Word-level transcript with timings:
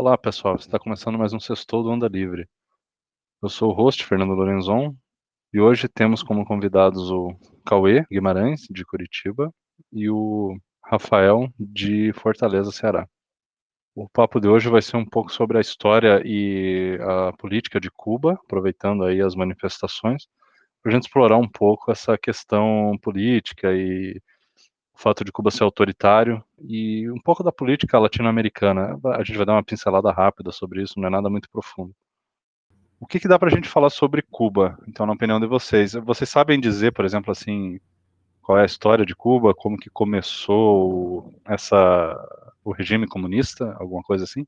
Olá, 0.00 0.16
pessoal. 0.16 0.54
Está 0.54 0.78
começando 0.78 1.18
mais 1.18 1.32
um 1.32 1.40
Sextou 1.40 1.82
do 1.82 1.90
Onda 1.90 2.06
Livre. 2.06 2.48
Eu 3.42 3.48
sou 3.48 3.72
o 3.72 3.74
host, 3.74 4.04
Fernando 4.06 4.32
Lorenzon, 4.32 4.94
e 5.52 5.58
hoje 5.58 5.88
temos 5.88 6.22
como 6.22 6.46
convidados 6.46 7.10
o 7.10 7.36
Cauê 7.66 8.06
Guimarães, 8.08 8.60
de 8.70 8.84
Curitiba, 8.84 9.52
e 9.92 10.08
o 10.08 10.56
Rafael, 10.84 11.52
de 11.58 12.12
Fortaleza, 12.12 12.70
Ceará. 12.70 13.08
O 13.92 14.08
papo 14.08 14.38
de 14.38 14.46
hoje 14.46 14.68
vai 14.68 14.82
ser 14.82 14.96
um 14.96 15.04
pouco 15.04 15.32
sobre 15.32 15.58
a 15.58 15.60
história 15.60 16.22
e 16.24 16.96
a 17.02 17.32
política 17.32 17.80
de 17.80 17.90
Cuba, 17.90 18.34
aproveitando 18.34 19.02
aí 19.02 19.20
as 19.20 19.34
manifestações, 19.34 20.28
para 20.80 20.92
a 20.92 20.94
gente 20.94 21.06
explorar 21.06 21.38
um 21.38 21.48
pouco 21.48 21.90
essa 21.90 22.16
questão 22.16 22.96
política 23.02 23.74
e 23.74 24.22
o 24.98 25.00
fato 25.00 25.24
de 25.24 25.30
Cuba 25.30 25.52
ser 25.52 25.62
autoritário 25.62 26.42
e 26.60 27.08
um 27.08 27.20
pouco 27.20 27.44
da 27.44 27.52
política 27.52 28.00
latino-americana. 28.00 28.98
A 29.14 29.22
gente 29.22 29.36
vai 29.36 29.46
dar 29.46 29.52
uma 29.52 29.62
pincelada 29.62 30.10
rápida 30.10 30.50
sobre 30.50 30.82
isso, 30.82 30.98
não 30.98 31.06
é 31.06 31.10
nada 31.10 31.30
muito 31.30 31.48
profundo. 31.48 31.94
O 32.98 33.06
que, 33.06 33.20
que 33.20 33.28
dá 33.28 33.38
para 33.38 33.46
a 33.48 33.54
gente 33.54 33.68
falar 33.68 33.90
sobre 33.90 34.22
Cuba, 34.22 34.76
então, 34.88 35.06
na 35.06 35.12
opinião 35.12 35.38
de 35.38 35.46
vocês? 35.46 35.92
Vocês 35.92 36.28
sabem 36.28 36.58
dizer, 36.58 36.92
por 36.92 37.04
exemplo, 37.04 37.30
assim, 37.30 37.78
qual 38.42 38.58
é 38.58 38.62
a 38.62 38.66
história 38.66 39.06
de 39.06 39.14
Cuba, 39.14 39.54
como 39.54 39.78
que 39.78 39.88
começou 39.88 41.32
essa 41.46 41.76
o 42.64 42.72
regime 42.72 43.06
comunista, 43.06 43.76
alguma 43.78 44.02
coisa 44.02 44.24
assim? 44.24 44.44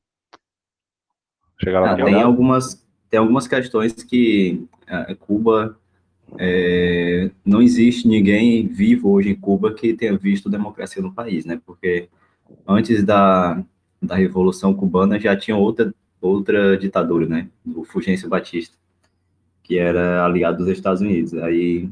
Chegaram 1.63 1.85
ah, 1.85 1.95
tem 1.95 2.21
algumas 2.21 2.85
tem 3.09 3.19
algumas 3.19 3.47
questões 3.47 3.93
que 4.03 4.67
uh, 4.83 5.15
Cuba 5.15 5.79
é, 6.37 7.29
não 7.45 7.61
existe 7.61 8.07
ninguém 8.07 8.67
vivo 8.67 9.09
hoje 9.09 9.29
em 9.29 9.35
Cuba 9.35 9.73
que 9.73 9.93
tenha 9.93 10.17
visto 10.17 10.49
democracia 10.49 11.01
no 11.01 11.13
país, 11.13 11.45
né? 11.45 11.61
Porque 11.65 12.09
antes 12.67 13.03
da, 13.03 13.63
da 14.01 14.15
Revolução 14.15 14.73
Cubana 14.73 15.19
já 15.19 15.35
tinha 15.35 15.57
outra, 15.57 15.93
outra 16.21 16.77
ditadura, 16.77 17.25
né? 17.25 17.49
O 17.75 17.83
Fulgêncio 17.83 18.29
Batista, 18.29 18.77
que 19.63 19.77
era 19.77 20.25
aliado 20.25 20.59
dos 20.59 20.69
Estados 20.69 21.01
Unidos. 21.01 21.33
Aí, 21.33 21.89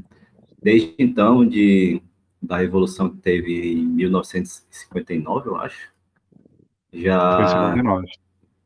desde 0.62 0.94
então, 0.98 1.46
de, 1.46 2.00
da 2.42 2.56
Revolução 2.56 3.10
que 3.10 3.18
teve 3.18 3.74
em 3.74 3.84
1959, 3.84 5.48
eu 5.48 5.56
acho, 5.56 5.92
já 6.92 7.64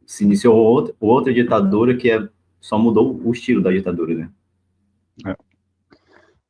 se 0.07 0.25
iniciou 0.25 0.57
outra, 0.57 0.95
outra 1.01 1.33
ditadura 1.33 1.97
que 1.97 2.11
é, 2.11 2.29
só 2.61 2.79
mudou 2.79 3.21
o 3.25 3.33
estilo 3.33 3.63
da 3.63 3.71
ditadura, 3.71 4.15
né? 4.15 4.31
É. 5.27 5.54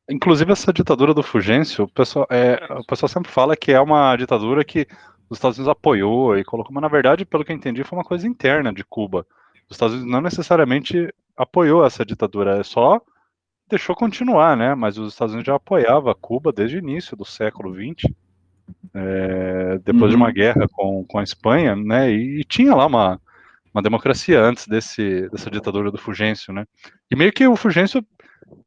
Inclusive, 0.09 0.51
essa 0.51 0.71
ditadura 0.71 1.13
do 1.13 1.23
Fulgêncio, 1.23 1.85
o 1.85 1.87
pessoal, 1.87 2.27
é, 2.29 2.59
o 2.79 2.85
pessoal 2.85 3.09
sempre 3.09 3.31
fala 3.31 3.55
que 3.55 3.71
é 3.71 3.79
uma 3.79 4.15
ditadura 4.15 4.63
que 4.63 4.87
os 5.29 5.37
Estados 5.37 5.57
Unidos 5.57 5.71
apoiou 5.71 6.37
e 6.37 6.43
colocou, 6.43 6.71
mas 6.71 6.81
na 6.81 6.87
verdade, 6.87 7.25
pelo 7.25 7.43
que 7.43 7.51
eu 7.51 7.55
entendi, 7.55 7.83
foi 7.83 7.97
uma 7.97 8.05
coisa 8.05 8.27
interna 8.27 8.71
de 8.71 8.83
Cuba. 8.83 9.25
Os 9.67 9.75
Estados 9.75 9.95
Unidos 9.95 10.11
não 10.11 10.21
necessariamente 10.21 11.11
apoiou 11.35 11.85
essa 11.85 12.05
ditadura, 12.05 12.59
é 12.59 12.63
só 12.63 13.01
deixou 13.67 13.95
continuar, 13.95 14.55
né? 14.55 14.75
Mas 14.75 14.97
os 14.97 15.13
Estados 15.13 15.33
Unidos 15.33 15.47
já 15.47 15.55
apoiava 15.55 16.13
Cuba 16.15 16.51
desde 16.51 16.77
o 16.77 16.79
início 16.79 17.17
do 17.17 17.25
século 17.25 17.73
XX, 17.73 18.11
é, 18.93 19.79
depois 19.83 20.03
uhum. 20.03 20.09
de 20.09 20.15
uma 20.15 20.27
uhum. 20.27 20.33
guerra 20.33 20.67
com, 20.71 21.03
com 21.05 21.19
a 21.19 21.23
Espanha, 21.23 21.75
né? 21.75 22.11
E, 22.11 22.41
e, 22.41 22.43
tinha 22.43 22.75
lá 22.75 22.85
uma, 22.85 23.19
uma 23.73 23.81
democracia 23.81 24.41
antes 24.41 24.67
desse, 24.67 25.27
dessa 25.29 25.49
ditadura 25.49 25.91
do 25.91 25.97
Fulgêncio, 25.97 26.53
né? 26.53 26.65
E 27.09 27.15
meio 27.15 27.33
que 27.33 27.47
o 27.47 27.55
Fulgêncio 27.55 28.05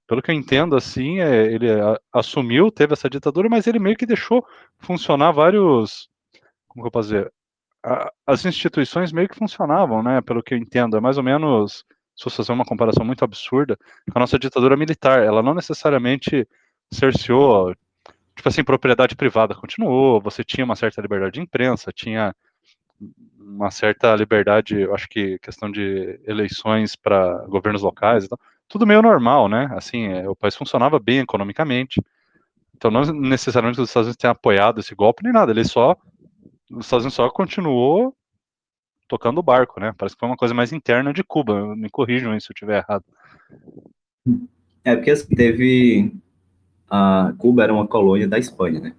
pelo 0.09 0.23
que 0.23 0.31
eu 0.31 0.35
entendo, 0.35 0.75
assim, 0.75 1.21
é, 1.21 1.53
ele 1.53 1.69
assumiu, 2.11 2.73
teve 2.73 2.95
essa 2.95 3.11
ditadura, 3.11 3.47
mas 3.49 3.67
ele 3.67 3.79
meio 3.79 3.95
que 3.95 4.07
deixou 4.07 4.45
funcionar 4.79 5.33
vários, 5.33 6.09
como 6.67 6.83
que 6.83 6.89
eu 6.89 6.91
posso 6.91 7.11
dizer, 7.11 7.33
a, 7.85 8.11
as 8.27 8.45
instituições 8.47 9.13
meio 9.13 9.29
que 9.29 9.37
funcionavam, 9.37 10.03
né, 10.03 10.23
pelo 10.23 10.43
que 10.43 10.55
eu 10.55 10.59
entendo, 10.59 10.97
é 10.97 11.01
mais 11.01 11.19
ou 11.19 11.23
menos, 11.23 11.85
se 12.17 12.25
você 12.25 12.37
fazer 12.39 12.53
uma 12.53 12.65
comparação 12.65 13.05
muito 13.05 13.23
absurda, 13.23 13.79
a 14.15 14.19
nossa 14.19 14.39
ditadura 14.39 14.79
militar, 14.79 15.23
ela 15.23 15.43
não 15.43 15.55
necessariamente 15.55 16.49
cerceou, 16.91 17.75
tipo 18.35 18.49
assim, 18.49 18.65
propriedade 18.65 19.15
privada 19.15 19.55
continuou, 19.55 20.23
você 20.23 20.43
tinha 20.43 20.65
uma 20.65 20.75
certa 20.75 21.03
liberdade 21.03 21.35
de 21.35 21.41
imprensa, 21.43 21.93
tinha 21.93 22.35
uma 23.39 23.71
certa 23.71 24.17
liberdade, 24.17 24.81
eu 24.81 24.95
acho 24.95 25.07
que 25.07 25.39
questão 25.41 25.71
de 25.71 26.19
eleições 26.25 26.97
para 26.97 27.45
governos 27.47 27.83
locais 27.83 28.25
e 28.25 28.29
tal, 28.29 28.39
tudo 28.69 28.87
meio 28.87 29.03
normal, 29.03 29.49
né? 29.49 29.69
Assim, 29.73 30.07
é, 30.07 30.29
o 30.29 30.37
país 30.37 30.55
funcionava 30.55 30.99
bem 30.99 31.21
economicamente. 31.21 32.03
Então, 32.77 32.91
não 32.91 33.03
necessariamente 33.13 33.81
os 33.81 33.89
Estados 33.89 34.07
Unidos 34.07 34.17
tenham 34.17 34.33
apoiado 34.33 34.81
esse 34.81 34.95
golpe 34.95 35.25
nem 35.25 35.33
nada, 35.33 35.51
ele 35.51 35.65
só. 35.65 35.97
Os 36.71 36.85
Estados 36.85 37.05
Unidos 37.05 37.15
só 37.15 37.29
continuou 37.31 38.15
tocando 39.09 39.39
o 39.39 39.43
barco, 39.43 39.81
né? 39.81 39.93
Parece 39.97 40.15
que 40.15 40.21
foi 40.21 40.29
uma 40.29 40.37
coisa 40.37 40.55
mais 40.55 40.73
interna 40.73 41.13
de 41.13 41.25
Cuba. 41.25 41.75
Me 41.75 41.89
corrijam 41.89 42.33
aí 42.33 42.41
se 42.41 42.51
eu 42.51 42.55
estiver 42.55 42.85
errado. 42.85 43.05
É, 44.85 44.95
porque 44.95 45.11
assim, 45.11 45.35
teve. 45.35 46.13
A 46.91 47.35
Cuba 47.37 47.65
era 47.65 47.73
uma 47.73 47.87
colônia 47.87 48.29
da 48.29 48.39
Espanha, 48.39 48.81
né? 48.81 48.95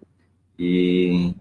E, 0.57 1.33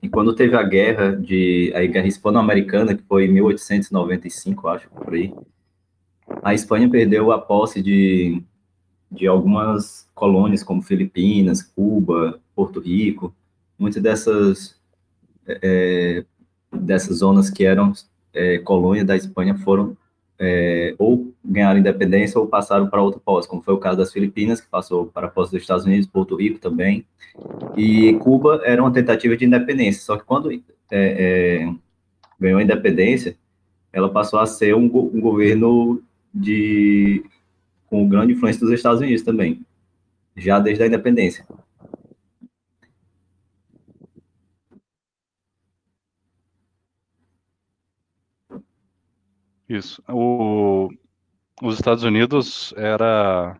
e 0.00 0.08
quando 0.08 0.34
teve 0.34 0.56
a 0.56 0.62
guerra 0.62 1.16
de 1.16 1.72
a 1.74 1.84
guerra 1.84 2.06
hispano-americana, 2.06 2.94
que 2.94 3.02
foi 3.02 3.24
em 3.24 3.32
1895, 3.32 4.68
acho, 4.68 4.88
por 4.90 5.12
aí, 5.12 5.34
a 6.42 6.54
Espanha 6.54 6.88
perdeu 6.88 7.32
a 7.32 7.38
posse 7.38 7.82
de, 7.82 8.42
de 9.10 9.26
algumas 9.26 10.08
colônias, 10.14 10.62
como 10.62 10.82
Filipinas, 10.82 11.62
Cuba, 11.62 12.40
Porto 12.54 12.80
Rico, 12.80 13.34
muitas 13.78 14.02
dessas, 14.02 14.76
é, 15.46 16.24
dessas 16.72 17.18
zonas 17.18 17.50
que 17.50 17.64
eram 17.64 17.92
é, 18.32 18.58
colônia 18.58 19.04
da 19.04 19.16
Espanha 19.16 19.56
foram 19.58 19.96
é, 20.38 20.94
ou 20.98 21.32
ganharam 21.44 21.78
independência 21.78 22.40
ou 22.40 22.48
passaram 22.48 22.88
para 22.88 23.00
outra 23.02 23.20
posse, 23.20 23.48
como 23.48 23.62
foi 23.62 23.74
o 23.74 23.78
caso 23.78 23.98
das 23.98 24.12
Filipinas, 24.12 24.60
que 24.60 24.68
passou 24.68 25.06
para 25.06 25.28
a 25.28 25.30
posse 25.30 25.52
dos 25.52 25.62
Estados 25.62 25.84
Unidos, 25.84 26.08
Porto 26.08 26.34
Rico 26.34 26.58
também, 26.58 27.06
e 27.76 28.14
Cuba 28.14 28.60
era 28.64 28.82
uma 28.82 28.92
tentativa 28.92 29.36
de 29.36 29.44
independência, 29.44 30.02
só 30.02 30.16
que 30.16 30.24
quando 30.24 30.50
é, 30.50 30.60
é, 30.90 31.74
ganhou 32.40 32.58
a 32.58 32.62
independência, 32.62 33.36
ela 33.92 34.08
passou 34.08 34.40
a 34.40 34.46
ser 34.46 34.74
um, 34.74 34.86
um 34.86 35.20
governo 35.20 36.02
de 36.34 37.24
com 37.86 38.08
grande 38.08 38.32
influência 38.32 38.60
dos 38.60 38.72
Estados 38.72 39.00
Unidos 39.00 39.22
também, 39.22 39.64
já 40.36 40.58
desde 40.58 40.82
a 40.84 40.86
independência. 40.86 41.46
Isso. 49.68 50.02
O, 50.08 50.88
os 51.62 51.76
Estados 51.76 52.04
Unidos 52.04 52.74
era, 52.76 53.58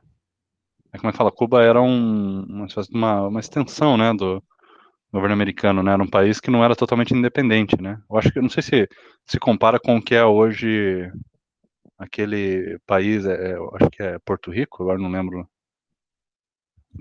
é 0.92 0.98
como 0.98 1.08
é 1.08 1.12
que 1.12 1.18
fala, 1.18 1.32
Cuba 1.32 1.62
era 1.62 1.80
um, 1.80 2.42
uma, 2.42 2.66
uma, 2.92 3.28
uma 3.28 3.40
extensão, 3.40 3.96
né, 3.96 4.12
do 4.14 4.42
governo 5.12 5.34
americano, 5.34 5.82
né, 5.82 5.92
era 5.92 6.02
um 6.02 6.10
país 6.10 6.40
que 6.40 6.50
não 6.50 6.64
era 6.64 6.76
totalmente 6.76 7.14
independente, 7.14 7.80
né. 7.80 8.00
Eu 8.10 8.18
acho 8.18 8.32
que, 8.32 8.40
não 8.40 8.50
sei 8.50 8.62
se 8.62 8.88
se 9.26 9.38
compara 9.38 9.78
com 9.80 9.96
o 9.96 10.02
que 10.02 10.14
é 10.14 10.24
hoje 10.24 11.10
aquele 12.02 12.78
país, 12.86 13.24
é, 13.24 13.52
é 13.52 13.56
acho 13.74 13.90
que 13.90 14.02
é 14.02 14.18
Porto 14.18 14.50
Rico, 14.50 14.82
agora 14.82 14.98
não 14.98 15.10
lembro. 15.10 15.46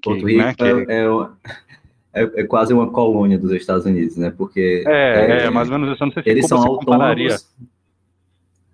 Porto 0.02 0.26
que, 0.26 0.32
Rico 0.32 0.38
né, 0.38 0.54
que... 0.54 0.64
É, 0.64 1.04
é, 1.04 2.24
é, 2.24 2.42
é, 2.42 2.44
quase 2.44 2.74
uma 2.74 2.92
colônia 2.92 3.38
dos 3.38 3.52
Estados 3.52 3.86
Unidos, 3.86 4.18
né? 4.18 4.32
Porque 4.32 4.84
é, 4.86 5.46
é, 5.46 5.50
mais 5.50 5.70
ou 5.70 5.78
menos 5.78 5.96
isso. 5.96 6.06
Não 6.06 6.12
sei 6.12 6.24
se 6.24 6.30
eles 6.30 6.48
são 6.48 6.62
autônomos. 6.62 7.50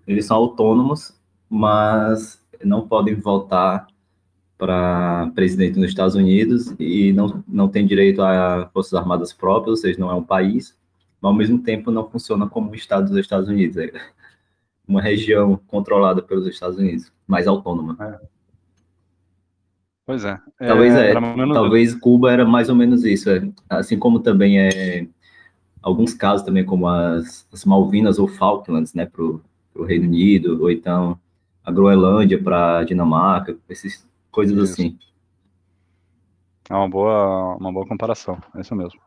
Eles 0.07 0.25
são 0.25 0.37
autônomos, 0.37 1.13
mas 1.49 2.41
não 2.63 2.87
podem 2.87 3.16
votar 3.16 3.87
para 4.57 5.31
presidente 5.35 5.77
nos 5.77 5.89
Estados 5.89 6.16
Unidos 6.16 6.73
e 6.79 7.13
não, 7.13 7.43
não 7.47 7.67
tem 7.67 7.85
direito 7.85 8.23
a 8.23 8.69
forças 8.73 8.93
armadas 8.96 9.31
próprias, 9.31 9.69
ou 9.69 9.75
seja, 9.78 9.99
não 9.99 10.09
é 10.09 10.16
um 10.16 10.23
país, 10.23 10.75
mas 11.22 11.29
ao 11.29 11.37
mesmo 11.37 11.59
tempo 11.59 11.91
não 11.91 12.09
funciona 12.09 12.47
como 12.47 12.72
um 12.72 12.73
estado 12.73 13.09
dos 13.09 13.17
Estados 13.17 13.47
Unidos 13.47 13.78
uma 14.87 15.01
região 15.01 15.59
controlada 15.67 16.22
pelos 16.22 16.47
Estados 16.47 16.78
Unidos, 16.78 17.11
mais 17.28 17.47
autônoma. 17.47 17.97
É. 17.99 18.28
Pois 20.05 20.23
é. 20.23 20.39
Talvez, 20.57 20.95
é, 20.95 21.11
é 21.11 21.13
talvez 21.53 21.93
Cuba 21.93 22.31
era 22.31 22.45
mais 22.45 22.69
ou 22.69 22.75
menos 22.75 23.03
isso, 23.03 23.29
é. 23.29 23.49
assim 23.69 23.99
como 23.99 24.22
também 24.22 24.59
é 24.59 25.07
alguns 25.81 26.13
casos 26.13 26.45
também 26.45 26.66
como 26.66 26.87
as, 26.87 27.47
as 27.51 27.66
Malvinas 27.66 28.19
ou 28.19 28.28
Falklands, 28.28 28.93
né, 28.93 29.05
para 29.05 29.23
o 29.23 29.84
Reino 29.85 30.05
Unido, 30.05 30.61
ou 30.61 30.72
então 30.72 31.19
a 31.63 31.72
Groenlândia 31.72 32.41
para 32.41 32.79
a 32.79 32.83
Dinamarca, 32.83 33.57
essas 33.69 34.07
coisas 34.31 34.57
isso. 34.57 34.73
assim. 34.73 34.97
É 36.69 36.73
uma 36.73 36.90
boa, 36.90 37.55
uma 37.55 37.72
boa 37.72 37.85
comparação, 37.85 38.37
é 38.55 38.61
isso 38.61 38.75
mesmo. 38.75 38.99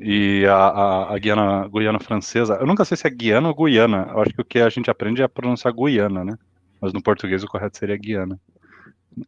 E 0.00 0.46
a, 0.46 0.54
a, 0.54 1.14
a 1.14 1.18
Guiana, 1.18 1.68
Guiana 1.68 2.00
Francesa, 2.00 2.54
eu 2.54 2.66
nunca 2.66 2.84
sei 2.84 2.96
se 2.96 3.06
é 3.06 3.10
Guiana 3.10 3.48
ou 3.48 3.54
Guiana. 3.54 4.08
Eu 4.10 4.22
acho 4.22 4.32
que 4.32 4.40
o 4.40 4.44
que 4.44 4.58
a 4.58 4.68
gente 4.70 4.90
aprende 4.90 5.22
é 5.22 5.28
pronunciar 5.28 5.74
Guiana, 5.74 6.24
né? 6.24 6.38
Mas 6.80 6.92
no 6.92 7.02
português 7.02 7.44
o 7.44 7.46
correto 7.46 7.78
seria 7.78 7.96
Guiana. 7.96 8.40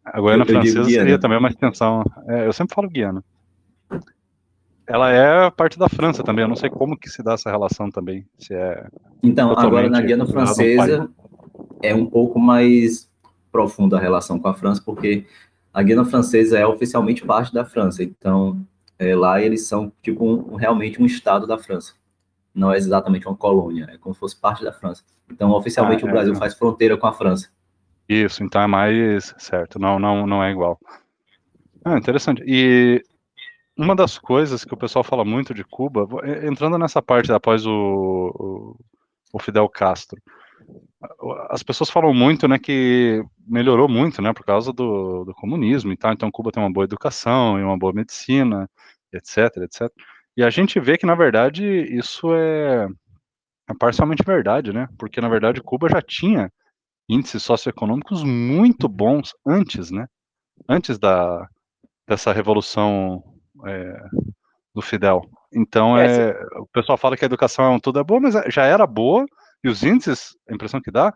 A 0.04 0.20
Guiana 0.20 0.46
Francesa 0.46 0.80
eu 0.80 0.84
seria 0.84 1.18
também 1.18 1.38
uma 1.38 1.48
extensão. 1.48 2.02
É, 2.26 2.46
eu 2.46 2.52
sempre 2.52 2.74
falo 2.74 2.88
Guiana. 2.88 3.22
ela 4.86 5.10
é 5.10 5.50
parte 5.50 5.78
da 5.78 5.88
França 5.88 6.22
também. 6.22 6.42
Eu 6.44 6.48
não 6.48 6.56
sei 6.56 6.70
como 6.70 6.96
que 6.96 7.10
se 7.10 7.22
dá 7.22 7.34
essa 7.34 7.50
relação 7.50 7.90
também. 7.90 8.26
Se 8.38 8.54
é 8.54 8.86
então, 9.22 9.52
agora 9.52 9.88
na 9.88 10.00
Guiana 10.00 10.26
Francesa 10.26 11.10
é 11.82 11.94
um 11.94 12.06
pouco 12.06 12.38
mais 12.38 13.08
profunda 13.52 13.98
a 13.98 14.00
relação 14.00 14.38
com 14.38 14.48
a 14.48 14.54
França, 14.54 14.82
porque 14.84 15.26
a 15.72 15.82
Guiana 15.82 16.04
Francesa 16.04 16.58
é 16.58 16.66
oficialmente 16.66 17.24
parte 17.24 17.52
da 17.52 17.64
França. 17.64 18.02
Então, 18.02 18.58
é, 18.98 19.14
lá 19.14 19.40
eles 19.40 19.66
são 19.66 19.92
tipo 20.02 20.24
um, 20.24 20.54
realmente 20.56 21.00
um 21.00 21.06
estado 21.06 21.46
da 21.46 21.58
França. 21.58 21.94
Não 22.54 22.72
é 22.72 22.76
exatamente 22.76 23.26
uma 23.26 23.36
colônia, 23.36 23.88
é 23.92 23.98
como 23.98 24.14
se 24.14 24.20
fosse 24.20 24.40
parte 24.40 24.62
da 24.62 24.72
França. 24.72 25.02
Então, 25.30 25.50
oficialmente 25.50 26.04
ah, 26.04 26.08
o 26.08 26.10
Brasil 26.10 26.32
é, 26.32 26.36
faz 26.36 26.54
fronteira 26.54 26.96
com 26.96 27.06
a 27.06 27.12
França. 27.12 27.48
Isso, 28.08 28.44
então 28.44 28.62
é 28.62 28.66
mais 28.66 29.34
certo, 29.38 29.78
não, 29.78 29.98
não, 29.98 30.26
não 30.26 30.44
é 30.44 30.50
igual. 30.50 30.78
Ah, 31.84 31.98
interessante. 31.98 32.42
E 32.46 33.02
uma 33.76 33.96
das 33.96 34.18
coisas 34.18 34.64
que 34.64 34.72
o 34.72 34.76
pessoal 34.76 35.02
fala 35.02 35.24
muito 35.24 35.52
de 35.52 35.64
Cuba, 35.64 36.06
entrando 36.46 36.78
nessa 36.78 37.02
parte 37.02 37.32
após 37.32 37.66
o, 37.66 37.72
o, 37.72 38.76
o 39.32 39.38
Fidel 39.38 39.68
Castro, 39.68 40.20
as 41.50 41.62
pessoas 41.62 41.90
falam 41.90 42.12
muito, 42.12 42.46
né, 42.48 42.58
que 42.58 43.24
melhorou 43.46 43.88
muito, 43.88 44.20
né, 44.22 44.32
por 44.32 44.44
causa 44.44 44.72
do, 44.72 45.24
do 45.24 45.34
comunismo 45.34 45.92
e 45.92 45.96
tal. 45.96 46.12
Então, 46.12 46.30
Cuba 46.30 46.50
tem 46.50 46.62
uma 46.62 46.72
boa 46.72 46.84
educação 46.84 47.58
e 47.58 47.62
uma 47.62 47.78
boa 47.78 47.92
medicina, 47.92 48.68
etc, 49.12 49.56
etc. 49.62 49.90
E 50.36 50.42
a 50.42 50.50
gente 50.50 50.80
vê 50.80 50.98
que, 50.98 51.06
na 51.06 51.14
verdade, 51.14 51.64
isso 51.64 52.34
é, 52.34 52.88
é 53.68 53.74
parcialmente 53.78 54.22
verdade, 54.24 54.72
né? 54.72 54.88
Porque, 54.98 55.20
na 55.20 55.28
verdade, 55.28 55.62
Cuba 55.62 55.88
já 55.88 56.02
tinha 56.02 56.50
índices 57.08 57.42
socioeconômicos 57.42 58.24
muito 58.24 58.88
bons 58.88 59.34
antes, 59.46 59.90
né? 59.90 60.06
Antes 60.68 60.98
da, 60.98 61.48
dessa 62.08 62.32
revolução 62.32 63.22
é, 63.66 64.02
do 64.74 64.82
Fidel. 64.82 65.22
Então, 65.52 65.96
é, 65.96 66.30
é 66.30 66.58
o 66.58 66.66
pessoal 66.66 66.98
fala 66.98 67.16
que 67.16 67.24
a 67.24 67.26
educação 67.26 67.76
é 67.76 67.80
tudo 67.80 68.00
é 68.00 68.04
boa, 68.04 68.20
mas 68.20 68.34
já 68.48 68.64
era 68.64 68.86
boa, 68.86 69.24
e 69.64 69.68
os 69.68 69.82
índices, 69.82 70.36
a 70.48 70.54
impressão 70.54 70.80
que 70.80 70.90
dá, 70.90 71.12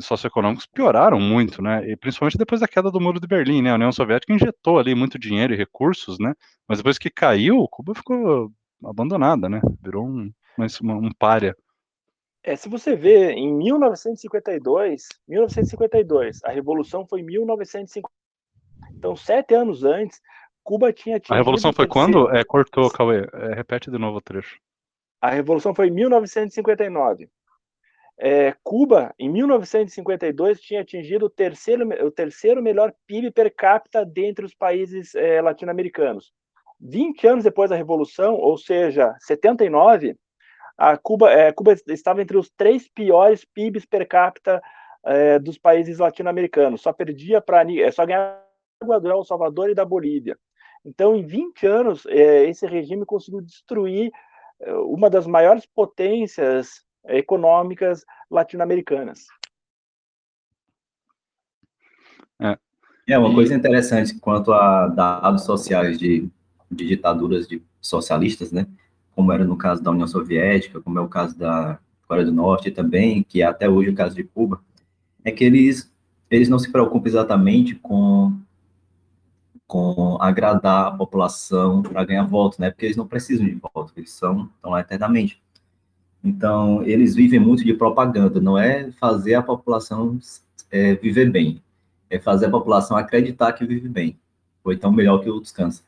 socioeconômicos 0.00 0.66
pioraram 0.66 1.20
muito, 1.20 1.60
né? 1.60 1.88
E 1.88 1.96
principalmente 1.96 2.38
depois 2.38 2.60
da 2.60 2.68
queda 2.68 2.90
do 2.90 3.00
Muro 3.00 3.20
de 3.20 3.26
Berlim, 3.26 3.62
né? 3.62 3.70
A 3.70 3.74
União 3.74 3.92
Soviética 3.92 4.32
injetou 4.32 4.78
ali 4.78 4.94
muito 4.94 5.18
dinheiro 5.18 5.52
e 5.52 5.56
recursos, 5.56 6.18
né? 6.18 6.32
Mas 6.68 6.78
depois 6.78 6.98
que 6.98 7.10
caiu, 7.10 7.66
Cuba 7.68 7.94
ficou 7.94 8.50
abandonada, 8.84 9.48
né? 9.48 9.60
Virou 9.82 10.06
um, 10.06 10.32
um, 10.58 10.92
um 11.06 11.10
párea. 11.18 11.56
É, 12.42 12.54
se 12.54 12.68
você 12.68 12.94
vê, 12.94 13.32
em 13.32 13.52
1952, 13.52 15.08
1952, 15.26 16.44
a 16.44 16.50
revolução 16.50 17.06
foi 17.06 17.20
em 17.20 17.24
1950. 17.24 18.08
Então, 18.92 19.16
sete 19.16 19.54
anos 19.54 19.84
antes, 19.84 20.20
Cuba 20.62 20.92
tinha 20.92 21.20
A 21.28 21.36
revolução 21.36 21.72
foi 21.72 21.86
quando? 21.86 22.30
É, 22.34 22.44
cortou, 22.44 22.90
Cauê. 22.90 23.26
É, 23.32 23.54
repete 23.54 23.90
de 23.90 23.98
novo 23.98 24.18
o 24.18 24.20
trecho. 24.20 24.58
A 25.20 25.30
revolução 25.30 25.74
foi 25.74 25.88
em 25.88 25.92
1959. 25.92 27.28
É, 28.18 28.54
Cuba, 28.62 29.14
em 29.18 29.28
1952, 29.28 30.60
tinha 30.60 30.80
atingido 30.80 31.26
o 31.26 31.30
terceiro, 31.30 31.86
o 32.04 32.10
terceiro 32.10 32.62
melhor 32.62 32.92
PIB 33.06 33.30
per 33.30 33.54
capita 33.54 34.06
dentre 34.06 34.44
os 34.44 34.54
países 34.54 35.14
é, 35.14 35.40
latino-americanos. 35.42 36.32
20 36.80 37.26
anos 37.26 37.44
depois 37.44 37.70
da 37.70 37.76
Revolução, 37.76 38.34
ou 38.34 38.56
seja, 38.56 39.14
79, 39.20 40.16
a 40.78 40.96
Cuba, 40.96 41.30
é, 41.30 41.52
Cuba 41.52 41.74
estava 41.88 42.22
entre 42.22 42.36
os 42.36 42.50
três 42.50 42.88
piores 42.88 43.44
PIBs 43.44 43.84
per 43.86 44.06
capita 44.06 44.62
é, 45.04 45.38
dos 45.38 45.58
países 45.58 45.98
latino-americanos. 45.98 46.82
Só 46.82 46.92
perdia 46.92 47.40
para 47.40 47.70
é, 47.70 47.90
só 47.90 48.04
ganhava 48.04 48.40
do 49.00 49.10
El 49.10 49.24
Salvador 49.24 49.70
e 49.70 49.74
da 49.74 49.84
Bolívia. 49.84 50.38
Então, 50.84 51.16
em 51.16 51.24
20 51.24 51.66
anos, 51.66 52.06
é, 52.06 52.44
esse 52.48 52.66
regime 52.66 53.04
conseguiu 53.04 53.40
destruir 53.40 54.10
uma 54.86 55.10
das 55.10 55.26
maiores 55.26 55.66
potências 55.66 56.85
econômicas 57.08 58.04
latino-americanas. 58.30 59.26
É. 62.40 62.58
é 63.08 63.18
uma 63.18 63.32
coisa 63.32 63.54
interessante 63.54 64.18
quanto 64.18 64.52
a 64.52 64.88
dados 64.88 65.44
sociais 65.44 65.98
de, 65.98 66.28
de 66.70 66.86
ditaduras 66.86 67.48
de 67.48 67.62
socialistas, 67.80 68.52
né? 68.52 68.66
Como 69.14 69.32
era 69.32 69.44
no 69.44 69.56
caso 69.56 69.82
da 69.82 69.90
União 69.90 70.06
Soviética, 70.06 70.80
como 70.80 70.98
é 70.98 71.02
o 71.02 71.08
caso 71.08 71.38
da 71.38 71.78
Coreia 72.06 72.26
do 72.26 72.32
Norte 72.32 72.70
também, 72.70 73.22
que 73.22 73.40
é 73.40 73.46
até 73.46 73.68
hoje 73.68 73.90
o 73.90 73.94
caso 73.94 74.14
de 74.14 74.24
Cuba, 74.24 74.60
é 75.24 75.30
que 75.30 75.44
eles 75.44 75.92
eles 76.30 76.48
não 76.48 76.58
se 76.58 76.70
preocupam 76.70 77.08
exatamente 77.08 77.74
com 77.76 78.36
com 79.66 80.16
agradar 80.20 80.86
a 80.86 80.90
população 80.92 81.82
para 81.82 82.04
ganhar 82.04 82.24
voto, 82.24 82.60
né? 82.60 82.70
Porque 82.70 82.86
eles 82.86 82.96
não 82.96 83.06
precisam 83.06 83.46
de 83.46 83.54
voto, 83.54 83.92
eles 83.96 84.10
são 84.12 84.50
estão 84.56 84.70
lá 84.70 84.80
eternamente. 84.80 85.42
Então, 86.26 86.82
eles 86.82 87.14
vivem 87.14 87.38
muito 87.38 87.64
de 87.64 87.72
propaganda, 87.72 88.40
não 88.40 88.58
é 88.58 88.90
fazer 88.98 89.34
a 89.34 89.42
população 89.42 90.18
é, 90.72 90.96
viver 90.96 91.30
bem, 91.30 91.62
é 92.10 92.18
fazer 92.18 92.46
a 92.46 92.50
população 92.50 92.96
acreditar 92.96 93.52
que 93.52 93.64
vive 93.64 93.88
bem, 93.88 94.18
ou 94.64 94.72
então 94.72 94.90
melhor 94.90 95.22
que 95.22 95.30
outros 95.30 95.52
câncer. 95.52 95.84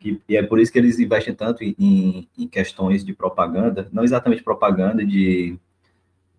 E, 0.00 0.20
e 0.28 0.36
é 0.36 0.42
por 0.42 0.60
isso 0.60 0.72
que 0.72 0.78
eles 0.78 1.00
investem 1.00 1.34
tanto 1.34 1.64
em, 1.64 2.28
em, 2.38 2.46
questões 2.46 3.04
de 3.04 3.12
propaganda, 3.12 3.88
não 3.92 4.04
exatamente 4.04 4.44
propaganda 4.44 5.04
de, 5.04 5.58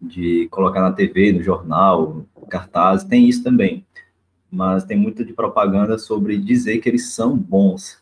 de 0.01 0.48
colocar 0.50 0.80
na 0.80 0.94
TV, 0.94 1.34
no 1.34 1.44
jornal, 1.44 2.25
cartaz, 2.50 3.04
tem 3.04 3.28
isso 3.28 3.44
também, 3.44 3.86
mas 4.50 4.86
tem 4.86 4.95
muito 4.95 5.25
de 5.25 5.34
propaganda 5.34 5.98
sobre 5.98 6.38
dizer 6.38 6.78
que 6.78 6.88
eles 6.88 7.10
são 7.10 7.38
bons, 7.38 8.01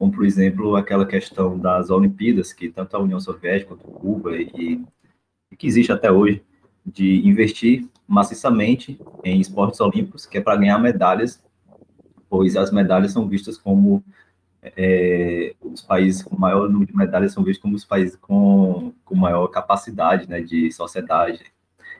como, 0.00 0.12
por 0.12 0.24
exemplo, 0.24 0.76
aquela 0.76 1.04
questão 1.04 1.58
das 1.58 1.90
Olimpíadas, 1.90 2.54
que 2.54 2.70
tanto 2.70 2.96
a 2.96 3.00
União 3.00 3.20
Soviética 3.20 3.76
quanto 3.76 3.84
Cuba, 3.84 4.34
e, 4.34 4.82
e 5.52 5.56
que 5.56 5.66
existe 5.66 5.92
até 5.92 6.10
hoje, 6.10 6.42
de 6.86 7.28
investir 7.28 7.86
maciçamente 8.08 8.98
em 9.22 9.38
esportes 9.38 9.78
olímpicos, 9.78 10.24
que 10.24 10.38
é 10.38 10.40
para 10.40 10.56
ganhar 10.56 10.78
medalhas, 10.78 11.44
pois 12.30 12.56
as 12.56 12.72
medalhas 12.72 13.12
são 13.12 13.28
vistas 13.28 13.58
como 13.58 14.02
é, 14.62 15.54
os 15.60 15.82
países 15.82 16.22
com 16.22 16.34
maior 16.34 16.66
número 16.70 16.90
de 16.90 16.96
medalhas 16.96 17.34
são 17.34 17.44
vistos 17.44 17.60
como 17.60 17.76
os 17.76 17.84
países 17.84 18.16
com, 18.16 18.94
com 19.04 19.14
maior 19.14 19.48
capacidade 19.48 20.26
né, 20.26 20.40
de 20.40 20.72
sociedade. 20.72 21.44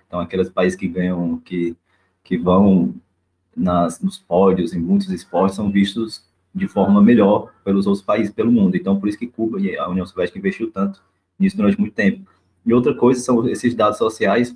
Então, 0.06 0.20
aqueles 0.20 0.48
países 0.48 0.78
que 0.78 0.88
ganham, 0.88 1.38
que, 1.40 1.76
que 2.24 2.38
vão 2.38 2.94
nas, 3.54 4.00
nos 4.00 4.16
pódios 4.16 4.72
em 4.72 4.80
muitos 4.80 5.10
esportes 5.10 5.56
são 5.56 5.70
vistos 5.70 6.29
de 6.54 6.66
forma 6.66 7.00
melhor 7.02 7.52
pelos 7.64 7.86
outros 7.86 8.04
países, 8.04 8.32
pelo 8.32 8.50
mundo. 8.50 8.76
Então, 8.76 8.98
por 8.98 9.08
isso 9.08 9.18
que 9.18 9.26
Cuba 9.26 9.60
e 9.60 9.76
a 9.76 9.88
União 9.88 10.04
Soviética 10.04 10.38
investiu 10.38 10.70
tanto 10.70 11.02
nisso 11.38 11.56
durante 11.56 11.78
muito 11.78 11.94
tempo. 11.94 12.28
E 12.64 12.74
outra 12.74 12.94
coisa 12.94 13.20
são 13.20 13.48
esses 13.48 13.74
dados 13.74 13.98
sociais 13.98 14.54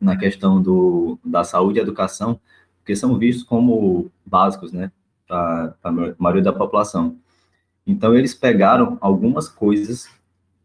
na 0.00 0.16
questão 0.16 0.62
do, 0.62 1.18
da 1.24 1.42
saúde 1.42 1.78
e 1.78 1.82
educação, 1.82 2.38
porque 2.78 2.94
são 2.94 3.18
vistos 3.18 3.44
como 3.44 4.10
básicos, 4.24 4.72
né, 4.72 4.92
para 5.26 5.74
a 5.82 5.90
maioria 6.18 6.42
da 6.42 6.52
população. 6.52 7.16
Então, 7.86 8.14
eles 8.14 8.34
pegaram 8.34 8.96
algumas 9.00 9.48
coisas 9.48 10.08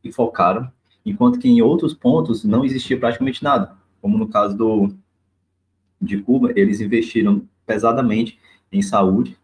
e 0.04 0.12
focaram, 0.12 0.70
enquanto 1.06 1.40
que 1.40 1.50
em 1.50 1.62
outros 1.62 1.94
pontos 1.94 2.44
não 2.44 2.64
existia 2.64 3.00
praticamente 3.00 3.44
nada, 3.44 3.76
como 4.02 4.18
no 4.18 4.28
caso 4.28 4.56
do, 4.56 4.94
de 6.00 6.20
Cuba, 6.22 6.52
eles 6.56 6.82
investiram 6.82 7.48
pesadamente 7.66 8.38
em 8.72 8.82
saúde, 8.82 9.38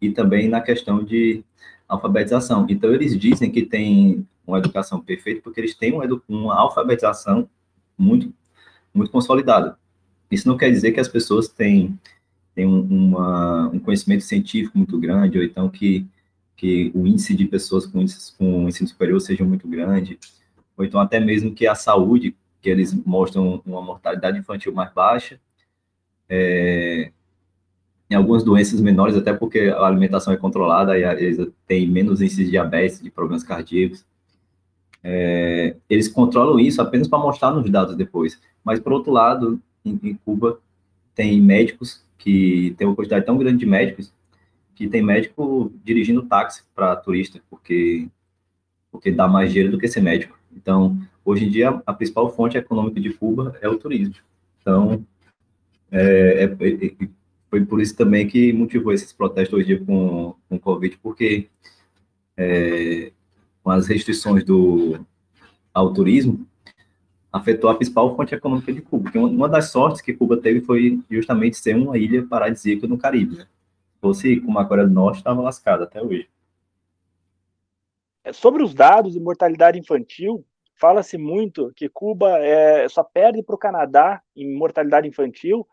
e 0.00 0.10
também 0.10 0.48
na 0.48 0.60
questão 0.60 1.02
de 1.02 1.44
alfabetização. 1.88 2.66
Então, 2.68 2.92
eles 2.94 3.18
dizem 3.18 3.50
que 3.50 3.62
tem 3.62 4.26
uma 4.46 4.58
educação 4.58 5.00
perfeita 5.00 5.40
porque 5.42 5.60
eles 5.60 5.74
têm 5.74 5.92
uma, 5.92 6.22
uma 6.28 6.54
alfabetização 6.54 7.48
muito, 7.96 8.32
muito 8.94 9.10
consolidada. 9.10 9.78
Isso 10.30 10.48
não 10.48 10.56
quer 10.56 10.70
dizer 10.70 10.92
que 10.92 11.00
as 11.00 11.08
pessoas 11.08 11.48
têm, 11.48 11.98
têm 12.54 12.66
uma, 12.66 13.68
um 13.68 13.78
conhecimento 13.78 14.22
científico 14.22 14.78
muito 14.78 14.98
grande, 14.98 15.38
ou 15.38 15.44
então 15.44 15.68
que, 15.68 16.06
que 16.56 16.90
o 16.94 17.06
índice 17.06 17.34
de 17.34 17.44
pessoas 17.46 17.86
com, 17.86 18.00
índice, 18.00 18.36
com 18.36 18.68
ensino 18.68 18.88
superior 18.88 19.20
seja 19.20 19.44
muito 19.44 19.66
grande, 19.66 20.18
ou 20.76 20.84
então 20.84 21.00
até 21.00 21.18
mesmo 21.18 21.52
que 21.52 21.66
a 21.66 21.74
saúde, 21.74 22.34
que 22.62 22.70
eles 22.70 22.94
mostram 22.94 23.60
uma 23.66 23.82
mortalidade 23.82 24.38
infantil 24.38 24.72
mais 24.72 24.92
baixa, 24.92 25.40
é, 26.28 27.10
em 28.10 28.14
algumas 28.16 28.42
doenças 28.42 28.80
menores, 28.80 29.16
até 29.16 29.32
porque 29.32 29.60
a 29.60 29.86
alimentação 29.86 30.32
é 30.32 30.36
controlada 30.36 30.98
e 30.98 31.04
eles 31.04 31.48
têm 31.66 31.88
menos 31.88 32.20
índice 32.20 32.44
de 32.44 32.50
diabetes, 32.50 33.00
de 33.00 33.08
problemas 33.08 33.44
cardíacos. 33.44 34.04
É, 35.02 35.76
eles 35.88 36.08
controlam 36.08 36.58
isso 36.58 36.82
apenas 36.82 37.06
para 37.06 37.20
mostrar 37.20 37.52
nos 37.52 37.70
dados 37.70 37.96
depois. 37.96 38.40
Mas, 38.64 38.80
por 38.80 38.92
outro 38.92 39.12
lado, 39.12 39.60
em, 39.84 39.98
em 40.02 40.14
Cuba, 40.24 40.60
tem 41.14 41.40
médicos 41.40 42.04
que 42.18 42.74
tem 42.76 42.86
uma 42.86 42.96
quantidade 42.96 43.24
tão 43.24 43.38
grande 43.38 43.58
de 43.58 43.66
médicos 43.66 44.12
que 44.74 44.88
tem 44.88 45.02
médico 45.02 45.72
dirigindo 45.84 46.22
táxi 46.22 46.64
para 46.74 46.96
turista, 46.96 47.40
porque, 47.48 48.08
porque 48.90 49.12
dá 49.12 49.28
mais 49.28 49.50
dinheiro 49.50 49.70
do 49.70 49.78
que 49.78 49.86
ser 49.86 50.00
médico. 50.00 50.36
Então, 50.54 50.98
hoje 51.24 51.44
em 51.44 51.50
dia, 51.50 51.80
a 51.86 51.92
principal 51.92 52.28
fonte 52.34 52.58
econômica 52.58 53.00
de 53.00 53.12
Cuba 53.12 53.56
é 53.60 53.68
o 53.68 53.76
turismo. 53.76 54.14
Então, 54.60 55.04
é, 55.92 56.44
é, 56.44 56.44
é 56.44 57.08
foi 57.50 57.64
por 57.66 57.80
isso 57.80 57.96
também 57.96 58.28
que 58.28 58.52
motivou 58.52 58.92
esses 58.92 59.12
protestos 59.12 59.58
hoje 59.58 59.78
com, 59.80 60.36
com 60.48 60.56
o 60.56 60.60
Covid, 60.60 60.96
porque 61.02 61.48
é, 62.36 63.12
com 63.62 63.70
as 63.70 63.88
restrições 63.88 64.44
do 64.44 65.04
ao 65.72 65.92
turismo, 65.92 66.46
afetou 67.32 67.70
a 67.70 67.74
principal 67.74 68.14
fonte 68.16 68.34
econômica 68.34 68.72
de 68.72 68.82
Cuba. 68.82 69.10
Uma 69.14 69.48
das 69.48 69.70
sortes 69.70 70.00
que 70.00 70.12
Cuba 70.12 70.36
teve 70.36 70.60
foi 70.60 71.00
justamente 71.10 71.56
ser 71.56 71.76
uma 71.76 71.96
ilha 71.96 72.26
paradisíaca 72.26 72.86
no 72.86 72.98
Caribe. 72.98 73.36
Se 73.36 73.46
fosse 74.00 74.40
como 74.40 74.58
a 74.58 74.64
Coreia 74.64 74.88
do 74.88 74.94
Norte, 74.94 75.18
estava 75.18 75.40
lascada 75.40 75.84
até 75.84 76.02
hoje. 76.02 76.28
É, 78.24 78.32
sobre 78.32 78.62
os 78.62 78.74
dados 78.74 79.12
de 79.12 79.20
mortalidade 79.20 79.78
infantil, 79.78 80.44
fala-se 80.74 81.16
muito 81.16 81.72
que 81.76 81.88
Cuba 81.88 82.38
é, 82.38 82.88
só 82.88 83.04
perde 83.04 83.42
para 83.42 83.54
o 83.54 83.58
Canadá 83.58 84.20
em 84.34 84.56
mortalidade 84.56 85.06
infantil. 85.08 85.66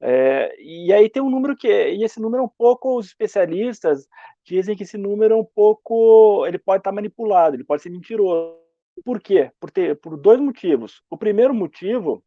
É, 0.00 0.54
e 0.60 0.92
aí 0.92 1.08
tem 1.08 1.22
um 1.22 1.30
número 1.30 1.56
que, 1.56 1.68
e 1.68 2.04
esse 2.04 2.20
número 2.20 2.42
é 2.42 2.46
um 2.46 2.50
pouco, 2.50 2.98
os 2.98 3.06
especialistas 3.06 4.06
dizem 4.44 4.76
que 4.76 4.82
esse 4.82 4.98
número 4.98 5.34
é 5.34 5.36
um 5.36 5.44
pouco, 5.44 6.46
ele 6.46 6.58
pode 6.58 6.80
estar 6.80 6.92
manipulado, 6.92 7.56
ele 7.56 7.64
pode 7.64 7.82
ser 7.82 7.90
mentiroso. 7.90 8.58
Por 9.04 9.20
quê? 9.20 9.50
Por, 9.60 9.70
ter, 9.70 9.98
por 10.00 10.16
dois 10.16 10.40
motivos. 10.40 11.02
O 11.10 11.16
primeiro 11.16 11.54
motivo 11.54 12.22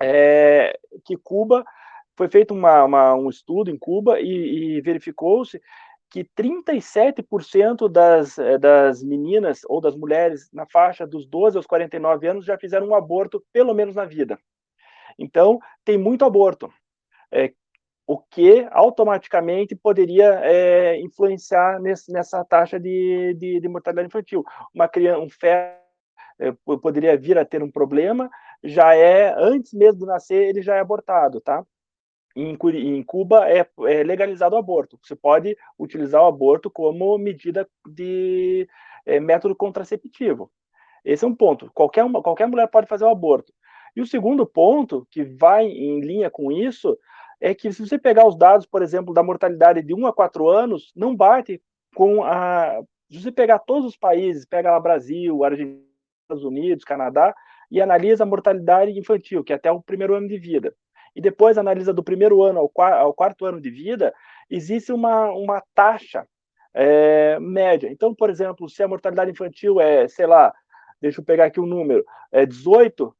é 0.00 0.78
que 1.04 1.16
Cuba 1.16 1.64
foi 2.16 2.28
feito 2.28 2.54
uma, 2.54 2.84
uma, 2.84 3.14
um 3.14 3.28
estudo 3.28 3.70
em 3.70 3.78
Cuba 3.78 4.20
e, 4.20 4.76
e 4.76 4.80
verificou-se 4.80 5.60
que 6.10 6.24
37% 6.24 7.88
das, 7.90 8.38
eh, 8.38 8.56
das 8.56 9.02
meninas 9.02 9.62
ou 9.66 9.80
das 9.80 9.96
mulheres 9.96 10.48
na 10.52 10.64
faixa 10.66 11.04
dos 11.06 11.26
12 11.26 11.56
aos 11.56 11.66
49 11.66 12.28
anos 12.28 12.44
já 12.44 12.56
fizeram 12.56 12.86
um 12.88 12.94
aborto, 12.94 13.44
pelo 13.52 13.74
menos 13.74 13.96
na 13.96 14.04
vida. 14.04 14.38
Então, 15.18 15.58
tem 15.84 15.98
muito 15.98 16.24
aborto, 16.24 16.72
é, 17.34 17.52
o 18.06 18.18
que 18.18 18.66
automaticamente 18.70 19.74
poderia 19.74 20.40
é, 20.42 21.00
influenciar 21.00 21.80
nesse, 21.80 22.12
nessa 22.12 22.44
taxa 22.44 22.78
de, 22.78 23.34
de, 23.34 23.60
de, 23.60 23.68
mortalidade 23.68 24.08
infantil. 24.08 24.44
Uma 24.74 24.86
criança, 24.86 25.20
um 25.20 25.30
feto 25.30 25.82
é, 26.38 26.52
poderia 26.76 27.16
vir 27.16 27.38
a 27.38 27.44
ter 27.44 27.62
um 27.62 27.70
problema, 27.70 28.28
já 28.62 28.94
é, 28.94 29.34
antes 29.36 29.72
mesmo 29.72 30.00
de 30.00 30.06
nascer, 30.06 30.48
ele 30.48 30.62
já 30.62 30.76
é 30.76 30.80
abortado, 30.80 31.40
tá? 31.40 31.64
Em, 32.36 33.02
Cuba 33.04 33.48
é, 33.48 33.60
é, 33.60 34.02
legalizado 34.02 34.56
o 34.56 34.58
aborto. 34.58 34.98
Você 35.00 35.14
pode 35.14 35.56
utilizar 35.78 36.20
o 36.22 36.26
aborto 36.26 36.68
como 36.68 37.16
medida 37.16 37.68
de 37.86 38.68
é, 39.06 39.20
método 39.20 39.54
contraceptivo. 39.54 40.50
Esse 41.04 41.24
é 41.24 41.28
um 41.28 41.34
ponto. 41.34 41.70
Qualquer, 41.72 42.02
uma, 42.02 42.20
qualquer 42.20 42.48
mulher 42.48 42.66
pode 42.66 42.88
fazer 42.88 43.04
o 43.04 43.10
aborto. 43.10 43.52
E 43.94 44.00
o 44.00 44.06
segundo 44.06 44.44
ponto, 44.44 45.06
que 45.10 45.22
vai 45.22 45.64
em 45.66 46.00
linha 46.00 46.28
com 46.28 46.50
isso, 46.50 46.98
é 47.44 47.54
que 47.54 47.72
se 47.72 47.86
você 47.86 47.98
pegar 47.98 48.26
os 48.26 48.36
dados, 48.36 48.66
por 48.66 48.82
exemplo, 48.82 49.12
da 49.12 49.22
mortalidade 49.22 49.82
de 49.82 49.94
1 49.94 50.06
a 50.06 50.12
4 50.12 50.48
anos, 50.48 50.92
não 50.96 51.14
bate 51.14 51.60
com 51.94 52.24
a. 52.24 52.82
Se 53.10 53.20
você 53.20 53.30
pegar 53.30 53.58
todos 53.58 53.90
os 53.90 53.96
países, 53.96 54.46
pega 54.46 54.70
lá 54.70 54.80
Brasil, 54.80 55.44
Argentina, 55.44 55.82
Estados 56.22 56.44
Unidos, 56.44 56.84
Canadá, 56.84 57.34
e 57.70 57.80
analisa 57.80 58.24
a 58.24 58.26
mortalidade 58.26 58.98
infantil, 58.98 59.44
que 59.44 59.52
é 59.52 59.56
até 59.56 59.70
o 59.70 59.82
primeiro 59.82 60.14
ano 60.14 60.26
de 60.26 60.38
vida 60.38 60.74
e 61.14 61.20
depois 61.20 61.56
analisa 61.56 61.92
do 61.92 62.02
primeiro 62.02 62.42
ano 62.42 62.58
ao, 62.58 62.84
ao 62.84 63.14
quarto 63.14 63.46
ano 63.46 63.60
de 63.60 63.70
vida, 63.70 64.12
existe 64.50 64.92
uma, 64.92 65.30
uma 65.30 65.62
taxa 65.74 66.26
é, 66.74 67.38
média. 67.38 67.88
Então, 67.88 68.14
por 68.14 68.28
exemplo, 68.28 68.68
se 68.68 68.82
a 68.82 68.88
mortalidade 68.88 69.30
infantil 69.30 69.80
é, 69.80 70.08
sei 70.08 70.26
lá, 70.26 70.52
deixa 71.00 71.20
eu 71.20 71.24
pegar 71.24 71.44
aqui 71.46 71.60
o 71.60 71.62
um 71.62 71.66
número, 71.66 72.04
é 72.32 72.44
18% 72.44 73.12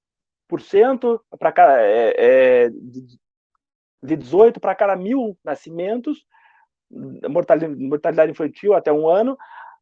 para. 1.38 1.82
É, 1.82 2.14
é, 2.16 2.70
de 4.04 4.16
18 4.16 4.61
para 4.61 4.75
cada 4.75 4.94
mil 4.94 5.37
nascimentos, 5.42 6.26
mortalidade, 7.28 8.30
infantil 8.30 8.75
até 8.75 8.92
um 8.92 9.08
ano. 9.08 9.37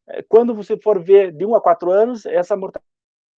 É, 0.09 0.23
quando 0.23 0.55
você 0.55 0.76
for 0.76 1.02
ver 1.02 1.33
de 1.33 1.45
1 1.45 1.55
a 1.55 1.61
4 1.61 1.91
anos, 1.91 2.25
essa 2.25 2.57
mortalidade 2.57 2.87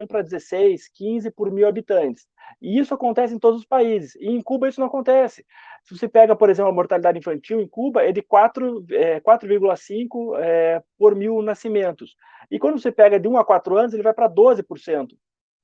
para 0.07 0.21
16, 0.21 0.89
15 0.89 1.31
por 1.31 1.51
mil 1.51 1.67
habitantes. 1.67 2.27
E 2.61 2.77
isso 2.77 2.93
acontece 2.93 3.33
em 3.33 3.39
todos 3.39 3.61
os 3.61 3.65
países. 3.65 4.15
E 4.15 4.27
em 4.27 4.41
Cuba 4.41 4.67
isso 4.67 4.79
não 4.79 4.87
acontece. 4.87 5.45
Se 5.83 5.97
você 5.97 6.07
pega, 6.07 6.35
por 6.35 6.49
exemplo, 6.49 6.71
a 6.71 6.75
mortalidade 6.75 7.17
infantil 7.17 7.61
em 7.61 7.67
Cuba, 7.67 8.03
é 8.03 8.11
de 8.11 8.21
4,5 8.21 10.37
é, 10.37 10.75
é, 10.75 10.83
por 10.97 11.15
mil 11.15 11.41
nascimentos. 11.41 12.15
E 12.51 12.59
quando 12.59 12.79
você 12.79 12.91
pega 12.91 13.19
de 13.19 13.27
1 13.27 13.37
a 13.37 13.45
4 13.45 13.77
anos, 13.77 13.93
ele 13.93 14.03
vai 14.03 14.13
para 14.13 14.29
12%, 14.29 15.07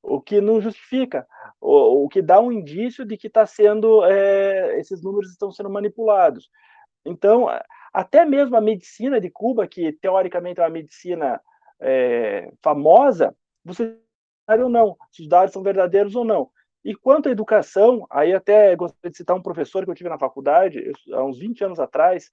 o 0.01 0.21
que 0.21 0.41
não 0.41 0.61
justifica, 0.61 1.27
o, 1.59 2.05
o 2.05 2.09
que 2.09 2.21
dá 2.21 2.39
um 2.39 2.51
indício 2.51 3.05
de 3.05 3.17
que 3.17 3.27
está 3.27 3.45
sendo, 3.45 4.03
é, 4.05 4.79
esses 4.79 5.01
números 5.01 5.31
estão 5.31 5.51
sendo 5.51 5.69
manipulados. 5.69 6.49
Então, 7.05 7.47
até 7.93 8.25
mesmo 8.25 8.55
a 8.55 8.61
medicina 8.61 9.19
de 9.19 9.29
Cuba, 9.29 9.67
que 9.67 9.91
teoricamente 9.93 10.59
é 10.59 10.63
uma 10.63 10.69
medicina 10.69 11.41
é, 11.79 12.51
famosa, 12.61 13.35
você 13.63 13.97
ou 14.47 14.69
não, 14.69 14.97
se 15.11 15.21
os 15.21 15.29
dados 15.29 15.53
são 15.53 15.61
verdadeiros 15.61 16.15
ou 16.15 16.25
não. 16.25 16.49
E 16.83 16.95
quanto 16.95 17.29
à 17.29 17.31
educação, 17.31 18.07
aí 18.09 18.33
até 18.33 18.75
gostaria 18.75 19.11
de 19.11 19.17
citar 19.17 19.35
um 19.35 19.41
professor 19.41 19.83
que 19.83 19.91
eu 19.91 19.95
tive 19.95 20.09
na 20.09 20.17
faculdade, 20.17 20.91
há 21.11 21.23
uns 21.23 21.37
20 21.37 21.65
anos 21.65 21.79
atrás, 21.79 22.31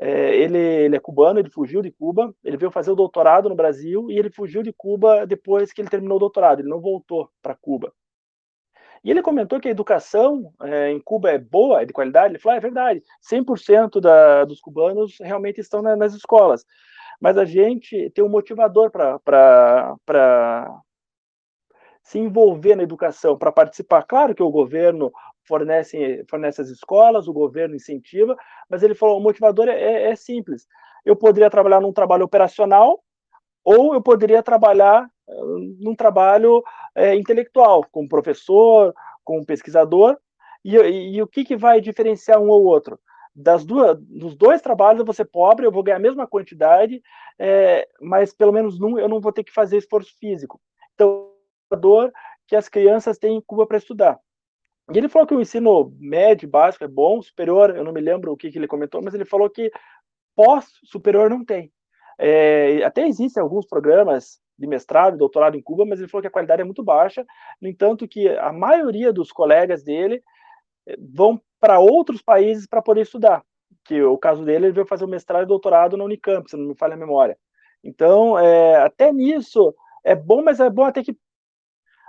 é, 0.00 0.36
ele, 0.36 0.58
ele, 0.58 0.96
é 0.96 1.00
cubano, 1.00 1.40
ele 1.40 1.50
fugiu 1.50 1.82
de 1.82 1.90
Cuba, 1.90 2.32
ele 2.44 2.56
veio 2.56 2.70
fazer 2.70 2.92
o 2.92 2.96
doutorado 2.96 3.48
no 3.48 3.56
Brasil 3.56 4.08
e 4.10 4.18
ele 4.18 4.30
fugiu 4.30 4.62
de 4.62 4.72
Cuba 4.72 5.26
depois 5.26 5.72
que 5.72 5.80
ele 5.80 5.90
terminou 5.90 6.16
o 6.16 6.20
doutorado, 6.20 6.60
ele 6.60 6.68
não 6.68 6.80
voltou 6.80 7.28
para 7.42 7.56
Cuba. 7.56 7.92
E 9.02 9.10
ele 9.10 9.22
comentou 9.22 9.60
que 9.60 9.68
a 9.68 9.70
educação 9.70 10.52
é, 10.62 10.90
em 10.90 11.00
Cuba 11.00 11.30
é 11.30 11.38
boa, 11.38 11.82
é 11.82 11.84
de 11.84 11.92
qualidade. 11.92 12.32
Ele 12.32 12.38
falou: 12.40 12.54
ah, 12.54 12.58
é 12.58 12.60
verdade, 12.60 13.02
100% 13.30 14.00
da, 14.00 14.44
dos 14.44 14.60
cubanos 14.60 15.16
realmente 15.20 15.60
estão 15.60 15.82
na, 15.82 15.96
nas 15.96 16.14
escolas. 16.14 16.64
Mas 17.20 17.36
a 17.36 17.44
gente 17.44 18.10
tem 18.10 18.24
um 18.24 18.28
motivador 18.28 18.90
para 18.90 20.82
se 22.02 22.18
envolver 22.18 22.74
na 22.74 22.82
educação, 22.82 23.36
para 23.36 23.52
participar. 23.52 24.02
Claro 24.02 24.34
que 24.34 24.42
o 24.42 24.50
governo 24.50 25.12
fornece, 25.48 26.24
fornece 26.28 26.60
as 26.60 26.68
escolas, 26.68 27.26
o 27.26 27.32
governo 27.32 27.74
incentiva, 27.74 28.36
mas 28.68 28.82
ele 28.82 28.94
falou: 28.94 29.18
o 29.18 29.22
motivador 29.22 29.68
é, 29.68 29.72
é, 29.72 30.10
é 30.10 30.16
simples. 30.16 30.66
Eu 31.04 31.16
poderia 31.16 31.50
trabalhar 31.50 31.80
num 31.80 31.92
trabalho 31.92 32.24
operacional 32.24 33.02
ou 33.64 33.94
eu 33.94 34.02
poderia 34.02 34.42
trabalhar 34.42 35.08
uh, 35.26 35.58
num 35.80 35.94
trabalho 35.94 36.62
é, 36.94 37.14
intelectual, 37.14 37.84
como 37.90 38.08
professor, 38.08 38.94
como 39.24 39.44
pesquisador. 39.44 40.16
E, 40.64 40.76
e, 40.76 41.16
e 41.16 41.22
o 41.22 41.26
que, 41.26 41.44
que 41.44 41.56
vai 41.56 41.80
diferenciar 41.80 42.40
um 42.40 42.48
ou 42.48 42.64
outro? 42.64 42.98
Das 43.34 43.64
duas, 43.64 43.98
dos 44.00 44.34
dois 44.34 44.60
trabalhos 44.60 45.00
eu 45.00 45.04
vou 45.04 45.14
ser 45.14 45.26
pobre, 45.26 45.64
eu 45.64 45.72
vou 45.72 45.82
ganhar 45.82 45.96
a 45.96 46.00
mesma 46.00 46.26
quantidade, 46.26 47.00
é, 47.38 47.88
mas 48.00 48.34
pelo 48.34 48.52
menos 48.52 48.78
num 48.78 48.98
eu 48.98 49.08
não 49.08 49.20
vou 49.20 49.32
ter 49.32 49.44
que 49.44 49.52
fazer 49.52 49.76
esforço 49.76 50.12
físico. 50.18 50.60
Então, 50.94 51.30
que 52.48 52.56
as 52.56 52.68
crianças 52.68 53.18
têm 53.18 53.36
em 53.36 53.40
Cuba 53.40 53.66
para 53.66 53.76
estudar. 53.76 54.18
E 54.92 54.96
ele 54.96 55.08
falou 55.08 55.26
que 55.26 55.34
o 55.34 55.40
ensino 55.40 55.92
médio, 55.98 56.48
básico 56.48 56.84
é 56.84 56.88
bom, 56.88 57.20
superior, 57.20 57.76
eu 57.76 57.84
não 57.84 57.92
me 57.92 58.00
lembro 58.00 58.32
o 58.32 58.36
que, 58.36 58.50
que 58.50 58.58
ele 58.58 58.66
comentou, 58.66 59.02
mas 59.02 59.14
ele 59.14 59.24
falou 59.24 59.50
que 59.50 59.70
pós-superior 60.34 61.28
não 61.28 61.44
tem. 61.44 61.70
É, 62.18 62.82
até 62.84 63.06
existem 63.06 63.42
alguns 63.42 63.66
programas 63.66 64.40
de 64.58 64.66
mestrado 64.66 65.16
doutorado 65.16 65.56
em 65.56 65.62
Cuba, 65.62 65.84
mas 65.84 66.00
ele 66.00 66.08
falou 66.08 66.22
que 66.22 66.28
a 66.28 66.30
qualidade 66.30 66.62
é 66.62 66.64
muito 66.64 66.82
baixa, 66.82 67.24
no 67.60 67.68
entanto 67.68 68.08
que 68.08 68.28
a 68.28 68.52
maioria 68.52 69.12
dos 69.12 69.30
colegas 69.30 69.84
dele 69.84 70.22
eh, 70.86 70.96
vão 71.14 71.40
para 71.60 71.78
outros 71.78 72.20
países 72.20 72.66
para 72.66 72.82
poder 72.82 73.02
estudar, 73.02 73.44
que 73.84 74.02
o 74.02 74.18
caso 74.18 74.44
dele, 74.44 74.66
ele 74.66 74.72
veio 74.72 74.86
fazer 74.86 75.04
o 75.04 75.08
mestrado 75.08 75.44
e 75.44 75.46
doutorado 75.46 75.96
na 75.96 76.04
Unicamp, 76.04 76.50
se 76.50 76.56
não 76.56 76.66
me 76.66 76.74
falha 76.74 76.94
a 76.94 76.96
memória. 76.96 77.38
Então, 77.84 78.36
é, 78.36 78.76
até 78.82 79.12
nisso, 79.12 79.72
é 80.04 80.14
bom, 80.14 80.42
mas 80.42 80.58
é 80.58 80.68
bom 80.68 80.84
até 80.84 81.04
que 81.04 81.16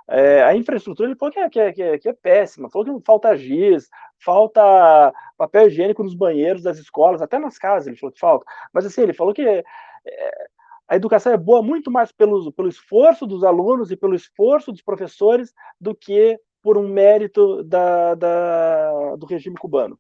é, 0.09 0.43
a 0.43 0.55
infraestrutura 0.55 1.07
ele 1.07 1.17
falou 1.17 1.31
que 1.31 1.39
é, 1.39 1.49
que, 1.49 1.59
é, 1.59 1.71
que, 1.71 1.83
é, 1.83 1.97
que 1.99 2.09
é 2.09 2.13
péssima, 2.13 2.69
falou 2.69 2.99
que 2.99 3.05
falta 3.05 3.37
giz, 3.37 3.89
falta 4.17 5.13
papel 5.37 5.67
higiênico 5.67 6.03
nos 6.03 6.15
banheiros 6.15 6.63
das 6.63 6.79
escolas, 6.79 7.21
até 7.21 7.37
nas 7.37 7.57
casas 7.59 7.87
ele 7.87 7.95
falou 7.95 8.11
que 8.11 8.19
falta. 8.19 8.45
Mas 8.73 8.85
assim, 8.85 9.01
ele 9.01 9.13
falou 9.13 9.33
que 9.33 9.43
é, 9.43 9.63
a 10.87 10.95
educação 10.95 11.31
é 11.31 11.37
boa 11.37 11.61
muito 11.61 11.91
mais 11.91 12.11
pelo, 12.11 12.51
pelo 12.51 12.67
esforço 12.67 13.27
dos 13.27 13.43
alunos 13.43 13.91
e 13.91 13.95
pelo 13.95 14.15
esforço 14.15 14.71
dos 14.71 14.81
professores 14.81 15.53
do 15.79 15.93
que 15.93 16.39
por 16.61 16.75
um 16.75 16.87
mérito 16.87 17.63
da, 17.63 18.15
da 18.15 19.15
do 19.15 19.27
regime 19.27 19.55
cubano. 19.57 19.97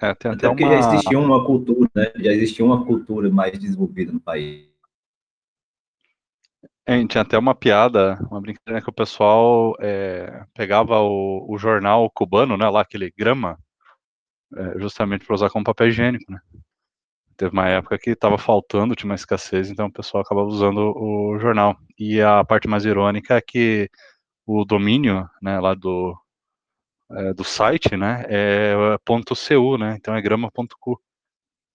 É, 0.00 0.14
tem 0.14 0.30
até, 0.30 0.46
até 0.46 0.48
porque 0.48 0.64
uma... 0.64 0.72
já 0.72 0.88
existia 0.88 1.18
uma 1.18 1.44
cultura, 1.44 1.90
né? 1.94 2.12
Já 2.16 2.32
existia 2.32 2.64
uma 2.64 2.84
cultura 2.84 3.28
mais 3.28 3.58
desenvolvida 3.58 4.12
no 4.12 4.20
país. 4.20 4.73
É, 6.86 7.06
tinha 7.06 7.22
até 7.22 7.38
uma 7.38 7.54
piada, 7.54 8.18
uma 8.30 8.40
brincadeira 8.40 8.82
que 8.82 8.90
o 8.90 8.92
pessoal 8.92 9.74
é, 9.80 10.44
pegava 10.54 11.00
o, 11.00 11.46
o, 11.50 11.56
jornal 11.56 12.10
cubano, 12.10 12.58
né, 12.58 12.68
lá 12.68 12.82
aquele 12.82 13.10
grama, 13.16 13.58
é, 14.56 14.78
justamente 14.78 15.24
para 15.24 15.34
usar 15.34 15.50
como 15.50 15.64
papel 15.64 15.88
higiênico, 15.88 16.30
né. 16.30 16.40
Teve 17.36 17.52
uma 17.52 17.68
época 17.68 17.98
que 17.98 18.10
estava 18.10 18.38
faltando, 18.38 18.94
tinha 18.94 19.10
uma 19.10 19.16
escassez, 19.16 19.70
então 19.70 19.86
o 19.86 19.92
pessoal 19.92 20.22
acabava 20.22 20.46
usando 20.46 20.94
o 20.96 21.38
jornal. 21.38 21.76
E 21.98 22.20
a 22.20 22.44
parte 22.44 22.68
mais 22.68 22.84
irônica 22.84 23.34
é 23.36 23.40
que 23.40 23.90
o 24.46 24.64
domínio, 24.64 25.28
né, 25.42 25.58
lá 25.60 25.74
do, 25.74 26.16
é, 27.12 27.34
do 27.34 27.44
site, 27.44 27.96
né, 27.96 28.24
é 28.28 28.74
ponto 29.04 29.34
.cu, 29.34 29.78
né, 29.78 29.96
então 29.98 30.14
é 30.14 30.22
grama.cu. 30.22 31.00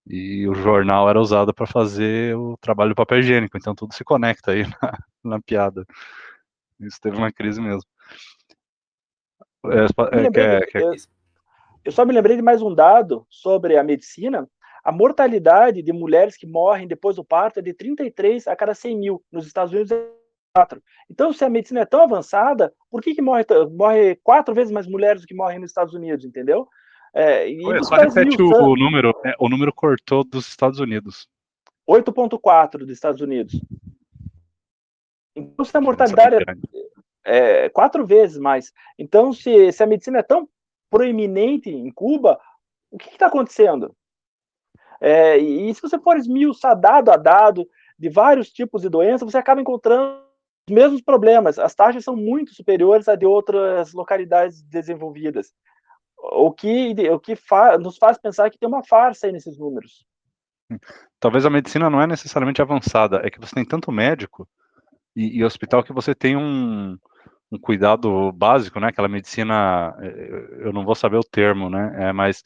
e 0.09 0.47
o 0.47 0.55
jornal 0.55 1.07
era 1.07 1.21
usado 1.21 1.53
para 1.53 1.67
fazer 1.67 2.35
o 2.35 2.57
trabalho 2.57 2.89
do 2.89 2.95
papel 2.95 3.19
higiênico, 3.19 3.57
então 3.57 3.75
tudo 3.75 3.93
se 3.93 4.03
conecta 4.03 4.51
aí 4.51 4.63
na, 4.81 4.97
na 5.23 5.41
piada. 5.41 5.85
Isso 6.79 6.99
teve 6.99 7.15
uma 7.15 7.31
crise 7.31 7.61
mesmo. 7.61 7.87
É, 9.65 9.85
é, 10.25 10.65
quer... 10.65 10.81
Eu, 10.81 10.93
eu 11.85 11.91
só 11.91 12.05
me 12.05 12.13
lembrei 12.13 12.35
de 12.35 12.41
mais 12.41 12.61
um 12.61 12.73
dado 12.73 13.25
sobre 13.29 13.77
a 13.77 13.83
medicina. 13.83 14.49
A 14.83 14.91
mortalidade 14.91 15.83
de 15.83 15.93
mulheres 15.93 16.35
que 16.35 16.47
morrem 16.47 16.87
depois 16.87 17.17
do 17.17 17.23
parto 17.23 17.59
é 17.59 17.61
de 17.61 17.73
33 17.73 18.47
a 18.47 18.55
cada 18.55 18.73
100 18.73 18.97
mil. 18.97 19.23
Nos 19.31 19.45
Estados 19.45 19.71
Unidos 19.71 19.91
é 19.91 20.09
4. 20.55 20.81
Então, 21.09 21.31
se 21.31 21.43
a 21.45 21.49
medicina 21.49 21.81
é 21.81 21.85
tão 21.85 22.01
avançada, 22.01 22.73
por 22.89 23.01
que, 23.01 23.13
que 23.13 23.21
morre, 23.21 23.45
morre 23.71 24.15
quatro 24.23 24.55
vezes 24.55 24.71
mais 24.71 24.87
mulheres 24.87 25.21
do 25.21 25.27
que 25.27 25.35
morrem 25.35 25.59
nos 25.59 25.69
Estados 25.69 25.93
Unidos, 25.93 26.25
entendeu? 26.25 26.67
É, 27.13 27.47
e 27.47 27.83
só 27.83 27.95
repete 27.95 28.41
o, 28.41 28.49
o, 28.49 28.75
número. 28.75 29.13
É, 29.25 29.35
o 29.39 29.49
número 29.49 29.73
cortou 29.73 30.23
dos 30.23 30.47
Estados 30.47 30.79
Unidos. 30.79 31.27
8,4 31.89 32.79
dos 32.79 32.89
Estados 32.89 33.21
Unidos. 33.21 33.59
Então, 35.35 35.65
se 35.65 35.75
a 35.75 35.81
mortalidade 35.81 36.35
é, 37.25 37.65
é, 37.65 37.69
quatro 37.69 38.05
vezes 38.05 38.37
mais. 38.37 38.71
Então, 38.97 39.33
se, 39.33 39.71
se 39.71 39.81
a 39.81 39.87
medicina 39.87 40.19
é 40.19 40.23
tão 40.23 40.47
proeminente 40.89 41.69
em 41.69 41.91
Cuba, 41.91 42.39
o 42.91 42.97
que 42.97 43.09
está 43.09 43.27
acontecendo? 43.27 43.95
É, 45.01 45.39
e, 45.39 45.69
e, 45.69 45.73
se 45.73 45.81
você 45.81 45.97
for 45.99 46.17
esmiuçar 46.17 46.79
dado 46.79 47.09
a 47.09 47.17
dado 47.17 47.67
de 47.97 48.09
vários 48.09 48.51
tipos 48.51 48.81
de 48.81 48.89
doenças, 48.89 49.29
você 49.29 49.37
acaba 49.37 49.61
encontrando 49.61 50.21
os 50.67 50.73
mesmos 50.73 51.01
problemas. 51.01 51.57
As 51.57 51.73
taxas 51.73 52.03
são 52.03 52.15
muito 52.15 52.53
superiores 52.53 53.07
a 53.07 53.15
de 53.15 53.25
outras 53.25 53.93
localidades 53.93 54.61
desenvolvidas. 54.63 55.53
O 56.21 56.51
que, 56.51 56.93
o 57.09 57.19
que 57.19 57.35
fa 57.35 57.77
nos 57.77 57.97
faz 57.97 58.17
pensar 58.17 58.49
que 58.49 58.57
tem 58.57 58.67
uma 58.67 58.83
farsa 58.83 59.27
aí 59.27 59.33
nesses 59.33 59.57
números. 59.57 60.05
Talvez 61.19 61.45
a 61.45 61.49
medicina 61.49 61.89
não 61.89 62.01
é 62.01 62.05
necessariamente 62.05 62.61
avançada, 62.61 63.21
é 63.23 63.29
que 63.29 63.39
você 63.39 63.55
tem 63.55 63.65
tanto 63.65 63.91
médico 63.91 64.47
e, 65.15 65.39
e 65.39 65.43
hospital 65.43 65.83
que 65.83 65.91
você 65.91 66.13
tem 66.13 66.37
um, 66.37 66.97
um 67.51 67.57
cuidado 67.57 68.31
básico, 68.31 68.79
né? 68.79 68.87
Aquela 68.87 69.07
medicina, 69.07 69.95
eh, 69.99 70.65
eu 70.65 70.73
não 70.73 70.85
vou 70.85 70.95
saber 70.95 71.17
o 71.17 71.23
termo, 71.23 71.69
né? 71.69 72.09
É, 72.09 72.13
mas 72.13 72.43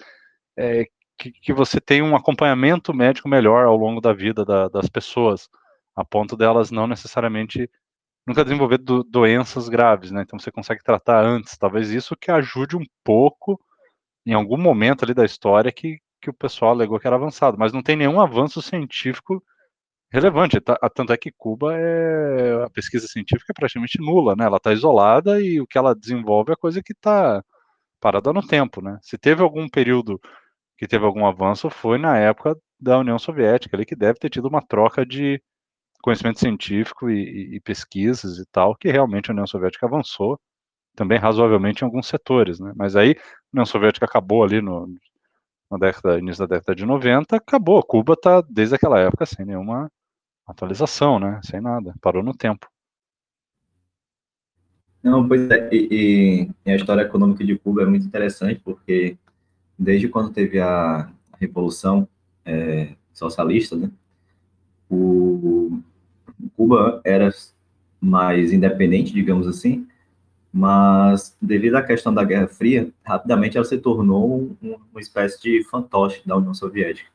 é, 0.57 0.85
que, 1.17 1.31
que, 1.31 1.53
você 1.53 1.81
tem 1.81 2.01
um 2.01 2.15
acompanhamento 2.15 2.93
médico 2.93 3.27
melhor 3.27 3.65
ao 3.65 3.75
longo 3.75 3.99
da 3.99 4.13
vida 4.13 4.45
da, 4.45 4.69
das 4.69 4.87
pessoas, 4.87 5.49
a 5.95 6.05
ponto 6.05 6.35
delas 6.37 6.71
não 6.71 6.87
necessariamente 6.87 7.69
nunca 8.25 8.43
desenvolver 8.43 8.77
do, 8.77 9.03
doenças 9.03 9.69
graves, 9.69 10.11
né? 10.11 10.21
Então 10.21 10.39
você 10.39 10.51
consegue 10.51 10.83
tratar 10.83 11.23
antes. 11.25 11.57
Talvez 11.57 11.91
isso 11.91 12.15
que 12.15 12.31
ajude 12.31 12.77
um 12.77 12.85
pouco 13.03 13.59
em 14.25 14.33
algum 14.33 14.57
momento 14.57 15.03
ali 15.03 15.13
da 15.13 15.25
história 15.25 15.71
que, 15.71 15.99
que 16.21 16.29
o 16.29 16.33
pessoal 16.33 16.71
alegou 16.71 16.99
que 16.99 17.07
era 17.07 17.15
avançado, 17.15 17.57
mas 17.57 17.73
não 17.73 17.83
tem 17.83 17.95
nenhum 17.95 18.21
avanço 18.21 18.61
científico 18.61 19.43
relevante. 20.11 20.61
Tá, 20.61 20.77
tanto 20.95 21.13
é 21.13 21.17
que 21.17 21.31
Cuba 21.37 21.75
é 21.75 22.63
a 22.63 22.69
pesquisa 22.69 23.07
científica 23.07 23.51
é 23.51 23.55
praticamente 23.59 23.99
nula, 23.99 24.35
né? 24.35 24.45
Ela 24.45 24.57
está 24.57 24.73
isolada 24.73 25.41
e 25.41 25.59
o 25.61 25.67
que 25.67 25.77
ela 25.77 25.95
desenvolve 25.95 26.53
é 26.53 26.55
coisa 26.55 26.81
que 26.83 26.93
está 26.93 27.43
parada 27.99 28.33
no 28.33 28.45
tempo, 28.45 28.81
né? 28.81 28.99
Se 29.01 29.17
teve 29.17 29.41
algum 29.41 29.67
período 29.69 30.19
que 30.77 30.87
teve 30.87 31.05
algum 31.05 31.25
avanço 31.25 31.69
foi 31.69 31.97
na 31.97 32.17
época 32.17 32.55
da 32.79 32.99
União 32.99 33.17
Soviética, 33.17 33.75
ali 33.77 33.85
que 33.85 33.95
deve 33.95 34.19
ter 34.19 34.29
tido 34.29 34.47
uma 34.47 34.61
troca 34.61 35.05
de 35.05 35.41
conhecimento 36.03 36.39
científico 36.39 37.09
e, 37.09 37.55
e, 37.55 37.61
pesquisas 37.61 38.37
e 38.37 38.45
tal, 38.51 38.75
que 38.75 38.91
realmente 38.91 39.31
a 39.31 39.33
União 39.33 39.47
Soviética 39.47 39.85
avançou 39.85 40.37
também 40.93 41.17
razoavelmente 41.17 41.81
em 41.81 41.85
alguns 41.85 42.07
setores, 42.07 42.59
né? 42.59 42.73
Mas 42.75 42.97
aí 42.97 43.11
a 43.11 43.53
União 43.53 43.65
Soviética 43.65 44.05
acabou 44.05 44.43
ali 44.43 44.61
no, 44.61 44.85
na 45.71 45.77
década, 45.77 46.19
início 46.19 46.45
da 46.45 46.57
década 46.57 46.75
de 46.75 46.85
90, 46.85 47.37
acabou. 47.37 47.81
Cuba 47.81 48.13
está 48.13 48.41
desde 48.41 48.75
aquela 48.75 48.99
época 48.99 49.25
sem 49.25 49.45
nenhuma 49.45 49.89
atualização, 50.45 51.19
né? 51.19 51.39
Sem 51.41 51.61
nada, 51.61 51.93
parou 52.01 52.21
no 52.21 52.35
tempo. 52.35 52.67
Não, 55.01 55.25
pois 55.25 55.49
é, 55.49 55.69
e, 55.71 56.49
e, 56.65 56.71
a 56.71 56.75
história 56.75 57.01
econômica 57.01 57.45
de 57.45 57.57
Cuba 57.57 57.83
é 57.83 57.85
muito 57.85 58.05
interessante, 58.05 58.59
porque 58.59 59.17
desde 59.79 60.09
quando 60.09 60.33
teve 60.33 60.59
a 60.59 61.09
Revolução 61.39 62.07
é, 62.45 62.95
Socialista, 63.13 63.75
né, 63.75 63.89
o, 64.89 65.81
Cuba 66.55 67.01
era 67.03 67.29
mais 67.99 68.51
independente, 68.51 69.13
digamos 69.13 69.47
assim, 69.47 69.87
mas 70.51 71.35
devido 71.41 71.75
à 71.75 71.81
questão 71.81 72.13
da 72.13 72.23
Guerra 72.23 72.47
Fria, 72.47 72.91
rapidamente 73.03 73.57
ela 73.57 73.65
se 73.65 73.77
tornou 73.77 74.55
um, 74.61 74.75
uma 74.91 75.01
espécie 75.01 75.41
de 75.41 75.63
fantoche 75.63 76.21
da 76.25 76.37
União 76.37 76.53
Soviética. 76.53 77.09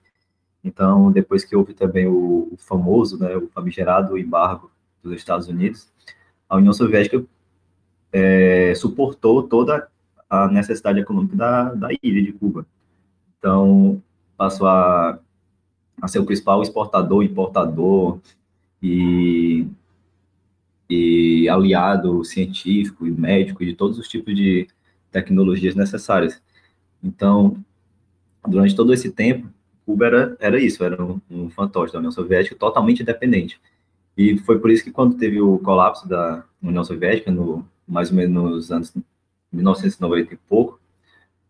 Então, 0.64 1.12
depois 1.12 1.44
que 1.44 1.54
houve 1.54 1.72
também 1.72 2.06
o, 2.08 2.48
o 2.50 2.56
famoso, 2.58 3.18
né, 3.18 3.36
o 3.36 3.48
famigerado 3.48 4.18
embargo 4.18 4.70
dos 5.02 5.12
Estados 5.14 5.46
Unidos, 5.46 5.88
a 6.48 6.56
União 6.56 6.72
Soviética 6.72 7.24
é, 8.12 8.74
suportou 8.74 9.42
toda 9.42 9.88
a 10.28 10.48
necessidade 10.48 10.98
econômica 10.98 11.36
da, 11.36 11.74
da 11.74 11.88
ilha 12.02 12.22
de 12.22 12.32
Cuba. 12.32 12.66
Então, 13.38 14.02
passou 14.36 14.66
a, 14.66 15.18
a 16.02 16.08
ser 16.08 16.18
o 16.18 16.26
principal 16.26 16.60
exportador, 16.62 17.22
importador 17.22 18.18
e, 18.82 19.66
e 20.88 21.48
aliado 21.48 22.24
científico 22.24 23.06
e 23.06 23.10
médico 23.10 23.64
de 23.64 23.74
todos 23.74 23.98
os 23.98 24.08
tipos 24.08 24.34
de 24.34 24.68
tecnologias 25.10 25.74
necessárias. 25.74 26.40
Então, 27.02 27.62
durante 28.46 28.74
todo 28.74 28.92
esse 28.92 29.10
tempo, 29.10 29.48
Cuba 29.84 30.06
era, 30.06 30.36
era 30.38 30.60
isso, 30.60 30.84
era 30.84 31.02
um, 31.02 31.20
um 31.30 31.50
fantoche 31.50 31.92
da 31.92 31.98
União 31.98 32.12
Soviética 32.12 32.54
totalmente 32.54 33.02
independente. 33.02 33.60
E 34.16 34.36
foi 34.38 34.58
por 34.58 34.70
isso 34.70 34.84
que 34.84 34.90
quando 34.90 35.16
teve 35.16 35.40
o 35.40 35.58
colapso 35.58 36.08
da 36.08 36.44
União 36.62 36.84
Soviética, 36.84 37.30
no 37.30 37.66
mais 37.86 38.10
ou 38.10 38.16
menos 38.16 38.34
nos 38.34 38.70
anos 38.70 38.92
1990 39.50 40.34
e 40.34 40.36
pouco, 40.36 40.78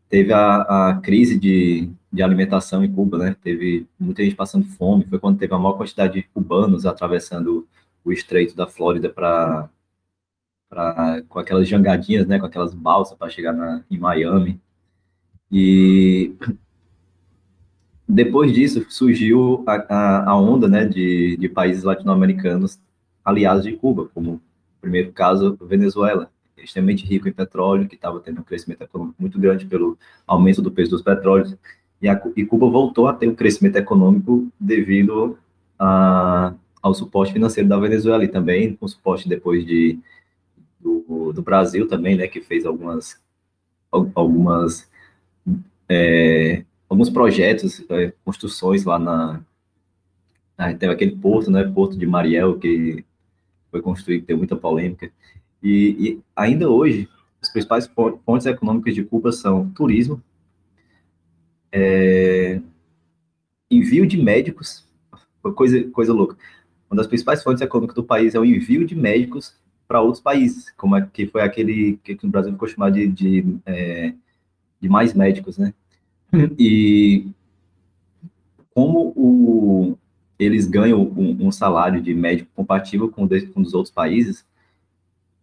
teve 0.08 0.32
a, 0.32 0.90
a 0.90 1.00
crise 1.02 1.38
de, 1.38 1.90
de 2.12 2.22
alimentação 2.22 2.84
em 2.84 2.92
Cuba, 2.92 3.18
né? 3.18 3.36
Teve 3.42 3.86
muita 3.98 4.22
gente 4.22 4.34
passando 4.34 4.66
fome, 4.66 5.06
foi 5.06 5.18
quando 5.18 5.38
teve 5.38 5.54
a 5.54 5.58
maior 5.58 5.74
quantidade 5.74 6.14
de 6.14 6.22
cubanos 6.22 6.86
atravessando 6.86 7.66
o 8.04 8.12
estreito 8.12 8.56
da 8.56 8.66
Flórida 8.66 9.10
para 9.10 9.68
com 11.28 11.38
aquelas 11.38 11.66
jangadinhas, 11.66 12.26
né, 12.26 12.38
com 12.38 12.44
aquelas 12.46 12.74
balsas 12.74 13.16
para 13.16 13.30
chegar 13.30 13.52
na, 13.52 13.82
em 13.90 13.98
Miami. 13.98 14.60
E 15.50 16.34
depois 18.06 18.52
disso, 18.52 18.84
surgiu 18.88 19.64
a, 19.66 20.30
a, 20.30 20.36
onda 20.36 20.68
né, 20.68 20.84
de, 20.84 21.36
de 21.36 21.48
países 21.48 21.84
latino-americanos 21.84 22.78
aliados 23.24 23.64
de 23.64 23.76
Cuba, 23.76 24.08
como 24.12 24.40
primeiro 24.80 25.12
caso, 25.12 25.58
Venezuela, 25.60 26.30
extremamente 26.56 27.04
rico 27.04 27.28
em 27.28 27.32
petróleo, 27.32 27.88
que 27.88 27.94
estava 27.94 28.20
tendo 28.20 28.40
um 28.40 28.44
crescimento 28.44 28.82
econômico 28.82 29.16
muito 29.20 29.38
grande 29.38 29.66
pelo 29.66 29.98
aumento 30.26 30.62
do 30.62 30.70
preço 30.70 30.90
dos 30.90 31.02
petróleos, 31.02 31.56
e, 32.00 32.08
a, 32.08 32.20
e 32.36 32.44
Cuba 32.44 32.68
voltou 32.68 33.06
a 33.06 33.12
ter 33.12 33.28
um 33.28 33.34
crescimento 33.34 33.76
econômico 33.76 34.48
devido 34.58 35.38
a, 35.78 36.54
ao 36.82 36.94
suporte 36.94 37.32
financeiro 37.32 37.68
da 37.68 37.78
Venezuela 37.78 38.24
e 38.24 38.28
também 38.28 38.74
com 38.74 38.86
suporte 38.86 39.28
depois 39.28 39.66
de, 39.66 39.98
do, 40.80 41.32
do 41.32 41.42
Brasil 41.42 41.88
também, 41.88 42.16
né, 42.16 42.26
que 42.28 42.40
fez 42.40 42.64
algumas, 42.64 43.20
algumas 44.14 44.88
é, 45.88 46.64
alguns 46.88 47.10
projetos, 47.10 47.84
é, 47.90 48.12
construções 48.24 48.84
lá 48.84 48.98
na. 48.98 49.40
Ah, 50.56 50.74
teve 50.74 50.92
aquele 50.92 51.16
porto, 51.16 51.50
né? 51.50 51.64
Porto 51.64 51.96
de 51.96 52.06
Mariel, 52.06 52.58
que 52.58 53.04
foi 53.70 53.80
construído, 53.80 54.26
tem 54.26 54.36
muita 54.36 54.56
polêmica. 54.56 55.10
E, 55.62 55.96
e, 55.98 56.20
ainda 56.34 56.68
hoje, 56.68 57.08
as 57.40 57.50
principais 57.50 57.88
fontes 58.24 58.46
econômicas 58.46 58.94
de 58.94 59.04
Cuba 59.04 59.30
são 59.30 59.70
turismo, 59.70 60.20
é, 61.72 62.60
envio 63.70 64.06
de 64.06 64.16
médicos, 64.16 64.86
coisa, 65.54 65.84
coisa 65.90 66.12
louca. 66.12 66.36
Uma 66.90 66.96
das 66.96 67.06
principais 67.06 67.42
fontes 67.42 67.60
econômicas 67.60 67.94
do 67.94 68.04
país 68.04 68.34
é 68.34 68.40
o 68.40 68.44
envio 68.44 68.86
de 68.86 68.94
médicos 68.94 69.54
para 69.86 70.00
outros 70.00 70.22
países, 70.22 70.70
como 70.76 70.96
é, 70.96 71.08
que 71.12 71.26
foi 71.26 71.42
aquele 71.42 71.98
que 72.02 72.18
no 72.22 72.30
Brasil 72.30 72.52
ficou 72.52 72.68
chamado 72.68 72.94
de, 72.94 73.08
de, 73.08 73.56
é, 73.64 74.14
de 74.80 74.88
mais 74.88 75.14
médicos, 75.14 75.56
né? 75.58 75.72
E 76.58 77.26
como 78.74 79.12
o, 79.16 79.98
eles 80.38 80.66
ganham 80.66 81.02
um, 81.02 81.46
um, 81.46 81.50
salário 81.50 82.00
de 82.00 82.14
médico 82.14 82.50
compatível 82.54 83.08
com, 83.08 83.26
de, 83.26 83.46
com 83.46 83.60
os 83.60 83.74
outros 83.74 83.92
países, 83.92 84.44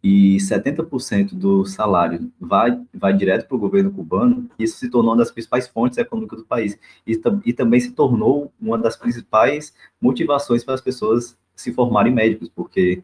e 0.08 0.38
70% 0.38 1.34
do 1.34 1.66
salário 1.66 2.32
vai, 2.40 2.80
vai 2.94 3.12
direto 3.12 3.48
para 3.48 3.58
o 3.58 3.60
governo 3.60 3.92
cubano, 3.92 4.48
isso 4.60 4.78
se 4.78 4.88
tornou 4.88 5.14
uma 5.14 5.18
das 5.18 5.32
principais 5.32 5.68
fontes 5.68 5.98
econômicas 5.98 6.38
do 6.38 6.46
país. 6.46 6.78
E, 7.08 7.20
e 7.44 7.52
também 7.52 7.80
se 7.80 7.92
tornou 7.92 8.54
uma 8.62 8.78
das 8.78 8.96
principais 8.96 9.74
motivações 10.00 10.64
para 10.64 10.76
as 10.76 10.82
pessoas 10.82 11.36
se 11.56 11.74
formarem 11.74 12.14
médicos, 12.14 12.52
porque 12.54 13.02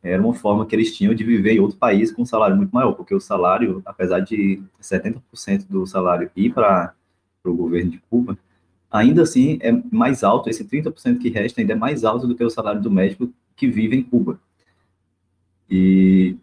era 0.00 0.22
uma 0.22 0.34
forma 0.34 0.64
que 0.64 0.76
eles 0.76 0.96
tinham 0.96 1.12
de 1.12 1.24
viver 1.24 1.54
em 1.54 1.58
outro 1.58 1.78
país 1.78 2.12
com 2.12 2.22
um 2.22 2.26
salário 2.26 2.56
muito 2.56 2.70
maior, 2.70 2.92
porque 2.92 3.12
o 3.12 3.18
salário, 3.20 3.82
apesar 3.84 4.20
de 4.20 4.62
70% 4.80 5.66
do 5.68 5.84
salário 5.84 6.30
ir 6.36 6.54
para 6.54 6.94
o 7.44 7.54
governo 7.54 7.90
de 7.90 7.98
Cuba, 8.08 8.38
ainda 8.88 9.22
assim 9.22 9.58
é 9.60 9.72
mais 9.90 10.22
alto, 10.22 10.48
esse 10.48 10.64
30% 10.64 11.18
que 11.18 11.28
resta 11.28 11.60
ainda 11.60 11.72
é 11.72 11.76
mais 11.76 12.04
alto 12.04 12.28
do 12.28 12.36
que 12.36 12.44
o 12.44 12.50
salário 12.50 12.80
do 12.80 12.88
médico 12.88 13.32
que 13.56 13.66
vive 13.66 13.96
em 13.96 14.04
Cuba. 14.04 14.38
E, 15.70 16.36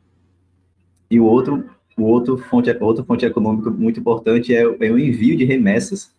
e 1.09 1.19
o 1.19 1.25
outro, 1.25 1.69
o 1.97 2.03
outro 2.03 2.37
fonte, 2.37 2.69
outra 2.79 3.03
fonte 3.03 3.25
econômica 3.25 3.69
muito 3.69 3.99
importante 3.99 4.53
é, 4.53 4.61
é 4.61 4.91
o 4.91 4.99
envio 4.99 5.37
de 5.37 5.45
remessas 5.45 6.13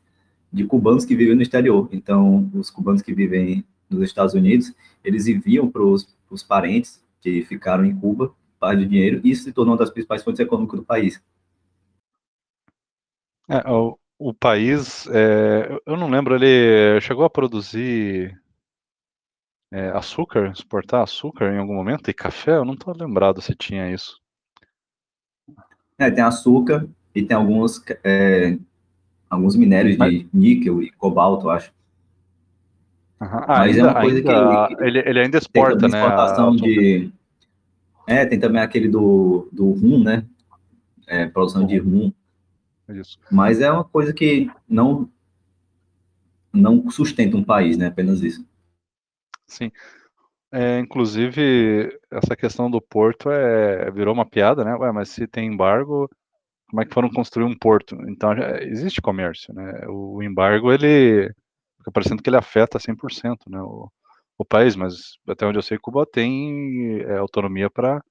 de 0.53 0.65
cubanos 0.65 1.05
que 1.05 1.17
vivem 1.17 1.35
no 1.35 1.43
exterior. 1.43 1.89
Então, 1.93 2.51
os 2.55 2.71
cubanos 2.71 3.03
que 3.03 3.13
vivem 3.13 3.65
nos 3.91 4.03
Estados 4.03 4.35
Unidos, 4.35 4.73
eles 5.05 5.27
enviam 5.27 5.69
para 5.69 5.83
os 5.83 6.43
parentes 6.47 7.03
que 7.21 7.43
ficaram 7.43 7.85
em 7.85 7.95
Cuba 7.95 8.33
parte 8.65 8.81
de 8.81 8.87
dinheiro 8.87 9.21
e 9.23 9.31
isso 9.31 9.45
se 9.45 9.53
tornou 9.53 9.75
uma 9.75 9.79
das 9.79 9.91
principais 9.91 10.23
fontes 10.23 10.41
econômicas 10.41 10.81
do 10.81 10.87
país. 10.87 11.23
É, 13.49 13.71
o, 13.71 13.99
o, 14.19 14.33
país, 14.33 15.07
é, 15.09 15.79
eu 15.85 15.97
não 15.99 16.09
lembro, 16.09 16.35
ele 16.35 16.99
chegou 17.03 17.25
a 17.25 17.31
produzir 17.31 18.41
é, 19.75 19.89
açúcar, 19.91 20.53
exportar 20.53 21.03
açúcar 21.03 21.53
em 21.53 21.59
algum 21.59 21.75
momento 21.75 22.09
e 22.09 22.15
café? 22.15 22.53
Eu 22.53 22.65
não 22.65 22.75
estou 22.75 22.95
lembrado 22.97 23.43
se 23.43 23.53
tinha 23.57 23.93
isso. 23.93 24.21
É, 25.99 26.09
tem 26.13 26.23
açúcar 26.23 26.87
e 27.13 27.25
tem 27.25 27.37
alguns, 27.37 27.83
é, 28.05 28.57
alguns 29.29 29.57
minérios 29.57 29.97
Mas... 29.97 30.13
de 30.13 30.29
níquel 30.33 30.81
e 30.81 30.93
cobalto, 30.93 31.51
acho. 31.51 31.73
Uhum. 33.21 33.29
Mas 33.49 33.77
é 33.77 33.81
ainda, 33.81 33.81
é 33.81 33.83
uma 33.83 34.01
coisa 34.01 34.19
ainda, 34.19 34.69
que. 34.69 34.85
Ele, 34.85 34.99
ele 35.01 35.21
ainda 35.21 35.39
exporta, 35.39 35.89
né? 35.89 35.99
Exportação 35.99 36.55
de. 36.55 37.11
É, 38.07 38.25
tem 38.25 38.39
também 38.39 38.63
aquele 38.63 38.89
do, 38.89 39.49
do 39.51 39.73
rum, 39.73 40.05
né? 40.05 40.25
É, 41.09 41.27
produção 41.27 41.67
de 41.67 41.79
rum. 41.79 42.13
Isso. 42.89 43.19
Mas 43.29 43.61
é 43.61 43.69
uma 43.73 43.83
coisa 43.83 44.13
que 44.13 44.49
não 44.69 45.09
não 46.53 46.89
sustenta 46.89 47.37
um 47.37 47.43
país, 47.43 47.77
né? 47.77 47.89
Apenas 47.89 48.23
isso. 48.23 48.47
Sim. 49.47 49.71
É, 50.53 50.79
inclusive, 50.81 51.99
essa 52.11 52.37
questão 52.37 52.71
do 52.71 52.81
porto 52.81 53.31
é, 53.31 53.91
virou 53.91 54.15
uma 54.15 54.27
piada, 54.27 54.65
né? 54.65 54.75
Ué, 54.77 54.93
mas 54.93 55.11
se 55.11 55.27
tem 55.27 55.49
embargo, 55.49 56.09
como 56.71 56.83
é 56.83 56.87
que 56.87 56.95
foram 56.95 57.11
construir 57.11 57.45
um 57.47 57.57
porto? 57.59 57.97
Então, 58.09 58.33
existe 58.63 59.03
comércio, 59.03 59.55
né? 59.55 59.87
O 59.89 60.23
embargo, 60.23 60.73
ele 60.73 61.29
fica 61.79 61.93
parecendo 61.93 62.23
que 62.23 62.31
ele 62.31 62.37
afeta 62.39 62.79
100% 62.81 63.49
né, 63.51 63.61
o, 63.63 63.91
o 64.39 64.45
país, 64.45 64.77
mas 64.77 65.19
até 65.29 65.47
onde 65.47 65.59
eu 65.59 65.63
sei, 65.63 65.79
Cuba 65.79 66.07
tem 66.07 67.01
é, 67.03 67.19
autonomia 67.19 67.71
para 67.71 68.03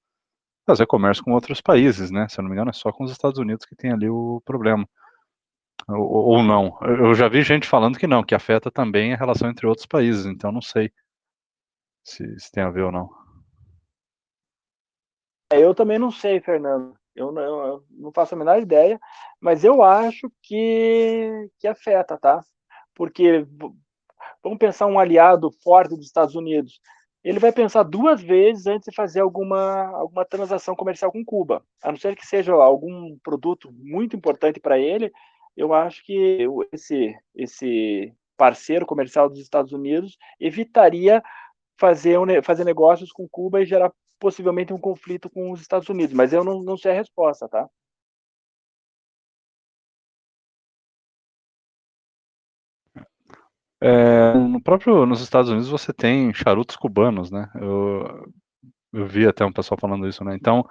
fazer 0.67 0.85
comércio 0.87 1.23
com 1.23 1.33
outros 1.33 1.61
países, 1.61 2.11
né? 2.11 2.27
Se 2.29 2.39
eu 2.39 2.43
não 2.43 2.49
me 2.49 2.55
engano, 2.55 2.71
é 2.71 2.73
só 2.73 2.91
com 2.91 3.03
os 3.05 3.11
Estados 3.11 3.39
Unidos 3.39 3.65
que 3.65 3.75
tem 3.75 3.91
ali 3.91 4.09
o 4.09 4.41
problema. 4.45 4.87
Ou, 5.87 5.97
ou 6.37 6.43
não. 6.43 6.77
Eu 6.81 7.13
já 7.13 7.27
vi 7.27 7.41
gente 7.41 7.67
falando 7.67 7.97
que 7.97 8.07
não, 8.07 8.23
que 8.23 8.35
afeta 8.35 8.71
também 8.71 9.13
a 9.13 9.17
relação 9.17 9.49
entre 9.49 9.67
outros 9.67 9.85
países, 9.85 10.25
então 10.25 10.51
não 10.51 10.61
sei 10.61 10.91
se, 12.03 12.39
se 12.39 12.51
tem 12.51 12.63
a 12.63 12.69
ver 12.69 12.83
ou 12.83 12.91
não. 12.91 13.09
É, 15.51 15.59
eu 15.59 15.73
também 15.75 15.99
não 15.99 16.11
sei, 16.11 16.39
Fernando. 16.39 16.95
Eu 17.15 17.31
não, 17.31 17.43
eu 17.67 17.83
não, 17.91 18.11
faço 18.11 18.33
a 18.33 18.37
menor 18.37 18.59
ideia, 18.59 18.99
mas 19.39 19.63
eu 19.63 19.83
acho 19.83 20.31
que, 20.41 21.49
que 21.59 21.67
afeta, 21.67 22.17
tá? 22.17 22.43
Porque 22.95 23.45
vamos 24.43 24.57
pensar 24.57 24.87
um 24.87 24.97
aliado 24.97 25.51
forte 25.63 25.95
dos 25.95 26.07
Estados 26.07 26.35
Unidos. 26.35 26.81
Ele 27.23 27.39
vai 27.39 27.51
pensar 27.51 27.83
duas 27.83 28.21
vezes 28.21 28.65
antes 28.65 28.89
de 28.89 28.95
fazer 28.95 29.21
alguma, 29.21 29.85
alguma 29.95 30.25
transação 30.25 30.75
comercial 30.75 31.11
com 31.11 31.23
Cuba. 31.23 31.63
A 31.83 31.91
não 31.91 31.97
ser 31.97 32.15
que 32.15 32.25
seja 32.25 32.51
algum 32.53 33.17
produto 33.19 33.71
muito 33.71 34.15
importante 34.15 34.59
para 34.59 34.79
ele, 34.79 35.11
eu 35.55 35.71
acho 35.73 36.03
que 36.03 36.47
esse, 36.71 37.15
esse 37.35 38.11
parceiro 38.35 38.85
comercial 38.85 39.29
dos 39.29 39.39
Estados 39.39 39.71
Unidos 39.71 40.17
evitaria 40.39 41.23
fazer, 41.83 42.17
um, 42.17 42.41
fazer 42.41 42.63
negócios 42.63 43.11
com 43.11 43.27
Cuba 43.27 43.61
e 43.61 43.65
gerar 43.65 43.91
possivelmente 44.17 44.71
um 44.71 44.79
conflito 44.79 45.29
com 45.29 45.51
os 45.51 45.59
Estados 45.59 45.89
Unidos. 45.89 46.15
Mas 46.15 46.31
eu 46.31 46.41
não, 46.41 46.63
não 46.63 46.77
sei 46.77 46.91
a 46.93 46.95
resposta, 46.95 47.45
tá? 47.49 47.67
É, 53.81 54.33
no 54.35 54.63
próprio 54.63 55.05
nos 55.05 55.19
Estados 55.19 55.49
Unidos 55.51 55.67
você 55.67 55.91
tem 55.91 56.33
charutos 56.33 56.77
cubanos, 56.77 57.29
né? 57.29 57.51
Eu, 57.55 58.31
eu 58.93 59.05
vi 59.05 59.27
até 59.27 59.43
um 59.43 59.51
pessoal 59.51 59.77
falando 59.77 60.07
isso, 60.07 60.23
né? 60.23 60.35
Então, 60.35 60.65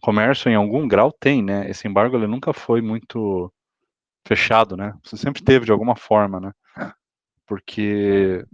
comércio 0.00 0.48
em 0.48 0.54
algum 0.54 0.86
grau 0.86 1.10
tem, 1.10 1.42
né? 1.42 1.68
Esse 1.68 1.88
embargo 1.88 2.16
ele 2.16 2.28
nunca 2.28 2.52
foi 2.52 2.80
muito 2.80 3.52
fechado, 4.28 4.76
né? 4.76 4.94
Você 5.02 5.16
sempre 5.16 5.42
teve 5.42 5.64
de 5.64 5.72
alguma 5.72 5.96
forma, 5.96 6.38
né? 6.38 6.52
Porque, 7.48 8.44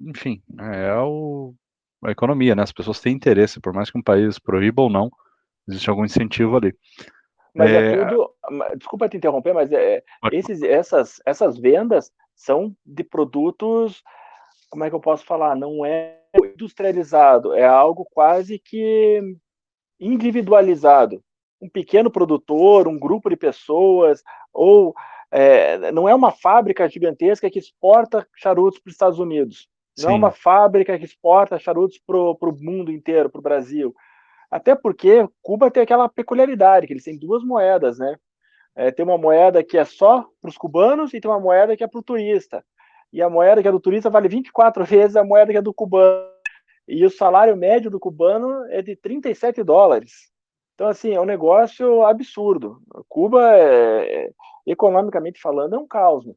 enfim, 0.00 0.42
é 0.60 0.94
o, 1.00 1.54
a 2.04 2.10
economia, 2.10 2.54
né? 2.54 2.62
As 2.62 2.72
pessoas 2.72 3.00
têm 3.00 3.14
interesse, 3.14 3.60
por 3.60 3.72
mais 3.72 3.90
que 3.90 3.98
um 3.98 4.02
país 4.02 4.38
proíba 4.38 4.82
ou 4.82 4.90
não, 4.90 5.10
existe 5.68 5.90
algum 5.90 6.04
incentivo 6.04 6.56
ali. 6.56 6.74
Mas 7.54 7.70
é, 7.70 7.92
é 7.92 8.04
tudo. 8.04 8.34
Desculpa 8.76 9.08
te 9.08 9.16
interromper, 9.16 9.52
mas 9.52 9.72
é, 9.72 10.02
esses, 10.32 10.62
essas, 10.62 11.20
essas 11.26 11.58
vendas 11.58 12.12
são 12.34 12.74
de 12.86 13.02
produtos, 13.02 14.02
como 14.70 14.84
é 14.84 14.88
que 14.88 14.94
eu 14.94 15.00
posso 15.00 15.24
falar? 15.24 15.56
Não 15.56 15.84
é 15.84 16.20
industrializado, 16.36 17.54
é 17.54 17.66
algo 17.66 18.06
quase 18.12 18.58
que 18.58 19.20
individualizado. 19.98 21.22
Um 21.60 21.68
pequeno 21.68 22.10
produtor, 22.10 22.86
um 22.86 22.98
grupo 22.98 23.28
de 23.28 23.36
pessoas, 23.36 24.22
ou 24.52 24.94
é, 25.30 25.90
não 25.90 26.08
é 26.08 26.14
uma 26.14 26.30
fábrica 26.30 26.88
gigantesca 26.88 27.50
que 27.50 27.58
exporta 27.58 28.26
charutos 28.36 28.78
para 28.78 28.88
os 28.88 28.94
Estados 28.94 29.18
Unidos. 29.18 29.68
Não 29.98 30.10
Sim. 30.10 30.14
é 30.14 30.16
uma 30.16 30.30
fábrica 30.30 30.98
que 30.98 31.04
exporta 31.04 31.58
charutos 31.58 31.98
para 31.98 32.16
o 32.16 32.56
mundo 32.60 32.90
inteiro, 32.90 33.28
para 33.28 33.38
o 33.38 33.42
Brasil. 33.42 33.94
Até 34.50 34.74
porque 34.74 35.28
Cuba 35.42 35.70
tem 35.70 35.82
aquela 35.82 36.08
peculiaridade, 36.08 36.86
que 36.86 36.92
eles 36.92 37.04
têm 37.04 37.18
duas 37.18 37.44
moedas, 37.44 37.98
né? 37.98 38.16
É, 38.74 38.90
tem 38.90 39.04
uma 39.04 39.18
moeda 39.18 39.62
que 39.62 39.76
é 39.76 39.84
só 39.84 40.24
para 40.40 40.48
os 40.48 40.56
cubanos 40.56 41.12
e 41.12 41.20
tem 41.20 41.30
uma 41.30 41.40
moeda 41.40 41.76
que 41.76 41.82
é 41.82 41.86
para 41.86 41.98
o 41.98 42.02
turista. 42.02 42.64
E 43.12 43.20
a 43.20 43.28
moeda 43.28 43.60
que 43.60 43.68
é 43.68 43.72
do 43.72 43.80
turista 43.80 44.08
vale 44.08 44.28
24 44.28 44.84
vezes 44.86 45.16
a 45.16 45.24
moeda 45.24 45.50
que 45.52 45.58
é 45.58 45.62
do 45.62 45.74
cubano. 45.74 46.28
E 46.86 47.04
o 47.04 47.10
salário 47.10 47.56
médio 47.56 47.90
do 47.90 48.00
cubano 48.00 48.64
é 48.70 48.80
de 48.80 48.96
37 48.96 49.62
dólares. 49.62 50.30
Então, 50.74 50.86
assim, 50.86 51.12
é 51.12 51.20
um 51.20 51.26
negócio 51.26 52.04
absurdo. 52.04 52.80
Cuba, 53.08 53.52
é, 53.52 54.26
é, 54.26 54.30
economicamente 54.64 55.40
falando, 55.40 55.74
é 55.74 55.78
um 55.78 55.86
caos. 55.86 56.24
Né? 56.24 56.34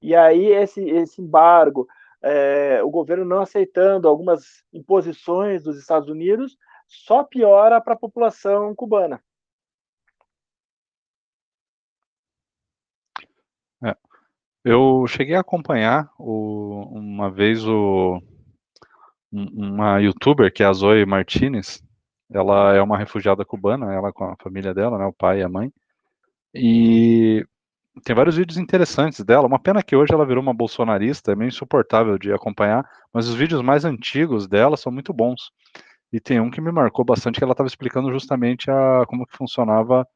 E 0.00 0.14
aí, 0.14 0.52
esse, 0.52 0.86
esse 0.88 1.22
embargo, 1.22 1.88
é, 2.22 2.82
o 2.82 2.90
governo 2.90 3.24
não 3.24 3.40
aceitando 3.40 4.08
algumas 4.08 4.64
imposições 4.72 5.62
dos 5.62 5.78
Estados 5.78 6.08
Unidos, 6.08 6.56
só 6.86 7.24
piora 7.24 7.80
para 7.80 7.94
a 7.94 7.98
população 7.98 8.74
cubana. 8.74 9.20
Eu 14.68 15.06
cheguei 15.06 15.36
a 15.36 15.40
acompanhar 15.42 16.10
o, 16.18 16.98
uma 16.98 17.30
vez 17.30 17.64
o, 17.64 18.20
uma 19.30 20.00
youtuber 20.00 20.52
que 20.52 20.60
é 20.60 20.66
a 20.66 20.72
Zoe 20.72 21.06
Martinez. 21.06 21.80
Ela 22.28 22.74
é 22.74 22.82
uma 22.82 22.98
refugiada 22.98 23.44
cubana, 23.44 23.94
ela 23.94 24.12
com 24.12 24.24
a 24.24 24.34
família 24.42 24.74
dela, 24.74 24.98
né, 24.98 25.06
o 25.06 25.12
pai 25.12 25.38
e 25.38 25.42
a 25.44 25.48
mãe. 25.48 25.72
E 26.52 27.46
tem 28.04 28.14
vários 28.14 28.36
vídeos 28.36 28.58
interessantes 28.58 29.24
dela. 29.24 29.46
Uma 29.46 29.58
pena 29.58 29.82
que 29.82 29.96
hoje 29.96 30.12
ela 30.12 30.26
virou 30.26 30.42
uma 30.42 30.54
bolsonarista, 30.54 31.32
é 31.32 31.36
meio 31.36 31.48
insuportável 31.48 32.18
de 32.18 32.32
acompanhar, 32.32 32.88
mas 33.12 33.28
os 33.28 33.34
vídeos 33.34 33.62
mais 33.62 33.84
antigos 33.84 34.46
dela 34.46 34.76
são 34.76 34.92
muito 34.92 35.12
bons. 35.12 35.50
E 36.12 36.20
tem 36.20 36.40
um 36.40 36.50
que 36.50 36.60
me 36.60 36.72
marcou 36.72 37.04
bastante 37.04 37.38
que 37.38 37.44
ela 37.44 37.52
estava 37.52 37.66
explicando 37.66 38.12
justamente 38.12 38.70
a, 38.70 39.04
como 39.06 39.26
que 39.26 39.36
funcionava 39.36 40.06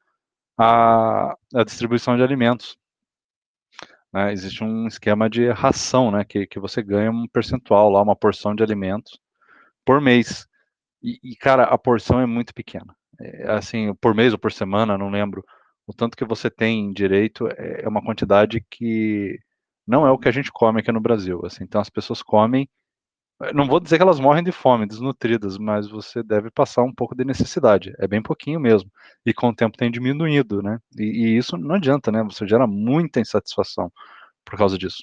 a, 0.59 1.37
a 1.55 1.65
distribuição 1.65 2.17
de 2.17 2.23
alimentos 2.23 2.79
né, 4.13 4.33
existe 4.33 4.65
um 4.65 4.87
esquema 4.87 5.29
de 5.31 5.51
ração, 5.51 6.11
né, 6.11 6.25
que, 6.25 6.47
que 6.47 6.59
você 6.59 6.83
ganha 6.83 7.11
um 7.11 7.27
percentual 7.29 7.91
lá, 7.91 8.03
uma 8.03 8.17
porção 8.17 8.55
de 8.55 8.63
alimentos 8.63 9.19
por 9.85 10.01
mês. 10.01 10.47
E, 11.03 11.19
e 11.23 11.37
cara, 11.37 11.65
a 11.65 11.79
porção 11.79 12.21
é 12.21 12.27
muito 12.27 12.55
pequena. 12.55 12.95
É, 13.21 13.53
assim, 13.53 13.95
por 13.95 14.15
mês 14.15 14.33
ou 14.33 14.39
por 14.39 14.53
semana, 14.53 14.99
não 14.99 15.11
lembro. 15.11 15.45
O 15.91 15.93
tanto 15.93 16.17
que 16.17 16.25
você 16.25 16.49
tem 16.49 16.93
direito 16.93 17.49
é, 17.49 17.83
é 17.83 17.89
uma 17.89 18.01
quantidade 18.01 18.65
que 18.71 19.37
não 19.85 20.07
é 20.07 20.11
o 20.13 20.19
que 20.19 20.29
a 20.29 20.33
gente 20.33 20.53
come 20.53 20.79
aqui 20.81 20.93
no 20.93 21.01
Brasil. 21.01 21.41
Assim, 21.45 21.65
então 21.65 21.81
as 21.81 21.91
pessoas 21.91 22.23
comem 22.23 22.69
não 23.55 23.67
vou 23.67 23.81
dizer 23.81 23.97
que 23.97 24.03
elas 24.03 24.21
morrem 24.21 24.45
de 24.45 24.53
fome, 24.53 24.87
desnutridas, 24.87 25.57
mas 25.57 25.89
você 25.89 26.23
deve 26.23 26.51
passar 26.51 26.83
um 26.83 26.93
pouco 26.93 27.17
de 27.17 27.25
necessidade. 27.25 27.93
É 27.99 28.07
bem 28.07 28.23
pouquinho 28.23 28.61
mesmo. 28.61 28.91
E 29.25 29.33
com 29.33 29.49
o 29.49 29.55
tempo 29.55 29.79
tem 29.79 29.91
diminuído, 29.91 30.63
né? 30.63 30.79
E, 30.99 31.05
e, 31.05 31.39
isso 31.39 31.57
não 31.57 31.75
adianta, 31.77 32.13
né? 32.13 32.23
Você 32.25 32.47
gera 32.47 32.67
muita 32.67 33.19
insatisfação 33.19 33.91
por 34.45 34.59
causa 34.59 34.77
disso. 34.77 35.03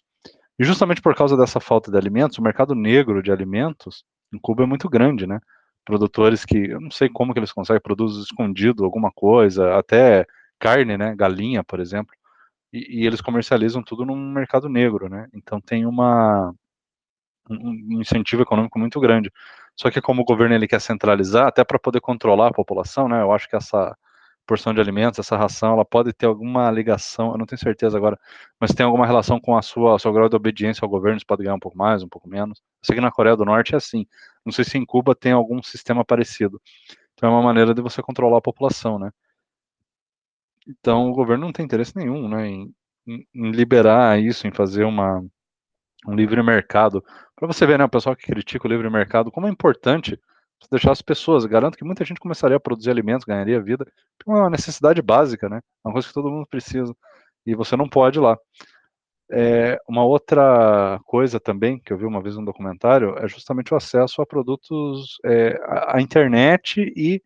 E 0.59 0.63
justamente 0.63 1.01
por 1.01 1.15
causa 1.15 1.35
dessa 1.35 1.59
falta 1.59 1.91
de 1.91 1.97
alimentos, 1.97 2.37
o 2.37 2.43
mercado 2.43 2.75
negro 2.75 3.23
de 3.23 3.31
alimentos 3.31 4.05
em 4.31 4.37
Cuba 4.39 4.63
é 4.63 4.67
muito 4.67 4.87
grande, 4.87 5.25
né? 5.25 5.39
Produtores 5.83 6.45
que, 6.45 6.57
eu 6.69 6.79
não 6.79 6.91
sei 6.91 7.09
como 7.09 7.33
que 7.33 7.39
eles 7.39 7.51
conseguem, 7.51 7.81
produzir 7.81 8.21
escondido 8.21 8.85
alguma 8.85 9.11
coisa, 9.11 9.75
até 9.77 10.27
carne, 10.59 10.97
né? 10.97 11.15
Galinha, 11.15 11.63
por 11.63 11.79
exemplo. 11.79 12.13
e, 12.73 13.03
e 13.03 13.07
eles 13.07 13.21
comercializam 13.21 13.83
tudo 13.83 14.05
num 14.05 14.17
mercado 14.33 14.69
negro, 14.69 15.09
né? 15.09 15.27
Então 15.33 15.61
tem 15.61 15.85
uma 15.85 16.53
um 17.49 18.01
incentivo 18.01 18.41
econômico 18.43 18.77
muito 18.79 18.99
grande. 18.99 19.31
Só 19.75 19.91
que 19.91 20.01
como 20.01 20.21
o 20.21 20.25
governo 20.25 20.55
ele 20.55 20.67
quer 20.67 20.81
centralizar, 20.81 21.47
até 21.47 21.63
para 21.63 21.79
poder 21.79 22.01
controlar 22.01 22.47
a 22.49 22.53
população, 22.53 23.07
né? 23.07 23.21
Eu 23.21 23.31
acho 23.31 23.47
que 23.49 23.55
essa 23.55 23.95
porção 24.47 24.73
de 24.73 24.81
alimentos, 24.81 25.19
essa 25.19 25.37
ração, 25.37 25.73
ela 25.73 25.85
pode 25.85 26.13
ter 26.13 26.25
alguma 26.25 26.71
ligação, 26.71 27.31
eu 27.33 27.37
não 27.37 27.45
tenho 27.45 27.59
certeza 27.59 27.97
agora, 27.97 28.17
mas 28.59 28.71
tem 28.73 28.85
alguma 28.85 29.05
relação 29.05 29.39
com 29.41 29.57
a 29.57 29.61
sua, 29.61 29.95
o 29.95 29.99
seu 29.99 30.11
grau 30.13 30.29
de 30.29 30.35
obediência 30.37 30.85
ao 30.85 30.89
governo, 30.89 31.19
você 31.19 31.25
pode 31.25 31.43
ganhar 31.43 31.55
um 31.55 31.59
pouco 31.59 31.77
mais, 31.77 32.01
um 32.03 32.07
pouco 32.09 32.29
menos. 32.29 32.59
Eu 32.59 32.85
sei 32.87 32.95
que 32.95 33.01
na 33.01 33.11
Coreia 33.11 33.35
do 33.35 33.45
Norte 33.45 33.73
é 33.73 33.77
assim. 33.77 34.05
Não 34.45 34.53
sei 34.53 34.63
se 34.65 34.77
em 34.77 34.85
Cuba 34.85 35.13
tem 35.15 35.33
algum 35.33 35.61
sistema 35.63 36.03
parecido. 36.05 36.61
Então 37.13 37.29
é 37.29 37.33
uma 37.33 37.43
maneira 37.43 37.73
de 37.73 37.81
você 37.81 38.01
controlar 38.01 38.37
a 38.39 38.41
população, 38.41 38.97
né? 38.99 39.11
Então 40.67 41.09
o 41.09 41.13
governo 41.13 41.45
não 41.45 41.53
tem 41.53 41.65
interesse 41.65 41.95
nenhum, 41.95 42.27
né, 42.27 42.47
em, 42.47 42.73
em 43.07 43.51
liberar 43.51 44.19
isso, 44.19 44.47
em 44.47 44.51
fazer 44.51 44.83
uma 44.83 45.23
um 46.07 46.13
livre 46.13 46.41
mercado. 46.43 47.03
Para 47.35 47.47
você 47.47 47.65
ver, 47.65 47.77
né, 47.77 47.85
o 47.85 47.89
pessoal 47.89 48.15
que 48.15 48.25
critica 48.25 48.67
o 48.67 48.69
livre 48.69 48.89
mercado, 48.89 49.31
como 49.31 49.47
é 49.47 49.49
importante 49.49 50.19
deixar 50.71 50.91
as 50.91 51.01
pessoas. 51.01 51.45
Garanto 51.45 51.77
que 51.77 51.85
muita 51.85 52.03
gente 52.03 52.19
começaria 52.19 52.57
a 52.57 52.59
produzir 52.59 52.89
alimentos, 52.89 53.25
ganharia 53.25 53.61
vida. 53.61 53.85
É 54.25 54.29
uma 54.29 54.49
necessidade 54.49 55.01
básica, 55.01 55.47
né? 55.47 55.61
Uma 55.83 55.93
coisa 55.93 56.07
que 56.07 56.13
todo 56.13 56.31
mundo 56.31 56.47
precisa. 56.47 56.95
E 57.45 57.55
você 57.55 57.75
não 57.75 57.87
pode 57.87 58.19
ir 58.19 58.21
lá. 58.21 58.37
É, 59.29 59.77
uma 59.87 60.05
outra 60.05 60.99
coisa 61.05 61.39
também 61.39 61.79
que 61.79 61.91
eu 61.91 61.97
vi 61.97 62.05
uma 62.05 62.21
vez 62.21 62.37
no 62.37 62.45
documentário 62.45 63.17
é 63.17 63.27
justamente 63.27 63.73
o 63.73 63.77
acesso 63.77 64.21
a 64.21 64.25
produtos, 64.25 65.17
é, 65.25 65.59
à 65.87 66.01
internet 66.01 66.81
e 66.95 67.21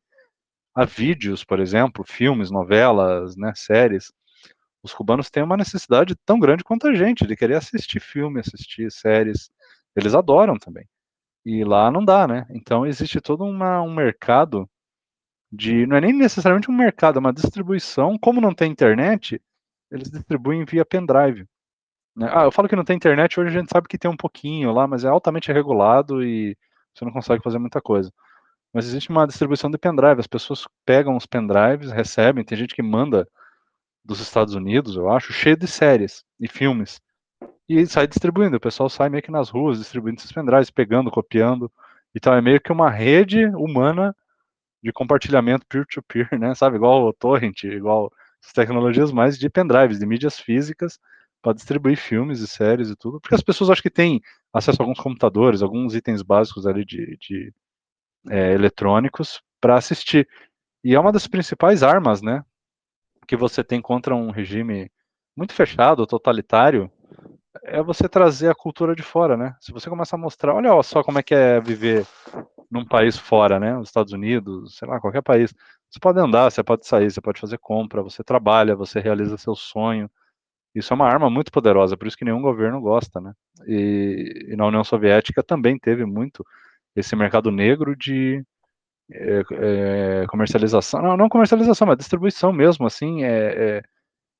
a 0.74 0.86
vídeos, 0.86 1.44
por 1.44 1.60
exemplo, 1.60 2.04
filmes, 2.06 2.50
novelas, 2.52 3.36
né, 3.36 3.54
séries. 3.56 4.12
Os 4.84 4.94
cubanos 4.94 5.30
têm 5.30 5.44
uma 5.44 5.58
necessidade 5.58 6.16
tão 6.26 6.40
grande 6.40 6.64
quanto 6.64 6.88
a 6.88 6.94
gente 6.94 7.28
de 7.28 7.36
querer 7.36 7.56
assistir 7.56 8.00
filme, 8.00 8.40
assistir 8.40 8.92
séries. 8.92 9.50
Eles 9.96 10.16
adoram 10.16 10.58
também. 10.58 10.88
E 11.46 11.64
lá 11.64 11.92
não 11.92 12.04
dá, 12.04 12.28
né? 12.28 12.46
Então 12.52 12.86
existe 12.86 13.20
todo 13.20 13.44
uma, 13.44 13.82
um 13.82 13.94
mercado 13.94 14.70
de. 15.52 15.86
Não 15.88 15.98
é 15.98 16.02
nem 16.02 16.14
necessariamente 16.14 16.70
um 16.70 16.76
mercado, 16.76 17.18
é 17.18 17.20
uma 17.20 17.34
distribuição. 17.34 18.18
Como 18.18 18.42
não 18.42 18.54
tem 18.54 18.72
internet, 18.72 19.42
eles 19.92 20.10
distribuem 20.10 20.66
via 20.66 20.86
pendrive. 20.86 21.46
Né? 22.16 22.30
Ah, 22.32 22.44
eu 22.44 22.52
falo 22.52 22.68
que 22.68 22.76
não 22.76 22.84
tem 22.84 22.96
internet, 22.96 23.40
hoje 23.40 23.50
a 23.56 23.60
gente 23.60 23.72
sabe 23.72 23.88
que 23.88 23.98
tem 23.98 24.10
um 24.10 24.18
pouquinho 24.18 24.72
lá, 24.72 24.88
mas 24.88 25.04
é 25.04 25.08
altamente 25.08 25.52
regulado 25.52 26.24
e 26.24 26.58
você 26.94 27.06
não 27.06 27.12
consegue 27.12 27.44
fazer 27.44 27.60
muita 27.60 27.82
coisa. 27.82 28.12
Mas 28.74 28.86
existe 28.86 29.10
uma 29.10 29.28
distribuição 29.28 29.70
de 29.70 29.78
pendrive, 29.78 30.20
as 30.20 30.28
pessoas 30.28 30.68
pegam 30.86 31.16
os 31.18 31.26
pendrives, 31.26 31.92
recebem, 31.92 32.44
tem 32.44 32.58
gente 32.58 32.76
que 32.76 32.82
manda 32.82 33.28
dos 34.04 34.20
Estados 34.20 34.56
Unidos, 34.56 34.96
eu 34.96 35.10
acho, 35.10 35.34
cheio 35.34 35.58
de 35.58 35.68
séries 35.68 36.24
e 36.40 36.48
filmes 36.48 37.02
e 37.70 37.86
sai 37.86 38.08
distribuindo. 38.08 38.58
O 38.58 38.60
pessoal 38.60 38.90
sai 38.90 39.10
meio 39.10 39.24
que 39.24 39.32
nas 39.32 39.50
ruas 39.50 39.78
distribuindo 39.78 40.20
esses 40.20 40.32
pendrives, 40.32 40.70
pegando, 40.70 41.12
copiando. 41.12 41.72
Então 42.16 42.34
é 42.34 42.42
meio 42.42 42.60
que 42.60 42.72
uma 42.72 42.90
rede 42.90 43.46
humana 43.48 44.16
de 44.84 44.92
compartilhamento 44.92 45.66
peer-to-peer, 45.68 46.30
-peer, 46.30 46.40
né? 46.40 46.56
Sabe, 46.56 46.78
igual 46.78 47.06
o 47.08 47.14
torrent, 47.14 47.64
igual 47.64 48.12
as 48.44 48.52
tecnologias 48.54 49.12
mais 49.12 49.38
de 49.38 49.50
pendrives, 49.50 50.00
de 50.00 50.06
mídias 50.06 50.40
físicas 50.40 51.00
para 51.42 51.54
distribuir 51.54 51.98
filmes 51.98 52.40
e 52.40 52.48
séries 52.48 52.90
e 52.90 52.96
tudo, 52.96 53.20
porque 53.20 53.36
as 53.36 53.42
pessoas 53.42 53.70
acho 53.70 53.82
que 53.82 53.90
têm 53.90 54.22
acesso 54.54 54.82
a 54.82 54.84
alguns 54.84 55.00
computadores, 55.00 55.62
alguns 55.62 55.96
itens 55.96 56.22
básicos 56.22 56.68
ali 56.68 56.86
de, 56.86 57.18
de 57.18 57.54
é, 58.30 58.54
eletrônicos 58.54 59.42
para 59.60 59.76
assistir. 59.76 60.28
E 60.84 60.96
é 60.96 61.00
uma 61.00 61.12
das 61.12 61.28
principais 61.28 61.84
armas, 61.84 62.22
né, 62.22 62.44
que 63.28 63.36
você 63.36 63.64
tem 63.64 63.82
contra 63.82 64.16
um 64.16 64.32
regime 64.32 64.92
muito 65.36 65.54
fechado, 65.54 66.06
totalitário, 66.08 66.92
é 67.64 67.82
você 67.82 68.08
trazer 68.08 68.50
a 68.50 68.56
cultura 68.56 68.96
de 68.96 69.04
fora, 69.04 69.36
né? 69.36 69.56
Se 69.60 69.72
você 69.72 69.90
começar 69.90 70.16
a 70.16 70.20
mostrar, 70.20 70.56
olha 70.56 70.82
só 70.84 71.04
como 71.04 71.20
é 71.20 71.24
que 71.24 71.34
é 71.34 71.60
viver 71.60 72.06
num 72.70 72.86
país 72.86 73.18
fora, 73.18 73.60
né? 73.60 73.78
Os 73.78 73.90
Estados 73.90 74.14
Unidos, 74.14 74.78
sei 74.78 74.88
lá, 74.88 75.00
qualquer 75.00 75.22
país. 75.22 75.54
Você 75.90 76.00
pode 76.00 76.20
andar, 76.20 76.50
você 76.50 76.64
pode 76.64 76.88
sair, 76.88 77.12
você 77.12 77.22
pode 77.22 77.40
fazer 77.40 77.58
compra, 77.58 78.02
você 78.02 78.24
trabalha, 78.24 78.76
você 78.76 79.00
realiza 79.00 79.38
seu 79.38 79.56
sonho. 79.56 80.10
Isso 80.74 80.94
é 80.94 80.96
uma 80.96 81.08
arma 81.08 81.30
muito 81.30 81.52
poderosa, 81.52 81.98
por 81.98 82.08
isso 82.08 82.18
que 82.18 82.24
nenhum 82.24 82.42
governo 82.42 82.80
gosta, 82.80 83.20
né? 83.20 83.34
E, 83.68 84.48
e 84.52 84.56
na 84.56 84.66
União 84.68 84.84
Soviética 84.84 85.44
também 85.44 85.78
teve 85.78 86.06
muito 86.06 86.46
esse 86.96 87.16
mercado 87.16 87.52
negro 87.52 87.96
de 87.96 88.44
é, 89.12 89.44
é, 89.52 90.26
comercialização, 90.28 91.02
não, 91.02 91.18
não 91.18 91.30
comercialização, 91.30 91.88
mas 91.88 91.98
distribuição 91.98 92.52
mesmo, 92.54 92.86
assim, 92.86 93.24
é, 93.24 93.78
é 93.78 93.84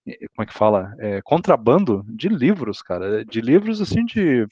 como 0.06 0.44
é 0.44 0.46
que 0.46 0.54
fala? 0.54 0.96
É, 1.00 1.22
contrabando 1.22 2.04
de 2.08 2.28
livros, 2.28 2.82
cara. 2.82 3.24
De 3.24 3.40
livros, 3.42 3.82
assim, 3.82 4.04
de. 4.06 4.48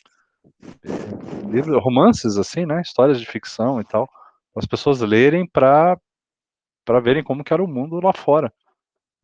É, 0.83 1.49
livros, 1.51 1.81
romances, 1.83 2.37
assim, 2.37 2.65
né? 2.65 2.81
Histórias 2.81 3.19
de 3.19 3.25
ficção 3.25 3.81
e 3.81 3.83
tal. 3.83 4.07
As 4.55 4.65
pessoas 4.65 5.01
lerem 5.01 5.47
para 5.47 5.97
para 6.85 6.99
verem 6.99 7.23
como 7.23 7.43
que 7.43 7.53
era 7.53 7.63
o 7.63 7.67
mundo 7.67 7.99
lá 7.99 8.13
fora. 8.13 8.51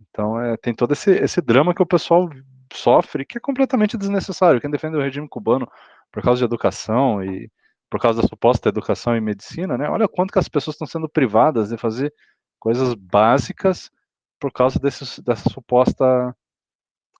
Então, 0.01 0.39
é, 0.39 0.57
tem 0.57 0.73
todo 0.73 0.93
esse, 0.93 1.11
esse 1.11 1.41
drama 1.41 1.73
que 1.73 1.81
o 1.81 1.85
pessoal 1.85 2.29
sofre, 2.71 3.25
que 3.25 3.37
é 3.37 3.41
completamente 3.41 3.97
desnecessário. 3.97 4.61
Quem 4.61 4.69
defende 4.69 4.97
o 4.97 5.01
regime 5.01 5.27
cubano 5.27 5.67
por 6.11 6.21
causa 6.21 6.39
de 6.39 6.45
educação 6.45 7.23
e 7.23 7.49
por 7.89 7.99
causa 7.99 8.21
da 8.21 8.27
suposta 8.27 8.69
educação 8.69 9.15
e 9.15 9.21
medicina, 9.21 9.77
né? 9.77 9.89
Olha 9.89 10.07
quanto 10.07 10.31
que 10.31 10.39
as 10.39 10.49
pessoas 10.49 10.75
estão 10.75 10.87
sendo 10.87 11.09
privadas 11.09 11.69
de 11.69 11.77
fazer 11.77 12.13
coisas 12.59 12.93
básicas 12.93 13.91
por 14.39 14.51
causa 14.51 14.79
desse, 14.79 15.23
dessa 15.23 15.49
suposta 15.49 16.35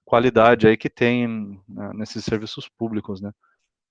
qualidade 0.04 0.68
aí 0.68 0.78
que 0.78 0.90
tem 0.90 1.60
né, 1.68 1.92
nesses 1.96 2.24
serviços 2.24 2.70
públicos, 2.70 3.22
né? 3.22 3.32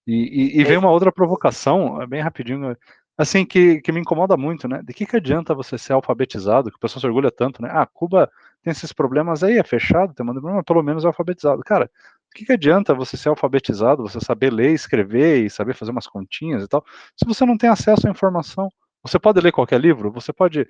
E, 0.06 0.56
e, 0.56 0.60
e 0.60 0.64
vem 0.64 0.76
uma 0.76 0.90
outra 0.90 1.10
provocação, 1.10 2.00
é 2.00 2.06
bem 2.06 2.20
rapidinho, 2.20 2.76
assim, 3.16 3.44
que, 3.44 3.80
que 3.80 3.90
me 3.90 4.00
incomoda 4.00 4.36
muito, 4.36 4.68
né? 4.68 4.82
De 4.82 4.92
que, 4.92 5.06
que 5.06 5.16
adianta 5.16 5.54
você 5.54 5.78
ser 5.78 5.94
alfabetizado, 5.94 6.70
que 6.70 6.76
o 6.76 6.80
pessoal 6.80 7.00
se 7.00 7.06
orgulha 7.06 7.30
tanto, 7.30 7.62
né? 7.62 7.68
Ah, 7.72 7.86
Cuba 7.86 8.30
tem 8.64 8.70
esses 8.70 8.92
problemas 8.92 9.44
aí, 9.44 9.58
é 9.58 9.62
fechado, 9.62 10.14
tem 10.14 10.24
um 10.24 10.32
problema, 10.32 10.64
pelo 10.64 10.82
menos 10.82 11.04
é 11.04 11.06
alfabetizado. 11.06 11.62
Cara, 11.62 11.84
o 11.84 12.34
que, 12.34 12.46
que 12.46 12.52
adianta 12.52 12.94
você 12.94 13.16
ser 13.16 13.28
alfabetizado, 13.28 14.02
você 14.02 14.18
saber 14.20 14.50
ler, 14.50 14.72
escrever 14.72 15.44
e 15.44 15.50
saber 15.50 15.74
fazer 15.74 15.90
umas 15.90 16.06
continhas 16.06 16.64
e 16.64 16.68
tal, 16.68 16.84
se 17.14 17.26
você 17.26 17.44
não 17.44 17.58
tem 17.58 17.68
acesso 17.68 18.08
à 18.08 18.10
informação? 18.10 18.70
Você 19.02 19.18
pode 19.18 19.38
ler 19.40 19.52
qualquer 19.52 19.78
livro, 19.78 20.10
você 20.10 20.32
pode 20.32 20.66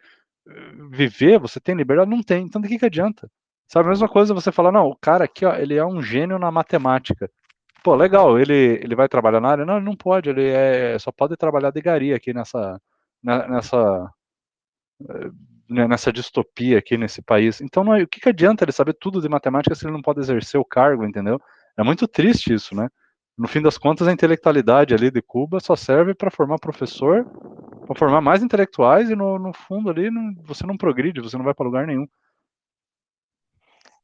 viver, 0.90 1.38
você 1.38 1.60
tem 1.60 1.76
liberdade? 1.76 2.10
Não 2.10 2.22
tem. 2.22 2.44
Então, 2.44 2.60
de 2.60 2.68
que, 2.68 2.78
que 2.78 2.86
adianta? 2.86 3.30
Sabe, 3.68 3.86
a 3.86 3.90
mesma 3.90 4.08
coisa 4.08 4.34
você 4.34 4.50
falar, 4.52 4.72
não, 4.72 4.88
o 4.88 4.96
cara 4.96 5.24
aqui, 5.24 5.46
ó, 5.46 5.54
ele 5.54 5.74
é 5.76 5.86
um 5.86 6.02
gênio 6.02 6.38
na 6.38 6.50
matemática. 6.50 7.30
Pô, 7.82 7.94
legal, 7.94 8.38
ele, 8.38 8.80
ele 8.82 8.94
vai 8.96 9.08
trabalhar 9.08 9.40
na 9.40 9.50
área? 9.50 9.64
Não, 9.64 9.76
ele 9.76 9.84
não 9.86 9.96
pode, 9.96 10.30
ele 10.30 10.48
é, 10.48 10.98
só 10.98 11.12
pode 11.12 11.36
trabalhar 11.36 11.70
de 11.70 11.80
garia 11.80 12.16
aqui 12.16 12.34
nessa, 12.34 12.80
nessa, 13.22 14.10
né, 15.68 15.86
nessa 15.88 16.12
distopia 16.12 16.78
aqui 16.78 16.96
nesse 16.96 17.22
país. 17.22 17.60
Então, 17.60 17.94
é, 17.94 18.02
o 18.02 18.08
que, 18.08 18.20
que 18.20 18.28
adianta 18.28 18.64
ele 18.64 18.72
saber 18.72 18.94
tudo 18.94 19.20
de 19.20 19.28
matemática 19.28 19.74
se 19.74 19.84
ele 19.84 19.92
não 19.92 20.02
pode 20.02 20.20
exercer 20.20 20.60
o 20.60 20.64
cargo, 20.64 21.04
entendeu? 21.04 21.40
É 21.76 21.82
muito 21.82 22.06
triste 22.06 22.52
isso, 22.52 22.74
né? 22.74 22.88
No 23.36 23.48
fim 23.48 23.60
das 23.60 23.76
contas, 23.76 24.06
a 24.06 24.12
intelectualidade 24.12 24.94
ali 24.94 25.10
de 25.10 25.20
Cuba 25.20 25.58
só 25.58 25.74
serve 25.74 26.14
para 26.14 26.30
formar 26.30 26.58
professor 26.58 27.26
para 27.84 27.98
formar 27.98 28.20
mais 28.20 28.42
intelectuais 28.42 29.10
e 29.10 29.14
no, 29.14 29.38
no 29.38 29.52
fundo 29.52 29.90
ali 29.90 30.10
não, 30.10 30.34
você 30.42 30.66
não 30.66 30.76
progride, 30.76 31.20
você 31.20 31.36
não 31.36 31.44
vai 31.44 31.54
para 31.54 31.66
lugar 31.66 31.86
nenhum. 31.86 32.06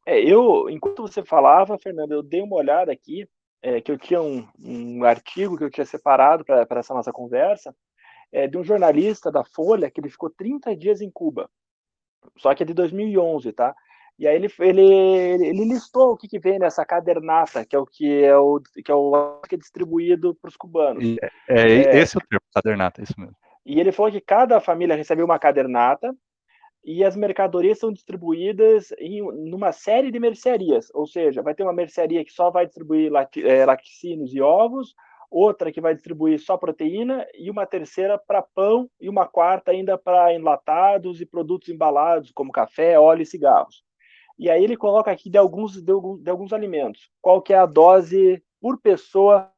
É, 0.07 0.21
eu, 0.21 0.69
enquanto 0.71 1.03
você 1.03 1.23
falava, 1.23 1.79
Fernando, 1.79 2.13
eu 2.13 2.23
dei 2.23 2.43
uma 2.43 2.57
olhada 2.57 2.93
aqui, 2.93 3.29
é, 3.63 3.81
que 3.81 3.93
eu 3.93 3.99
tinha 3.99 4.21
um, 4.21 4.47
um, 4.59 5.05
artigo 5.05 5.57
que 5.57 5.65
eu 5.65 5.71
tinha 5.71 5.85
separado 5.85 6.45
para 6.45 6.81
essa 6.81 6.95
nossa 6.95 7.13
conversa, 7.13 7.75
é, 8.33 8.47
de 8.47 8.57
um 8.57 8.65
jornalista 8.65 9.31
da 9.31 9.45
Folha 9.45 9.91
que 9.91 10.01
ele 10.01 10.09
ficou 10.09 10.31
30 10.31 10.77
dias 10.77 11.01
em 11.01 11.11
Cuba, 11.11 11.51
só 12.37 12.55
que 12.55 12.63
é 12.63 12.67
de 12.67 12.75
2011, 12.75 13.53
tá? 13.53 13.75
E 14.19 14.27
aí 14.27 14.37
ele, 14.37 14.53
ele, 14.59 15.47
ele 15.47 15.65
listou 15.65 16.13
o 16.13 16.17
que, 16.17 16.29
que 16.29 16.39
vem 16.39 16.59
nessa 16.59 16.85
cadernata, 16.85 17.65
que 17.65 17.75
é 17.75 17.79
o 17.79 17.87
que 17.87 18.23
é 18.23 18.37
o 18.37 18.61
que 18.61 18.93
é, 18.93 18.95
o, 18.95 19.41
que 19.49 19.55
é 19.55 19.59
distribuído 19.59 20.35
para 20.35 20.51
os 20.51 20.57
cubanos. 20.57 21.17
É, 21.49 21.63
é, 21.63 21.99
esse 21.99 22.17
é 22.17 22.19
o 22.19 22.29
termo, 22.29 22.43
cadernata, 22.53 23.03
isso 23.03 23.15
mesmo. 23.19 23.35
E 23.65 23.81
ele 23.81 23.93
falou 23.93 24.13
que 24.13 24.21
cada 24.21 24.61
família 24.61 24.95
recebeu 24.95 25.25
uma 25.25 25.39
cadernata 25.39 26.15
e 26.85 27.03
as 27.03 27.17
mercadorias 27.17 27.79
são 27.79 27.91
distribuídas 27.91 28.93
em 28.99 29.23
numa 29.49 29.73
série 29.73 30.11
de 30.11 30.19
mercearias, 30.19 30.89
ou 30.93 31.07
seja, 31.07 31.43
vai 31.43 31.55
ter 31.55 31.63
uma 31.63 31.73
mercearia 31.73 32.25
que 32.25 32.33
só 32.33 32.51
vai 32.51 32.67
distribuir 32.67 33.11
é, 33.39 33.65
laticínios 33.65 34.35
e 34.35 34.41
ovos, 34.41 34.95
outra 35.31 35.71
que 35.71 35.81
vai 35.81 35.95
distribuir 35.95 36.41
só 36.41 36.57
proteína 36.57 37.27
e 37.35 37.51
uma 37.51 37.65
terceira 37.65 38.19
para 38.19 38.43
pão 38.43 38.91
e 39.01 39.09
uma 39.09 39.27
quarta 39.27 39.71
ainda 39.71 39.97
para 39.97 40.35
enlatados 40.35 41.21
e 41.21 41.27
produtos 41.27 41.69
embalados 41.69 42.33
como 42.33 42.51
café, 42.51 42.99
óleo 42.99 43.23
e 43.23 43.27
cigarros. 43.27 43.85
E 44.39 44.51
aí 44.51 44.65
ele 44.65 44.77
coloca 44.77 45.11
aqui 45.11 45.31
de 45.31 45.39
alguns 45.39 45.81
de 45.81 45.93
alguns, 45.93 46.23
de 46.23 46.31
alguns 46.31 46.53
alimentos, 46.53 47.11
qual 47.21 47.41
que 47.41 47.53
é 47.53 47.59
a 47.59 47.67
dose 47.67 48.43
por 48.61 48.81
pessoa. 48.81 49.51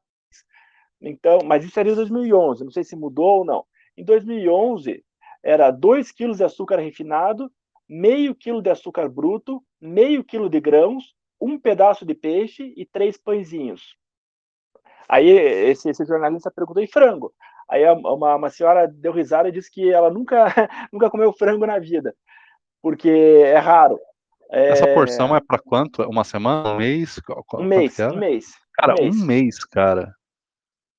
Então, 1.01 1.39
mas 1.43 1.63
isso 1.63 1.73
seria 1.73 1.91
em 1.91 1.95
2011, 1.95 2.63
não 2.63 2.71
sei 2.71 2.83
se 2.83 2.95
mudou 2.95 3.39
ou 3.39 3.45
não. 3.45 3.65
Em 3.97 4.03
2011, 4.03 5.03
era 5.41 5.71
2 5.71 6.11
quilos 6.11 6.37
de 6.37 6.43
açúcar 6.43 6.77
refinado, 6.77 7.51
meio 7.87 8.33
quilo 8.33 8.61
de 8.61 8.69
açúcar 8.69 9.09
bruto, 9.09 9.61
meio 9.81 10.23
quilo 10.23 10.49
de 10.49 10.59
grãos, 10.59 11.15
um 11.39 11.59
pedaço 11.59 12.05
de 12.05 12.13
peixe 12.13 12.73
e 12.77 12.85
três 12.85 13.17
pãezinhos. 13.17 13.97
Aí 15.07 15.29
esse, 15.29 15.89
esse 15.89 16.05
jornalista 16.05 16.51
perguntou, 16.51 16.81
e 16.81 16.87
frango? 16.87 17.33
Aí 17.69 17.83
uma, 17.89 18.35
uma 18.35 18.49
senhora 18.49 18.87
deu 18.87 19.11
risada 19.11 19.49
e 19.49 19.51
disse 19.51 19.71
que 19.71 19.91
ela 19.91 20.09
nunca, 20.09 20.45
nunca 20.91 21.09
comeu 21.09 21.33
frango 21.33 21.65
na 21.65 21.79
vida, 21.79 22.15
porque 22.81 23.09
é 23.09 23.57
raro. 23.57 23.99
Essa 24.49 24.85
é... 24.85 24.93
porção 24.93 25.35
é 25.35 25.41
para 25.41 25.59
quanto? 25.59 26.03
Uma 26.03 26.23
semana? 26.23 26.73
Um 26.73 26.77
mês? 26.77 27.19
Um 27.55 27.63
mês, 27.63 27.99
um 27.99 28.17
mês. 28.17 28.51
Cara, 28.75 28.93
um 28.93 29.03
mês, 29.03 29.21
um 29.21 29.25
mês 29.25 29.65
cara. 29.65 30.13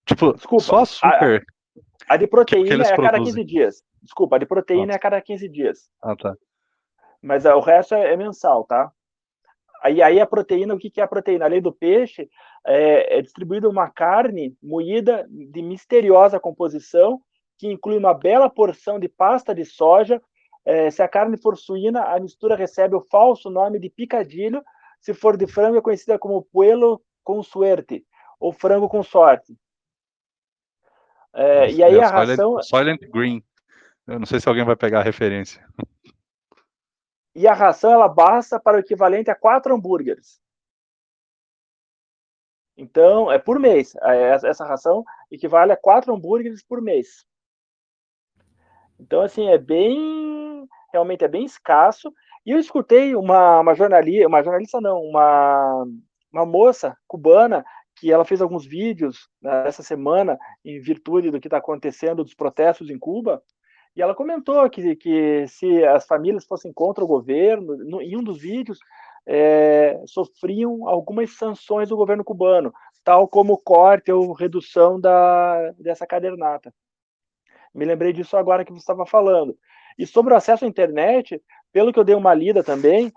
Tipo, 0.07 0.35
Desculpa, 0.35 0.65
só 0.65 0.79
açúcar. 0.81 1.43
A, 2.09 2.15
a 2.15 2.17
de 2.17 2.27
proteína 2.27 2.85
é 2.85 2.93
a 2.93 2.97
cada 2.97 3.19
15 3.19 3.45
dias. 3.45 3.83
Desculpa, 4.03 4.37
a 4.37 4.39
de 4.39 4.47
proteína 4.47 4.93
é 4.93 4.97
a 4.97 4.99
cada 4.99 5.21
15 5.21 5.49
dias. 5.49 5.89
Ah, 6.03 6.15
tá. 6.15 6.35
Mas 7.23 7.47
uh, 7.47 7.55
o 7.55 7.61
resto 7.61 7.95
é, 7.95 8.13
é, 8.13 8.17
mensal, 8.17 8.65
tá? 8.65 8.93
Aí, 9.83 10.03
aí 10.03 10.21
a 10.21 10.27
proteína, 10.27 10.75
o 10.75 10.79
que, 10.79 10.91
que 10.91 11.01
é 11.01 11.05
a 11.05 11.09
proteína? 11.09 11.47
Além 11.47 11.63
do 11.63 11.73
peixe, 11.73 12.29
é, 12.67 13.19
é 13.19 13.23
distribuída 13.23 13.69
uma 13.69 13.91
carne 13.91 14.57
moída 14.63 15.27
de 15.29 15.63
misteriosa 15.63 16.41
composição, 16.41 17.21
que 17.59 17.69
inclui 17.69 17.99
uma 17.99 18.15
bela 18.15 18.49
porção 18.49 18.99
de 18.99 19.09
pasta 19.09 19.55
de 19.55 19.65
soja. 19.65 20.21
É, 20.65 20.91
se 20.91 21.03
a 21.03 21.09
carne 21.09 21.37
for 21.37 21.57
suína, 21.57 22.03
a 22.05 22.19
mistura 22.19 22.57
recebe 22.57 22.97
o 22.97 23.03
falso 23.11 23.51
nome 23.51 23.79
de 23.79 23.91
picadilho. 23.91 24.63
Se 25.01 25.13
for 25.13 25.37
de 25.37 25.47
frango, 25.47 25.77
é 25.77 25.83
conhecida 25.83 26.19
como 26.19 26.43
puelo 26.43 27.03
com 27.23 27.43
suerte, 27.43 28.05
ou 28.41 28.53
frango 28.53 28.89
com 28.89 29.03
sorte. 29.03 29.57
É, 31.35 31.71
e 31.71 31.83
aí 31.83 31.97
é 31.97 32.05
a 32.05 32.09
ração. 32.09 32.63
Silent 32.63 33.01
Green. 33.11 33.43
Eu 34.07 34.19
não 34.19 34.27
sei 34.27 34.39
se 34.39 34.49
alguém 34.49 34.65
vai 34.65 34.77
pegar 34.77 35.01
a 35.01 35.03
referência. 35.03 35.67
E 37.35 37.49
a 37.49 37.55
ração 37.55 37.93
ela 37.93 38.07
basta 38.07 38.61
para 38.61 38.77
o 38.77 38.81
equivalente 38.81 39.31
a 39.31 39.35
quatro 39.35 39.75
hambúrgueres. 39.75 40.41
Então, 42.77 43.31
é 43.31 43.39
por 43.39 43.59
mês. 43.59 43.95
É, 44.03 44.31
essa 44.31 44.65
ração 44.65 45.05
equivale 45.31 45.73
a 45.73 45.77
quatro 45.77 46.15
hambúrgueres 46.15 46.63
por 46.63 46.83
mês. 46.83 47.25
Então, 48.99 49.21
assim, 49.21 49.49
é 49.49 49.59
bem. 49.59 50.67
Realmente 50.93 51.25
é 51.25 51.29
bem 51.29 51.45
escasso. 51.45 52.13
E 52.47 52.51
eu 52.51 52.59
escutei 52.59 53.15
uma, 53.15 53.61
uma 53.61 53.75
jornalista, 53.75 54.29
uma 54.29 54.43
jornalista 54.43 54.81
não, 54.81 55.01
uma, 55.01 55.85
uma 56.33 56.47
moça 56.47 56.97
cubana 57.07 57.65
que 57.97 58.13
ela 58.13 58.25
fez 58.25 58.43
alguns 58.43 58.67
vídeos 58.67 59.29
nessa 59.41 59.83
semana 59.83 60.39
em 60.65 60.81
virtude 60.81 61.31
do 61.31 61.41
que 61.41 61.47
está 61.47 61.59
acontecendo 61.59 62.23
dos 62.23 62.35
protestos 62.35 62.91
em 62.91 62.99
Cuba 62.99 63.43
e 63.97 64.03
ela 64.03 64.15
comentou 64.15 64.69
que, 64.69 64.97
que 64.97 65.47
se 65.47 65.85
as 65.85 66.07
famílias 66.07 66.45
fossem 66.45 66.73
contra 66.73 67.05
o 67.05 67.07
governo, 67.07 67.77
no, 67.77 68.03
em 68.03 68.17
um 68.17 68.25
dos 68.25 68.39
vídeos, 68.39 68.79
é, 69.27 70.01
sofriam 70.07 70.89
algumas 70.89 71.37
sanções 71.37 71.89
do 71.89 71.97
governo 71.97 72.25
cubano, 72.25 72.73
tal 73.03 73.29
como 73.29 73.59
corte 73.59 74.13
ou 74.13 74.33
redução 74.33 75.01
da, 75.01 75.73
dessa 75.73 76.07
cadernata. 76.07 76.73
Me 77.75 77.85
lembrei 77.85 78.13
disso 78.13 78.37
agora 78.37 78.65
que 78.65 78.73
você 78.73 78.81
estava 78.81 79.05
falando. 79.05 79.57
E 79.99 80.07
sobre 80.07 80.33
o 80.35 80.37
acesso 80.37 80.65
à 80.65 80.69
internet, 80.69 81.43
pelo 81.73 81.93
que 81.93 81.99
eu 81.99 82.05
dei 82.05 82.15
uma 82.15 82.35
lida 82.35 82.63
também, 82.63 83.13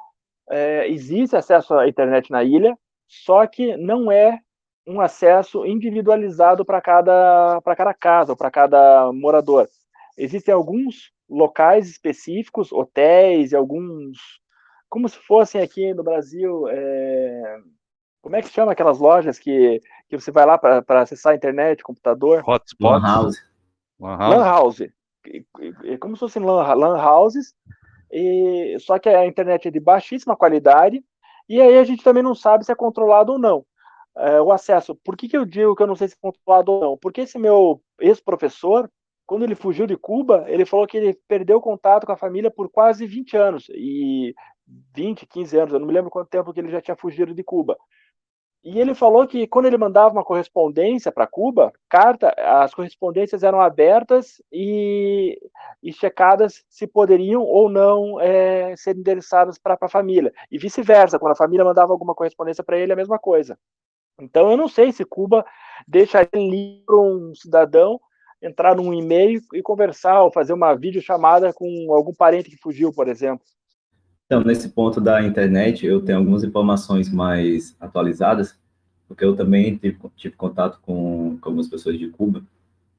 é, 0.50 0.88
existe 0.88 1.36
acesso 1.36 1.74
à 1.74 1.88
internet 1.88 2.32
na 2.32 2.44
ilha, 2.44 2.78
só 3.08 3.46
que 3.46 3.76
não 3.78 4.12
é 4.12 4.40
um 4.86 5.02
acesso 5.02 5.66
individualizado 5.66 6.64
para 6.64 6.82
cada, 6.82 7.62
cada 7.76 7.94
casa, 7.94 8.36
para 8.36 8.50
cada 8.50 9.12
morador 9.12 9.68
existem 10.18 10.54
alguns 10.54 11.12
locais 11.30 11.88
específicos, 11.88 12.72
hotéis 12.72 13.52
e 13.52 13.56
alguns, 13.56 14.18
como 14.90 15.08
se 15.10 15.18
fossem 15.18 15.62
aqui 15.62 15.94
no 15.94 16.04
Brasil, 16.04 16.68
é... 16.70 17.60
como 18.22 18.36
é 18.36 18.42
que 18.42 18.50
chama 18.50 18.72
aquelas 18.72 19.00
lojas 19.00 19.40
que, 19.40 19.82
que 20.10 20.20
você 20.20 20.32
vai 20.32 20.46
lá 20.46 20.58
para 20.58 21.02
acessar 21.02 21.34
a 21.34 21.36
internet, 21.36 21.84
computador? 21.84 22.44
Hotspot. 22.48 22.94
Lan 22.94 23.02
house. 23.02 23.38
Lan 24.00 24.18
house. 24.18 24.36
Lan 24.36 24.44
house. 24.44 24.82
É 25.84 25.98
como 25.98 26.16
se 26.16 26.22
fossem 26.22 26.42
lan, 26.42 26.74
lan 26.74 26.98
houses, 27.02 27.54
e, 28.12 28.78
só 28.80 28.98
que 28.98 29.10
a 29.10 29.26
internet 29.26 29.68
é 29.68 29.72
de 29.72 29.80
baixíssima 29.80 30.38
qualidade, 30.38 31.04
e 31.50 31.62
aí 31.62 31.78
a 31.78 31.84
gente 31.84 32.04
também 32.04 32.24
não 32.24 32.36
sabe 32.36 32.66
se 32.66 32.72
é 32.72 32.76
controlado 32.76 33.34
ou 33.34 33.40
não. 33.40 33.66
É, 34.18 34.42
o 34.42 34.52
acesso, 34.52 34.96
por 34.96 35.16
que, 35.16 35.28
que 35.28 35.38
eu 35.38 35.46
digo 35.46 35.76
que 35.76 35.84
eu 35.84 35.88
não 35.88 35.96
sei 35.96 36.08
se 36.08 36.16
é 36.16 36.18
controlado 36.20 36.72
ou 36.72 36.82
não? 36.82 36.98
Porque 36.98 37.22
esse 37.22 37.38
meu 37.38 37.82
ex-professor, 38.00 38.90
quando 39.26 39.44
ele 39.44 39.56
fugiu 39.56 39.86
de 39.86 39.96
Cuba, 39.96 40.46
ele 40.48 40.66
falou 40.66 40.88
que 40.88 40.98
ele 40.98 41.20
perdeu 41.28 41.62
contato 41.62 42.06
com 42.06 42.14
a 42.14 42.18
família 42.18 42.50
por 42.50 42.70
quase 42.70 43.06
20 43.06 43.38
anos. 43.38 43.68
E 43.70 44.34
20, 44.94 45.26
15 45.26 45.58
anos, 45.58 45.74
eu 45.74 45.80
não 45.80 45.88
me 45.88 45.94
lembro 45.94 46.12
quanto 46.12 46.30
tempo 46.30 46.54
que 46.54 46.60
ele 46.60 46.72
já 46.72 46.82
tinha 46.82 46.96
fugido 46.96 47.34
de 47.34 47.44
Cuba. 47.44 47.78
E 48.64 48.80
ele 48.82 48.94
falou 48.94 49.26
que 49.26 49.48
quando 49.48 49.66
ele 49.66 49.78
mandava 49.78 50.12
uma 50.14 50.26
correspondência 50.26 51.12
para 51.12 51.26
Cuba, 51.26 51.72
carta, 51.88 52.34
as 52.38 52.74
correspondências 52.74 53.44
eram 53.44 53.62
abertas 53.62 54.42
e, 54.52 55.40
e 55.82 55.94
checadas 55.94 56.66
se 56.70 56.86
poderiam 56.86 57.44
ou 57.44 57.70
não 57.70 58.20
é, 58.20 58.76
ser 58.76 58.98
endereçadas 58.98 59.58
para 59.58 59.78
a 59.80 59.88
família. 59.88 60.34
E 60.52 60.58
vice-versa, 60.58 61.18
quando 61.18 61.32
a 61.32 61.38
família 61.38 61.64
mandava 61.64 61.94
alguma 61.94 62.14
correspondência 62.14 62.64
para 62.64 62.78
ele, 62.78 62.92
a 62.92 62.96
mesma 62.96 63.18
coisa. 63.18 63.58
Então 64.20 64.52
eu 64.52 64.58
não 64.58 64.68
sei 64.68 64.92
se 64.92 65.06
Cuba 65.06 65.46
deixaria 65.88 66.30
livre 66.34 66.84
um 66.90 67.34
cidadão 67.36 68.00
entrar 68.42 68.76
num 68.76 68.94
e-mail 68.94 69.42
e 69.54 69.62
conversar 69.62 70.24
ou 70.24 70.32
fazer 70.32 70.54
uma 70.54 70.76
videochamada 70.76 71.54
com 71.54 71.94
algum 71.94 72.14
parente 72.14 72.50
que 72.50 72.58
fugiu, 72.58 72.92
por 72.92 73.08
exemplo. 73.08 73.46
Então, 74.28 74.44
nesse 74.44 74.68
ponto 74.70 75.00
da 75.00 75.26
internet, 75.26 75.86
eu 75.86 76.02
tenho 76.02 76.18
algumas 76.18 76.44
informações 76.44 77.10
mais 77.10 77.78
atualizadas, 77.80 78.60
porque 79.08 79.24
eu 79.24 79.34
também 79.34 79.78
tive, 79.78 79.98
tive 80.18 80.36
contato 80.36 80.80
com, 80.82 81.38
com, 81.40 81.50
algumas 81.50 81.70
pessoas 81.70 81.98
de 81.98 82.10
Cuba 82.10 82.44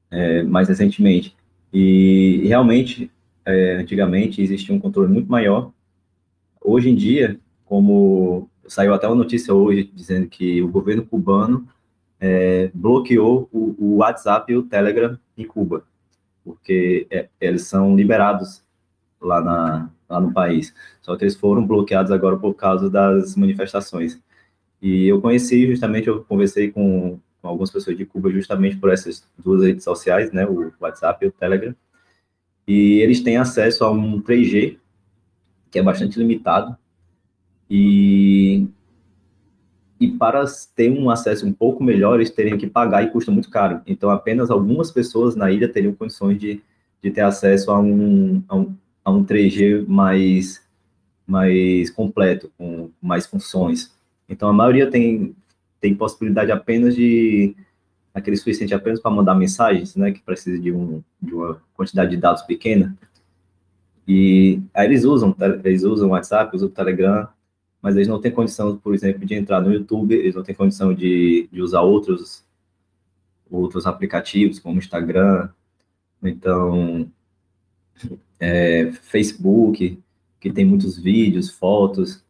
é, 0.09 0.41
mais 0.41 0.67
recentemente. 0.67 1.37
E, 1.71 2.41
realmente, 2.47 3.11
é, 3.45 3.75
antigamente, 3.75 4.41
existia 4.41 4.73
um 4.73 4.79
controle 4.79 5.13
muito 5.13 5.29
maior. 5.29 5.71
Hoje 6.59 6.89
em 6.89 6.95
dia, 6.95 7.39
como 7.63 8.49
saiu 8.67 8.91
até 8.91 9.05
uma 9.05 9.15
notícia 9.15 9.53
hoje 9.53 9.83
dizendo 9.93 10.27
que 10.27 10.63
o 10.63 10.67
governo 10.67 11.05
cubano 11.05 11.67
é, 12.19 12.71
bloqueou 12.73 13.47
o, 13.51 13.75
o, 13.77 13.95
WhatsApp 13.97 14.51
e 14.51 14.57
o 14.57 14.63
Telegram 14.63 15.17
em 15.37 15.45
Cuba, 15.45 15.83
porque 16.43 17.05
é, 17.11 17.29
eles 17.39 17.63
são 17.67 17.95
liberados 17.95 18.63
lá, 19.21 19.41
na, 19.41 19.89
lá 20.09 20.19
no 20.19 20.33
país. 20.33 20.73
Só 21.01 21.15
que 21.15 21.23
eles 21.23 21.35
foram 21.35 21.65
bloqueados 21.65 22.11
agora 22.11 22.37
por 22.37 22.53
causa 22.53 22.89
das 22.89 23.35
manifestações. 23.35 24.19
E 24.81 25.07
eu 25.07 25.21
conheci 25.21 25.67
justamente, 25.67 26.07
eu 26.07 26.23
conversei 26.23 26.71
com, 26.71 27.19
com 27.41 27.47
algumas 27.47 27.71
pessoas 27.71 27.97
de 27.97 28.05
Cuba 28.05 28.31
justamente 28.31 28.77
por 28.77 28.91
essas 28.91 29.25
duas 29.37 29.63
redes 29.63 29.83
sociais, 29.83 30.31
né, 30.31 30.45
o 30.45 30.71
WhatsApp 30.79 31.25
e 31.25 31.27
o 31.29 31.31
Telegram. 31.31 31.75
E 32.67 32.99
eles 32.99 33.21
têm 33.21 33.37
acesso 33.37 33.83
a 33.83 33.91
um 33.91 34.21
3G, 34.21 34.77
que 35.71 35.79
é 35.79 35.83
bastante 35.83 36.17
limitado, 36.17 36.77
e 37.69 38.67
e 39.99 40.07
para 40.07 40.45
ter 40.75 40.89
um 40.89 41.09
acesso 41.09 41.45
um 41.45 41.51
pouco 41.51 41.83
melhor, 41.83 42.15
eles 42.15 42.29
teriam 42.29 42.57
que 42.57 42.67
pagar 42.67 43.03
e 43.03 43.09
custa 43.09 43.31
muito 43.31 43.49
caro. 43.49 43.81
Então, 43.85 44.09
apenas 44.09 44.49
algumas 44.49 44.91
pessoas 44.91 45.35
na 45.35 45.51
ilha 45.51 45.67
teriam 45.67 45.93
condições 45.93 46.39
de, 46.39 46.61
de 47.03 47.11
ter 47.11 47.21
acesso 47.21 47.69
a 47.69 47.79
um, 47.79 48.41
a 48.47 48.55
um, 48.55 48.73
a 49.03 49.11
um 49.11 49.23
3G 49.23 49.85
mais, 49.87 50.63
mais 51.25 51.89
completo, 51.89 52.51
com 52.57 52.89
mais 53.01 53.25
funções. 53.25 53.93
Então, 54.27 54.49
a 54.49 54.53
maioria 54.53 54.89
tem, 54.89 55.35
tem 55.79 55.95
possibilidade 55.95 56.51
apenas 56.51 56.95
de 56.95 57.55
aquele 58.13 58.37
suficiente 58.37 58.73
apenas 58.73 58.99
para 58.99 59.11
mandar 59.11 59.35
mensagens, 59.35 59.95
né, 59.95 60.11
que 60.11 60.21
precisa 60.21 60.59
de, 60.59 60.71
um, 60.71 61.01
de 61.21 61.33
uma 61.33 61.61
quantidade 61.73 62.11
de 62.11 62.17
dados 62.17 62.41
pequena. 62.43 62.97
E 64.07 64.61
aí 64.73 64.87
eles 64.87 65.03
usam, 65.03 65.35
eles 65.63 65.83
usam 65.83 66.09
o 66.09 66.11
WhatsApp, 66.11 66.55
usam 66.55 66.67
o 66.67 66.71
Telegram, 66.71 67.27
mas 67.81 67.95
eles 67.95 68.07
não 68.07 68.19
têm 68.19 68.31
condição, 68.31 68.75
por 68.77 68.93
exemplo, 68.93 69.25
de 69.25 69.35
entrar 69.35 69.61
no 69.61 69.71
YouTube, 69.71 70.15
eles 70.15 70.35
não 70.35 70.43
têm 70.43 70.55
condição 70.55 70.93
de, 70.93 71.47
de 71.51 71.61
usar 71.61 71.81
outros, 71.81 72.43
outros 73.49 73.85
aplicativos, 73.85 74.59
como 74.59 74.79
Instagram, 74.79 75.49
então, 76.21 77.09
é, 78.39 78.91
Facebook, 78.91 79.99
que 80.39 80.51
tem 80.51 80.65
muitos 80.65 80.97
vídeos, 80.97 81.49
fotos, 81.49 82.23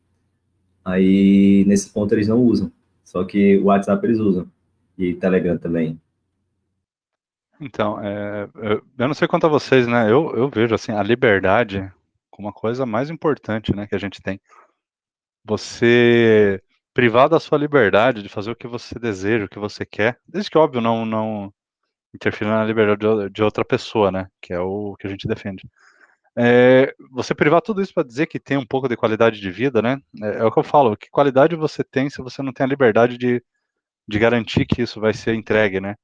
aí 0.83 1.63
nesse 1.67 1.91
ponto 1.91 2.13
eles 2.13 2.27
não 2.27 2.41
usam, 2.41 2.71
só 3.03 3.23
que 3.23 3.57
o 3.57 3.65
WhatsApp 3.65 4.05
eles 4.05 4.19
usam, 4.19 4.49
e 4.97 5.13
Telegram 5.13 5.57
também. 5.57 5.99
Então, 7.61 7.99
é, 8.01 8.49
eu 8.97 9.07
não 9.07 9.13
sei 9.13 9.27
quanto 9.27 9.45
a 9.45 9.49
vocês, 9.49 9.85
né, 9.85 10.09
eu, 10.09 10.35
eu 10.35 10.49
vejo, 10.49 10.73
assim, 10.73 10.91
a 10.91 11.03
liberdade 11.03 11.91
como 12.29 12.47
uma 12.47 12.53
coisa 12.53 12.85
mais 12.85 13.09
importante, 13.09 13.75
né, 13.75 13.85
que 13.85 13.95
a 13.95 13.99
gente 13.99 14.21
tem. 14.21 14.39
Você 15.43 16.61
privar 16.93 17.27
da 17.27 17.39
sua 17.39 17.57
liberdade 17.57 18.23
de 18.23 18.29
fazer 18.29 18.51
o 18.51 18.55
que 18.55 18.67
você 18.67 18.97
deseja, 18.97 19.45
o 19.45 19.49
que 19.49 19.59
você 19.59 19.85
quer, 19.85 20.19
desde 20.27 20.49
que, 20.49 20.57
óbvio, 20.57 20.81
não, 20.81 21.05
não 21.05 21.53
interfira 22.13 22.49
na 22.51 22.65
liberdade 22.65 23.29
de 23.31 23.43
outra 23.43 23.63
pessoa, 23.63 24.11
né? 24.11 24.27
Que 24.41 24.53
é 24.53 24.59
o 24.59 24.95
que 24.97 25.07
a 25.07 25.09
gente 25.09 25.27
defende. 25.27 25.67
É, 26.37 26.93
você 27.11 27.35
privar 27.35 27.61
tudo 27.61 27.81
isso 27.81 27.93
para 27.93 28.07
dizer 28.07 28.27
que 28.27 28.39
tem 28.39 28.57
um 28.57 28.65
pouco 28.65 28.87
de 28.87 28.95
qualidade 28.95 29.41
de 29.41 29.51
vida, 29.51 29.81
né? 29.81 29.99
É, 30.21 30.39
é, 30.39 30.43
o 30.43 30.51
que 30.51 30.59
eu 30.59 30.63
falo. 30.63 30.95
Que 30.95 31.09
qualidade 31.09 31.55
você 31.55 31.83
tem 31.83 32.09
se 32.09 32.21
você 32.21 32.41
não 32.41 32.53
tem 32.53 32.65
a 32.65 32.69
liberdade 32.69 33.17
de, 33.17 33.43
de 34.07 34.19
garantir 34.19 34.65
que 34.65 34.81
isso 34.81 34.99
vai 35.01 35.13
ser 35.13 35.35
entregue, 35.35 35.79
né? 35.81 35.95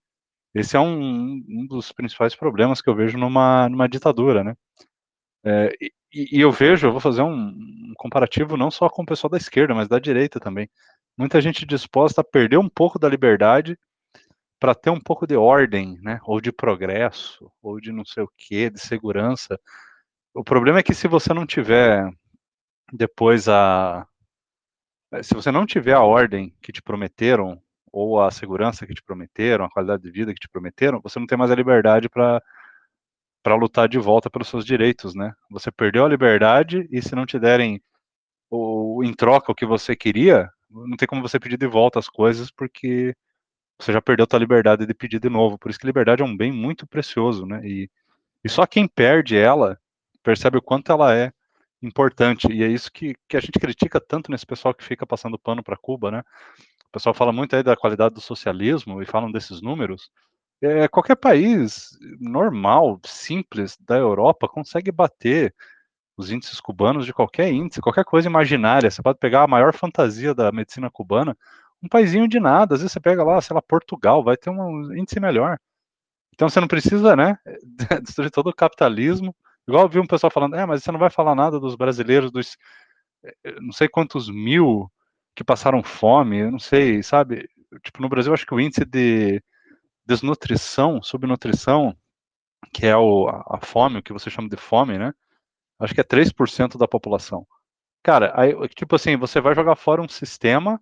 Esse 0.54 0.78
é 0.78 0.80
um, 0.80 1.44
um 1.48 1.68
dos 1.68 1.92
principais 1.92 2.36
problemas 2.36 2.82
que 2.82 2.90
eu 2.90 2.96
vejo 2.96 3.18
numa, 3.18 3.70
numa 3.70 3.90
ditadura, 3.90 4.44
né? 4.44 4.56
É, 5.44 5.72
e, 5.82 6.38
e, 6.38 6.42
eu 6.42 6.52
vejo, 6.52 6.88
eu 6.88 6.92
vou 6.92 7.02
fazer 7.02 7.22
um, 7.22 7.34
um, 7.34 7.94
comparativo 7.98 8.58
não 8.58 8.72
só 8.72 8.90
com 8.90 9.04
o 9.04 9.06
pessoal 9.06 9.30
da 9.30 9.38
esquerda, 9.38 9.76
mas 9.76 9.88
da 9.88 10.00
direita 10.00 10.40
também. 10.40 10.70
Muita 11.18 11.42
gente 11.42 11.66
disposta 11.66 12.22
a 12.22 12.24
perder 12.24 12.58
um 12.58 12.70
pouco 12.70 12.98
da 13.00 13.10
liberdade 13.10 13.78
para 14.66 14.74
ter 14.74 14.90
um 14.90 15.00
pouco 15.00 15.28
de 15.28 15.36
ordem, 15.36 16.00
né? 16.02 16.20
Ou 16.24 16.42
de 16.42 16.52
progresso, 16.52 17.52
ou 17.62 17.80
de 17.80 17.92
não 17.92 18.04
sei 18.04 18.24
o 18.24 18.32
que, 18.36 18.68
de 18.72 18.80
segurança. 18.80 19.60
O 20.34 20.44
problema 20.44 20.80
é 20.80 20.84
que 20.84 20.96
se 20.96 21.08
você 21.08 21.36
não 21.36 21.46
tiver 21.46 22.10
depois 22.92 23.48
a. 23.48 24.08
Se 25.22 25.36
você 25.36 25.52
não 25.52 25.68
tiver 25.68 25.94
a 25.94 26.02
ordem 26.02 26.52
que 26.64 26.72
te 26.72 26.82
prometeram, 26.82 27.62
ou 27.92 28.20
a 28.20 28.32
segurança 28.32 28.88
que 28.88 28.96
te 28.96 29.04
prometeram, 29.04 29.66
a 29.66 29.70
qualidade 29.70 30.02
de 30.02 30.10
vida 30.10 30.34
que 30.34 30.40
te 30.40 30.50
prometeram, 30.50 31.00
você 31.00 31.20
não 31.20 31.28
tem 31.28 31.38
mais 31.38 31.52
a 31.52 31.56
liberdade 31.56 32.10
para 32.10 32.42
para 33.44 33.56
lutar 33.56 33.88
de 33.88 34.00
volta 34.00 34.32
pelos 34.32 34.48
seus 34.48 34.66
direitos, 34.66 35.14
né? 35.14 35.32
Você 35.52 35.72
perdeu 35.72 36.06
a 36.06 36.10
liberdade 36.10 36.88
e 36.92 37.04
se 37.04 37.14
não 37.14 37.28
te 37.28 37.38
derem 37.38 37.80
o, 38.50 39.04
em 39.04 39.14
troca 39.14 39.52
o 39.52 39.56
que 39.56 39.66
você 39.66 39.96
queria, 39.96 40.50
não 40.72 40.98
tem 40.98 41.08
como 41.08 41.22
você 41.22 41.40
pedir 41.40 41.58
de 41.58 41.68
volta 41.68 42.00
as 42.00 42.10
coisas 42.10 42.50
porque 42.50 43.16
você 43.80 43.92
já 43.92 44.02
perdeu 44.02 44.26
tua 44.28 44.40
liberdade 44.40 44.86
de 44.86 44.94
pedir 44.94 45.20
de 45.20 45.30
novo. 45.30 45.58
Por 45.58 45.70
isso 45.70 45.80
que 45.80 45.86
liberdade 45.86 46.22
é 46.22 46.26
um 46.26 46.36
bem 46.36 46.52
muito 46.52 46.88
precioso, 46.88 47.46
né? 47.46 47.62
E, 47.66 47.90
e 48.44 48.50
só 48.50 48.66
quem 48.66 48.88
perde 48.88 49.38
ela 49.38 49.80
percebe 50.24 50.58
o 50.58 50.62
quanto 50.62 50.92
ela 50.92 51.16
é 51.16 51.32
importante. 51.82 52.48
E 52.52 52.64
é 52.64 52.68
isso 52.68 52.92
que, 52.92 53.16
que 53.28 53.38
a 53.38 53.40
gente 53.40 53.60
critica 53.60 54.00
tanto 54.00 54.32
nesse 54.32 54.46
pessoal 54.46 54.74
que 54.74 54.84
fica 54.84 55.06
passando 55.06 55.38
pano 55.38 55.64
para 55.64 55.78
Cuba, 55.78 56.12
né? 56.12 56.24
O 56.90 56.92
pessoal 56.92 57.14
fala 57.14 57.32
muito 57.32 57.56
aí 57.56 57.64
da 57.64 57.76
qualidade 57.76 58.16
do 58.16 58.22
socialismo 58.22 59.02
e 59.02 59.06
falam 59.06 59.32
desses 59.32 59.62
números. 59.62 60.10
É, 60.62 60.88
qualquer 60.88 61.16
país 61.16 61.90
normal, 62.20 63.00
simples 63.06 63.78
da 63.82 63.98
Europa 63.98 64.48
consegue 64.48 64.92
bater 64.92 65.54
os 66.18 66.32
índices 66.32 66.62
cubanos 66.62 67.06
de 67.06 67.14
qualquer 67.14 67.52
índice, 67.52 67.82
qualquer 67.82 68.06
coisa 68.06 68.30
imaginária. 68.30 68.90
Você 68.90 69.02
pode 69.02 69.20
pegar 69.20 69.44
a 69.44 69.48
maior 69.48 69.74
fantasia 69.74 70.34
da 70.34 70.52
medicina 70.52 70.90
cubana, 70.90 71.38
um 71.86 71.90
paizinho 71.90 72.28
de 72.28 72.40
nada. 72.40 72.76
Às 72.76 72.82
vezes 72.82 72.94
você 72.94 73.00
pega 73.00 73.24
lá, 73.24 73.42
sei 73.42 73.54
lá, 73.56 73.62
Portugal, 73.62 74.24
vai 74.24 74.38
ter 74.38 74.50
um 74.50 74.94
índice 74.96 75.20
melhor. 75.20 75.58
Então 76.34 76.50
você 76.50 76.60
não 76.60 76.68
precisa, 76.68 77.16
né, 77.16 77.38
destruir 78.04 78.32
todo 78.32 78.50
o 78.50 78.56
capitalismo 78.56 79.36
Igual 79.68 79.84
eu 79.84 79.90
vi 79.90 80.00
um 80.00 80.06
pessoal 80.08 80.32
falando, 80.32 80.56
é, 80.56 80.66
mas 80.66 80.84
você 80.84 80.92
não 80.92 81.00
vai 81.00 81.10
falar 81.10 81.34
nada 81.36 81.60
dos 81.60 81.76
brasileiros, 81.76 82.32
dos 82.32 82.56
eh, 83.24 83.60
não 83.62 83.72
sei 83.72 83.88
quantos 83.90 84.30
mil 84.30 84.92
que 85.36 85.44
passaram 85.44 85.84
fome, 85.84 86.50
não 86.52 86.60
sei, 86.60 87.04
sabe? 87.04 87.50
Tipo, 87.84 88.02
no 88.02 88.10
Brasil, 88.10 88.34
acho 88.34 88.46
que 88.46 88.54
o 88.54 88.60
índice 88.60 88.86
de 88.86 89.42
desnutrição, 90.06 91.02
subnutrição, 91.04 91.98
que 92.74 92.86
é 92.88 92.98
o, 92.98 93.28
a 93.30 93.60
fome, 93.64 94.00
o 94.00 94.04
que 94.04 94.14
você 94.14 94.30
chama 94.30 94.50
de 94.50 94.58
fome, 94.58 94.98
né? 95.00 95.14
Acho 95.80 95.96
que 95.96 96.02
é 96.02 96.04
3% 96.04 96.78
da 96.78 96.88
população. 96.88 97.48
Cara, 98.04 98.34
aí, 98.40 98.54
tipo 98.70 98.96
assim, 98.96 99.18
você 99.18 99.42
vai 99.42 99.56
jogar 99.56 99.76
fora 99.76 100.02
um 100.02 100.10
sistema 100.10 100.82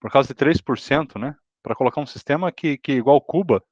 por 0.00 0.10
causa 0.10 0.28
de 0.28 0.34
3%, 0.34 1.18
né? 1.18 1.34
Para 1.62 1.74
colocar 1.74 2.00
um 2.00 2.06
sistema 2.06 2.50
que, 2.52 2.78
que 2.78 2.92
igual 2.92 3.20
Cuba, 3.20 3.62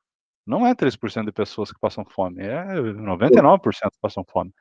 não 0.46 0.66
é 0.66 0.74
3% 0.74 1.24
de 1.24 1.32
pessoas 1.32 1.72
que 1.72 1.80
passam 1.80 2.04
fome, 2.04 2.42
é 2.42 2.64
99% 2.74 3.60
que 3.62 4.00
passam 4.00 4.24
fome. 4.28 4.52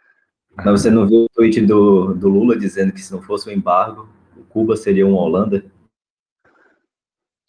Mas 0.55 0.81
você 0.81 0.89
não 0.89 1.05
viu 1.05 1.25
o 1.25 1.29
tweet 1.29 1.61
do, 1.61 2.13
do 2.13 2.29
Lula 2.29 2.57
dizendo 2.57 2.93
que 2.93 3.01
se 3.01 3.11
não 3.11 3.21
fosse 3.21 3.49
o 3.49 3.51
embargo, 3.51 4.07
Cuba 4.49 4.75
seria 4.77 5.05
uma 5.05 5.19
Holanda? 5.19 5.65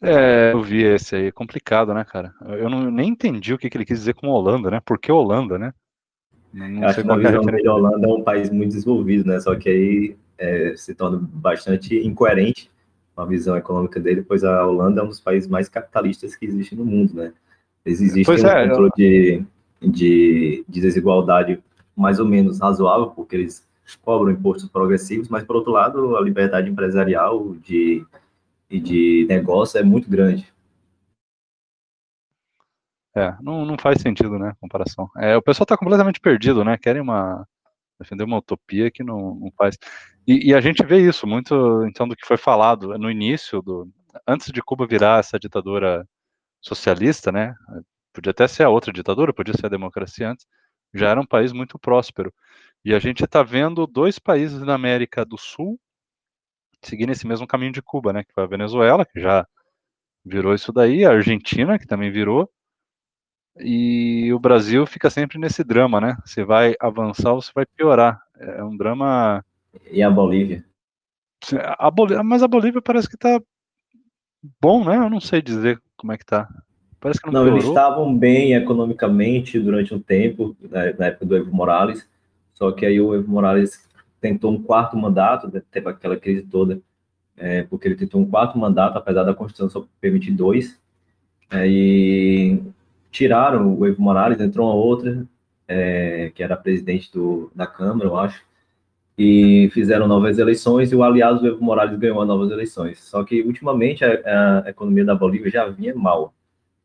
É, 0.03 0.53
eu 0.53 0.63
vi 0.63 0.83
esse 0.83 1.17
aí, 1.17 1.27
é 1.27 1.33
complicado, 1.33 1.95
né, 1.95 2.05
cara? 2.05 2.35
Eu 2.43 2.69
não, 2.69 2.91
nem 2.91 3.11
entendi 3.11 3.55
o 3.55 3.59
que, 3.59 3.71
que 3.71 3.77
ele 3.77 3.85
quis 3.85 4.01
dizer 4.01 4.15
com 4.15 4.29
Holanda, 4.29 4.71
né? 4.71 4.81
Por 4.85 4.99
que 4.99 5.11
Holanda, 5.11 5.59
né? 5.59 5.73
Não, 6.53 6.69
não 6.69 6.89
Acho 6.89 7.01
que 7.01 7.07
na 7.07 7.15
é 7.15 7.19
visão 7.19 7.41
dele, 7.43 7.69
Holanda 7.69 8.07
é 8.07 8.13
um 8.13 8.23
país 8.23 8.51
muito 8.51 8.73
desenvolvido, 8.73 9.27
né? 9.27 9.41
Só 9.41 9.55
que 9.55 9.69
aí 9.69 10.17
é, 10.37 10.75
se 10.77 10.95
torna 10.95 11.19
bastante 11.19 11.97
incoerente 11.97 12.71
com 13.17 13.23
a 13.23 13.27
visão 13.27 13.57
econômica 13.57 13.99
dele, 13.99 14.23
pois 14.23 14.45
a 14.45 14.67
Holanda 14.67 15.01
é 15.01 15.05
um 15.05 15.09
dos 15.09 15.21
países 15.21 15.49
mais 15.49 15.71
capitalistas 15.71 16.37
que 16.37 16.45
existe 16.45 16.77
no 16.77 16.85
mundo, 16.85 17.15
né? 17.15 17.33
Existe 17.85 18.25
pois 18.25 18.45
um 18.45 18.47
é, 18.47 18.69
controle 18.69 18.91
eu... 18.91 18.95
de, 18.95 19.45
de, 19.91 20.65
de 20.69 20.81
desigualdade 20.81 21.63
mais 21.97 22.21
ou 22.21 22.27
menos 22.27 22.61
razoável, 22.61 23.07
porque 23.07 23.35
eles 23.35 23.67
cobram 24.03 24.33
impostos 24.33 24.69
progressivos, 24.69 25.29
mas, 25.29 25.45
por 25.45 25.57
outro 25.57 25.73
lado, 25.73 26.15
a 26.17 26.21
liberdade 26.21 26.69
empresarial 26.69 27.55
de, 27.55 28.05
e 28.69 28.79
de 28.79 29.27
negócio 29.29 29.79
é 29.79 29.83
muito 29.83 30.11
grande. 30.11 30.53
É, 33.15 33.35
não, 33.41 33.65
não 33.65 33.79
faz 33.79 34.03
sentido, 34.03 34.39
né, 34.39 34.55
comparação. 34.61 35.09
É, 35.17 35.35
o 35.35 35.41
pessoal 35.41 35.65
está 35.65 35.75
completamente 35.75 36.21
perdido, 36.21 36.63
né, 36.63 36.77
querem 36.77 37.01
uma, 37.01 37.49
defender 37.99 38.25
uma 38.25 38.39
utopia 38.39 38.91
que 38.91 39.03
não, 39.03 39.35
não 39.37 39.51
faz. 39.57 39.77
E, 40.27 40.51
e, 40.51 40.55
a 40.55 40.61
gente 40.61 40.85
vê 40.85 40.99
isso 41.01 41.27
muito, 41.27 41.85
então, 41.87 42.09
do 42.09 42.17
que 42.17 42.27
foi 42.27 42.37
falado 42.37 42.99
no 42.99 43.11
início, 43.11 43.63
do, 43.63 43.89
antes 44.27 44.53
de 44.53 44.63
Cuba 44.63 44.87
virar 44.87 45.21
essa 45.21 45.39
ditadura 45.39 46.07
socialista, 46.61 47.33
né? 47.33 47.55
Podia 48.13 48.31
até 48.31 48.49
ser 48.49 48.65
a 48.65 48.71
outra 48.71 48.93
ditadura, 48.93 49.33
podia 49.33 49.55
ser 49.55 49.67
a 49.67 49.71
democracia 49.71 50.31
antes, 50.31 50.47
já 50.95 51.11
era 51.11 51.21
um 51.21 51.27
país 51.27 51.53
muito 51.53 51.79
próspero. 51.79 52.33
E 52.85 52.95
a 52.95 52.99
gente 52.99 53.25
está 53.25 53.43
vendo 53.43 53.87
dois 53.87 54.19
países 54.19 54.61
na 54.63 54.75
América 54.75 55.25
do 55.25 55.39
Sul 55.39 55.79
seguindo 56.83 57.11
esse 57.11 57.27
mesmo 57.27 57.47
caminho 57.47 57.73
de 57.73 57.83
Cuba, 57.83 58.13
né? 58.13 58.25
Que 58.25 58.33
foi 58.33 58.45
a 58.45 58.49
Venezuela, 58.49 59.05
que 59.05 59.21
já 59.21 59.47
virou 60.25 60.55
isso 60.55 60.73
daí, 60.73 61.05
a 61.05 61.11
Argentina, 61.11 61.79
que 61.79 61.87
também 61.87 62.11
virou, 62.11 62.51
e 63.59 64.33
o 64.33 64.39
Brasil 64.39 64.87
fica 64.87 65.09
sempre 65.09 65.39
nesse 65.39 65.65
drama, 65.65 66.01
né? 66.01 66.17
Você 66.25 66.45
vai 66.45 66.75
avançar 66.81 67.33
ou 67.33 67.41
você 67.41 67.51
vai 67.55 67.65
piorar. 67.65 68.21
É 68.39 68.63
um 68.63 68.77
drama. 68.77 69.45
E 69.91 70.03
a 70.03 70.11
Bolívia? 70.11 70.65
A 71.79 71.91
Bolívia 71.91 72.23
mas 72.23 72.43
a 72.43 72.49
Bolívia 72.49 72.83
parece 72.83 73.09
que 73.09 73.17
tá 73.17 73.41
bom, 74.61 74.85
né? 74.85 74.97
Eu 74.97 75.11
não 75.11 75.21
sei 75.21 75.41
dizer 75.41 75.81
como 75.97 76.13
é 76.13 76.19
que 76.19 76.27
tá. 76.27 76.49
Parece 77.01 77.21
que 77.21 77.31
não, 77.31 77.45
não 77.45 77.53
eles 77.53 77.65
estavam 77.65 78.17
bem 78.17 78.55
economicamente 78.55 79.61
durante 79.61 79.95
um 79.95 80.01
tempo, 80.01 80.57
na, 80.71 81.07
época 81.07 81.27
do 81.27 81.37
Evo 81.37 81.55
Morales, 81.55 82.09
só 82.55 82.73
que 82.73 82.85
aí 82.85 83.01
o 83.01 83.15
Evo 83.15 83.31
Morales 83.31 83.87
tentou 84.21 84.51
um 84.51 84.63
quarto 84.63 84.97
mandato, 84.97 85.49
né, 85.53 85.63
teve 85.71 85.89
aquela 85.89 86.17
crise 86.17 86.43
toda, 86.43 86.81
é, 87.37 87.63
porque 87.65 87.87
ele 87.87 87.97
tentou 87.97 88.21
um 88.21 88.29
quarto 88.29 88.59
mandato, 88.59 88.97
apesar 88.97 89.25
da 89.25 89.35
Constituição 89.35 89.69
só 89.69 89.87
permitir 90.01 90.33
dois, 90.33 90.81
aí 91.51 92.61
tiraram 93.17 93.75
o 93.75 93.87
Evo 93.87 94.03
Morales, 94.03 94.41
entrou 94.41 94.67
uma 94.67 94.75
outra, 94.75 95.27
é, 95.67 96.31
que 96.35 96.43
era 96.43 96.55
presidente 96.55 97.11
do, 97.11 97.51
da 97.55 97.67
Câmara, 97.67 98.07
eu 98.07 98.19
acho, 98.19 98.45
e 99.17 99.71
fizeram 99.73 100.07
novas 100.07 100.39
eleições 100.39 100.93
e 100.93 100.97
o 100.97 101.03
aliado 101.03 101.41
do 101.41 101.47
Evo 101.49 101.65
Morales 101.65 101.99
ganhou 101.99 102.21
as 102.21 102.29
novas 102.29 102.51
eleições. 102.51 103.03
Só 103.03 103.25
que 103.25 103.41
ultimamente 103.41 104.05
a, 104.05 104.65
a 104.67 104.69
economia 104.69 105.03
da 105.03 105.15
Bolívia 105.15 105.51
já 105.51 105.67
vinha 105.67 105.95
mal. 105.95 106.35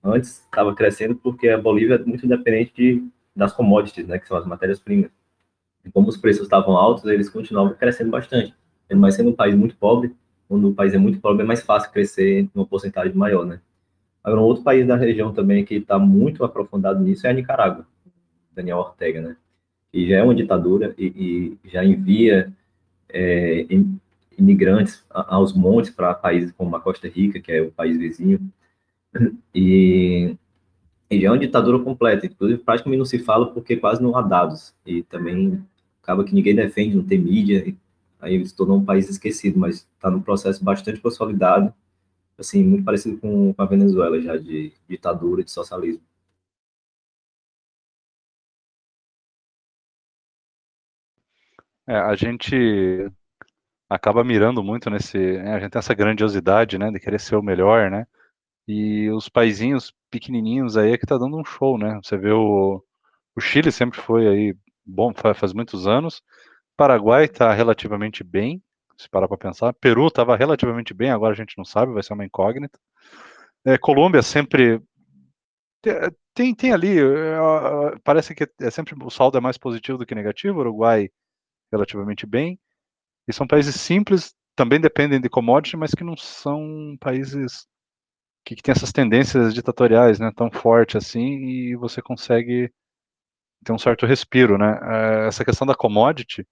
Antes 0.02 0.40
estava 0.46 0.74
crescendo 0.74 1.16
porque 1.16 1.50
a 1.50 1.58
Bolívia 1.58 1.96
é 1.96 1.98
muito 2.06 2.26
dependente 2.26 2.72
de, 2.74 3.04
das 3.36 3.52
commodities, 3.52 4.08
né, 4.08 4.18
que 4.18 4.28
são 4.28 4.38
as 4.38 4.46
matérias-primas. 4.46 5.12
E 5.84 5.92
como 5.92 6.08
os 6.08 6.16
preços 6.16 6.44
estavam 6.44 6.78
altos, 6.78 7.04
eles 7.06 7.30
continuavam 7.30 7.74
crescendo 7.74 8.10
bastante. 8.10 8.56
Mas 8.94 9.16
sendo 9.16 9.32
um 9.32 9.36
país 9.36 9.54
muito 9.54 9.76
pobre, 9.76 10.16
quando 10.48 10.70
o 10.70 10.74
país 10.74 10.94
é 10.94 10.98
muito 10.98 11.20
pobre, 11.20 11.44
é 11.44 11.46
mais 11.46 11.62
fácil 11.62 11.92
crescer 11.92 12.48
numa 12.54 12.66
porcentagem 12.66 13.14
maior, 13.14 13.46
né? 13.46 13.60
Agora, 14.24 14.42
um 14.42 14.46
outro 14.46 14.64
país 14.64 14.86
da 14.88 14.96
região 14.96 15.34
também 15.34 15.66
que 15.66 15.76
está 15.76 15.98
muito 15.98 16.44
aprofundado 16.44 17.00
nisso 17.04 17.26
é 17.26 17.32
a 17.32 17.34
Nicarágua, 17.34 17.86
Daniel 18.54 18.78
Ortega, 18.78 19.22
né? 19.22 19.36
que 19.92 20.08
já 20.08 20.18
é 20.18 20.24
uma 20.24 20.34
ditadura 20.34 20.96
e, 20.98 21.58
e 21.64 21.70
já 21.70 21.84
envia 21.84 22.52
é, 23.10 23.66
imigrantes 24.38 25.04
aos 25.10 25.54
montes 25.54 25.92
para 25.92 26.14
países 26.14 26.52
como 26.54 26.76
a 26.76 26.80
Costa 26.80 27.08
Rica, 27.10 27.40
que 27.40 27.52
é 27.52 27.62
o 27.62 27.72
país 27.72 27.98
vizinho, 27.98 28.40
e, 29.54 30.36
e 31.10 31.20
já 31.20 31.28
é 31.28 31.32
uma 31.32 31.38
ditadura 31.38 31.78
completa. 31.80 32.26
Inclusive, 32.26 32.64
praticamente 32.64 33.00
não 33.00 33.06
se 33.06 33.20
fala 33.20 33.52
porque 33.52 33.76
quase 33.76 34.02
não 34.02 34.16
há 34.16 34.22
dados. 34.22 34.74
E 34.86 35.04
também 35.04 35.62
acaba 36.02 36.24
que 36.24 36.34
ninguém 36.34 36.56
defende, 36.56 36.96
não 36.96 37.04
tem 37.04 37.20
mídia, 37.20 37.76
aí 38.22 38.46
se 38.46 38.56
tornou 38.56 38.78
um 38.78 38.86
país 38.86 39.10
esquecido, 39.10 39.60
mas 39.60 39.88
está 39.96 40.10
num 40.10 40.22
processo 40.22 40.64
bastante 40.64 41.02
consolidado, 41.02 41.74
assim, 42.38 42.64
muito 42.64 42.86
parecido 42.86 43.18
com, 43.20 43.54
com 43.54 43.62
a 43.62 43.66
Venezuela, 43.66 44.20
já 44.22 44.38
de 44.38 44.74
ditadura, 44.88 45.44
de 45.44 45.52
socialismo. 45.52 46.04
É, 51.88 51.96
a 51.96 52.16
gente 52.16 52.56
acaba 53.90 54.24
mirando 54.24 54.64
muito 54.64 54.90
nesse. 54.90 55.18
Né, 55.18 55.54
a 55.56 55.60
gente 55.60 55.72
tem 55.72 55.80
essa 55.80 55.94
grandiosidade, 55.94 56.78
né, 56.78 56.92
de 56.92 57.00
querer 57.00 57.20
ser 57.20 57.36
o 57.36 57.44
melhor, 57.44 57.92
né? 57.92 58.06
E 58.68 59.10
os 59.12 59.30
paizinhos 59.30 59.94
pequenininhos 60.10 60.78
aí 60.78 60.94
é 60.94 60.98
que 60.98 61.06
tá 61.06 61.18
dando 61.18 61.38
um 61.38 61.46
show, 61.46 61.78
né? 61.78 62.00
Você 62.04 62.18
vê 62.18 62.32
o, 62.32 62.84
o 63.36 63.42
Chile 63.42 63.72
sempre 63.72 64.00
foi 64.02 64.28
aí 64.28 64.58
bom, 64.86 65.14
faz 65.36 65.54
muitos 65.54 65.88
anos. 65.88 66.24
Paraguai 66.78 67.26
está 67.26 67.54
relativamente 67.54 68.24
bem, 68.24 68.62
se 69.02 69.10
parar 69.10 69.28
para 69.28 69.38
pensar. 69.38 69.74
Peru 69.74 70.08
estava 70.08 70.36
relativamente 70.36 70.94
bem, 70.94 71.12
agora 71.12 71.34
a 71.34 71.38
gente 71.38 71.58
não 71.58 71.66
sabe, 71.66 71.94
vai 71.94 72.04
ser 72.04 72.14
uma 72.14 72.26
incógnita. 72.26 72.80
É, 73.66 73.78
Colômbia 73.78 74.22
sempre 74.22 74.82
tem, 76.34 76.56
tem 76.56 76.72
ali, 76.74 77.00
é, 77.00 77.38
parece 78.04 78.36
que 78.36 78.48
é 78.60 78.70
sempre 78.70 78.96
o 79.02 79.10
saldo 79.10 79.38
é 79.38 79.42
mais 79.42 79.58
positivo 79.58 79.98
do 79.98 80.06
que 80.06 80.16
negativo. 80.16 80.60
Uruguai 80.60 81.10
relativamente 81.72 82.26
bem. 82.26 82.60
E 83.28 83.34
são 83.34 83.48
países 83.48 83.76
simples, 83.76 84.34
também 84.56 84.80
dependem 84.80 85.20
de 85.20 85.30
commodity, 85.30 85.78
mas 85.78 85.94
que 85.94 86.04
não 86.04 86.18
são 86.18 86.96
países 87.00 87.68
que, 88.46 88.56
que 88.56 88.62
têm 88.64 88.74
essas 88.74 88.92
tendências 88.92 89.54
ditatoriais, 89.54 90.20
né, 90.20 90.32
tão 90.36 90.52
forte 90.52 90.98
assim, 90.98 91.22
e 91.22 91.76
você 91.76 92.02
consegue 92.02 92.72
ter 93.64 93.74
um 93.74 93.78
certo 93.78 94.06
respiro, 94.06 94.58
né? 94.58 94.80
É, 94.84 95.28
essa 95.28 95.46
questão 95.46 95.68
da 95.68 95.76
commodity, 95.76 96.48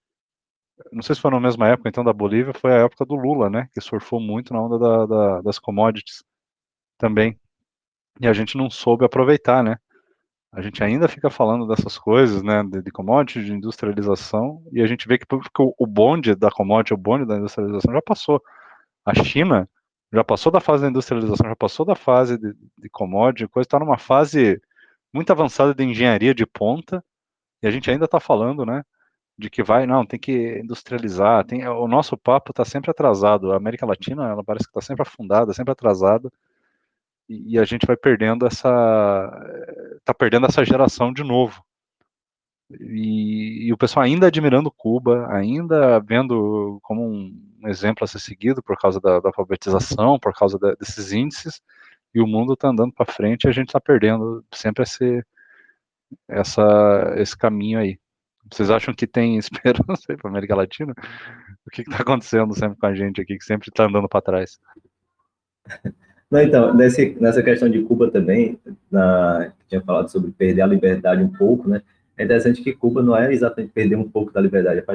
não 0.92 1.02
sei 1.02 1.16
se 1.16 1.22
foi 1.22 1.32
na 1.32 1.40
mesma 1.40 1.68
época, 1.68 1.90
então, 1.90 2.04
da 2.04 2.14
Bolívia, 2.14 2.54
foi 2.54 2.72
a 2.74 2.86
época 2.86 3.06
do 3.06 3.16
Lula, 3.16 3.50
né, 3.50 3.68
que 3.74 3.82
surfou 3.82 4.20
muito 4.20 4.54
na 4.54 4.62
onda 4.62 4.80
da, 4.80 5.06
da, 5.06 5.42
das 5.42 5.60
commodities 5.60 6.24
também. 6.98 7.40
E 8.20 8.28
a 8.28 8.34
gente 8.34 8.58
não 8.58 8.70
soube 8.70 9.06
aproveitar, 9.06 9.64
né? 9.64 9.78
A 10.52 10.62
gente 10.62 10.84
ainda 10.84 11.08
fica 11.08 11.30
falando 11.30 11.68
dessas 11.68 11.98
coisas, 11.98 12.42
né, 12.42 12.64
de, 12.64 12.82
de 12.82 12.92
commodity, 12.92 13.46
de 13.46 13.54
industrialização, 13.54 14.64
e 14.72 14.82
a 14.82 14.88
gente 14.88 15.08
vê 15.08 15.18
que, 15.18 15.26
que 15.26 15.38
o 15.58 15.88
bonde 15.88 16.36
da 16.36 16.50
commodity, 16.50 16.94
o 16.94 16.98
bonde 16.98 17.26
da 17.26 17.38
industrialização 17.38 17.94
já 17.94 18.02
passou. 18.02 18.42
A 19.06 19.14
China 19.14 19.70
já 20.12 20.24
passou 20.24 20.52
da 20.52 20.60
fase 20.60 20.84
da 20.84 20.90
industrialização, 20.90 21.48
já 21.48 21.56
passou 21.56 21.86
da 21.86 21.96
fase 21.96 22.38
de, 22.38 22.54
de 22.78 22.90
commodity, 22.90 23.48
coisa 23.48 23.68
está 23.68 23.80
numa 23.80 23.98
fase 23.98 24.60
muito 25.14 25.32
avançada 25.32 25.74
de 25.74 25.84
engenharia 25.84 26.34
de 26.34 26.46
ponta, 26.46 27.04
e 27.62 27.68
a 27.68 27.72
gente 27.72 27.90
ainda 27.92 28.06
está 28.06 28.20
falando, 28.20 28.66
né, 28.66 28.84
de 29.40 29.50
que 29.50 29.64
vai, 29.64 29.88
não, 29.88 30.06
tem 30.06 30.20
que 30.20 30.60
industrializar, 30.60 31.46
tem, 31.46 31.66
o 31.66 31.88
nosso 31.88 32.18
papo 32.18 32.52
está 32.52 32.66
sempre 32.66 32.92
atrasado, 32.92 33.54
a 33.54 33.58
América 33.58 33.86
Latina, 33.86 34.28
ela 34.28 34.44
parece 34.44 34.66
que 34.66 34.72
está 34.72 34.82
sempre 34.82 35.04
afundada, 35.04 35.54
sempre 35.54 35.72
atrasada, 35.72 36.30
e, 37.30 37.54
e 37.54 37.60
a 37.60 37.64
gente 37.64 37.88
vai 37.88 37.96
perdendo 37.96 38.46
essa, 38.46 38.68
está 39.98 40.14
perdendo 40.14 40.46
essa 40.46 40.66
geração 40.66 41.14
de 41.14 41.24
novo. 41.24 41.64
E, 42.70 43.68
e, 43.68 43.74
o 43.74 43.78
pessoal 43.78 44.06
ainda 44.06 44.28
admirando 44.28 44.70
Cuba, 44.72 45.28
ainda 45.32 46.00
vendo 46.02 46.80
como 46.84 47.08
um 47.10 47.68
exemplo 47.68 48.04
a 48.04 48.08
ser 48.08 48.20
seguido 48.20 48.62
por 48.62 48.78
causa 48.78 49.00
da, 49.00 49.20
da 49.22 49.30
alfabetização, 49.30 50.20
por 50.20 50.34
causa 50.34 50.60
desses 50.80 51.14
índices, 51.14 51.62
e 52.14 52.22
o 52.22 52.28
mundo 52.28 52.54
está 52.54 52.70
andando 52.70 52.94
para 52.94 53.12
frente 53.12 53.46
e 53.46 53.50
a 53.50 53.52
gente 53.52 53.70
está 53.70 53.80
perdendo 53.80 54.44
sempre 54.54 54.84
esse, 54.84 55.24
essa, 56.28 57.14
esse 57.18 57.38
caminho 57.38 57.80
aí. 57.80 58.00
Vocês 58.52 58.70
acham 58.70 58.94
que 58.94 59.08
tem 59.08 59.38
esperança 59.40 60.04
aí 60.10 60.18
para 60.18 60.30
América 60.30 60.56
Latina? 60.56 60.94
O 61.66 61.70
que 61.72 61.82
está 61.82 61.98
acontecendo 61.98 62.54
sempre 62.58 62.78
com 62.78 62.86
a 62.86 62.94
gente 62.94 63.22
aqui, 63.22 63.38
que 63.38 63.44
sempre 63.46 63.70
está 63.70 63.86
andando 63.86 64.08
para 64.08 64.22
trás? 64.22 64.60
Não, 66.30 66.42
então, 66.42 66.74
nesse, 66.74 67.18
nessa 67.20 67.42
questão 67.42 67.70
de 67.70 67.82
Cuba 67.82 68.12
também, 68.12 68.60
na, 68.92 69.52
tinha 69.68 69.82
falado 69.82 70.10
sobre 70.10 70.32
perder 70.32 70.62
a 70.62 70.68
liberdade 70.68 71.24
um 71.24 71.30
pouco, 71.30 71.68
né? 71.68 71.82
É 72.18 72.24
interessante 72.24 72.62
que 72.62 72.74
Cuba 72.74 73.02
não 73.02 73.16
é 73.16 73.32
exatamente 73.34 73.72
perder 73.72 73.96
um 73.96 74.08
pouco 74.08 74.32
da 74.32 74.42
liberdade, 74.42 74.80
é 74.80 74.86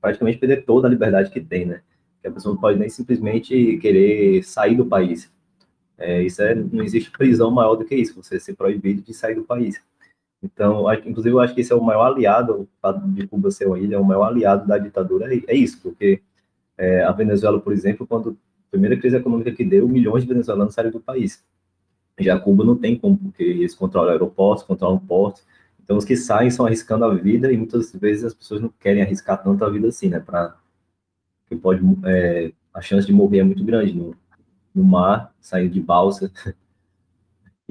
praticamente 0.00 0.38
perder 0.38 0.64
toda 0.64 0.88
a 0.88 0.90
liberdade 0.90 1.30
que 1.30 1.40
tem, 1.40 1.66
né? 1.66 1.82
Que 2.20 2.28
a 2.28 2.32
pessoa 2.32 2.54
não 2.54 2.60
pode 2.60 2.78
nem 2.78 2.88
simplesmente 2.88 3.76
querer 3.78 4.42
sair 4.42 4.74
do 4.74 4.86
país. 4.86 5.30
É, 5.98 6.22
isso 6.22 6.42
é, 6.42 6.54
não 6.54 6.82
existe 6.82 7.10
prisão 7.10 7.50
maior 7.50 7.76
do 7.76 7.84
que 7.84 7.94
isso, 7.94 8.20
você 8.20 8.40
ser 8.40 8.54
proibido 8.54 9.02
de 9.02 9.12
sair 9.12 9.34
do 9.34 9.44
país. 9.44 9.80
Então, 10.42 10.92
inclusive, 10.94 11.34
eu 11.34 11.40
acho 11.40 11.54
que 11.54 11.60
esse 11.60 11.72
é 11.72 11.76
o 11.76 11.82
maior 11.82 12.06
aliado, 12.06 12.62
o 12.62 12.68
fato 12.80 13.06
de 13.08 13.26
Cuba 13.26 13.50
ser 13.50 13.66
uma 13.66 13.78
ilha, 13.78 13.96
é 13.96 13.98
o 13.98 14.04
maior 14.04 14.24
aliado 14.24 14.66
da 14.66 14.78
ditadura, 14.78 15.32
é, 15.34 15.42
é 15.46 15.54
isso, 15.54 15.80
porque 15.82 16.22
é, 16.78 17.02
a 17.04 17.12
Venezuela, 17.12 17.60
por 17.60 17.72
exemplo, 17.72 18.06
quando 18.06 18.38
primeira 18.70 18.96
crise 18.96 19.16
econômica 19.16 19.52
que 19.52 19.64
deu, 19.64 19.86
milhões 19.88 20.22
de 20.22 20.28
venezuelanos 20.28 20.74
saíram 20.74 20.92
do 20.92 21.00
país. 21.00 21.44
Já 22.18 22.38
Cuba 22.38 22.64
não 22.64 22.76
tem 22.76 22.98
como, 22.98 23.16
porque 23.18 23.42
eles 23.42 23.74
controlam 23.74 24.12
aeroportos, 24.12 24.64
controlam 24.64 24.98
portos. 24.98 25.44
Então, 25.82 25.96
os 25.96 26.04
que 26.04 26.16
saem 26.16 26.50
são 26.50 26.66
arriscando 26.66 27.04
a 27.04 27.14
vida 27.14 27.52
e 27.52 27.56
muitas 27.56 27.92
vezes 27.92 28.24
as 28.24 28.34
pessoas 28.34 28.60
não 28.60 28.68
querem 28.68 29.02
arriscar 29.02 29.42
tanto 29.42 29.64
a 29.64 29.70
vida 29.70 29.88
assim, 29.88 30.08
né? 30.08 30.20
Pra, 30.20 30.56
que 31.48 31.56
pode, 31.56 31.82
é, 32.06 32.52
a 32.72 32.80
chance 32.80 33.06
de 33.06 33.12
morrer 33.12 33.40
é 33.40 33.42
muito 33.42 33.64
grande 33.64 33.92
no, 33.92 34.14
no 34.74 34.84
mar, 34.84 35.34
saindo 35.40 35.72
de 35.72 35.80
balsa. 35.80 36.30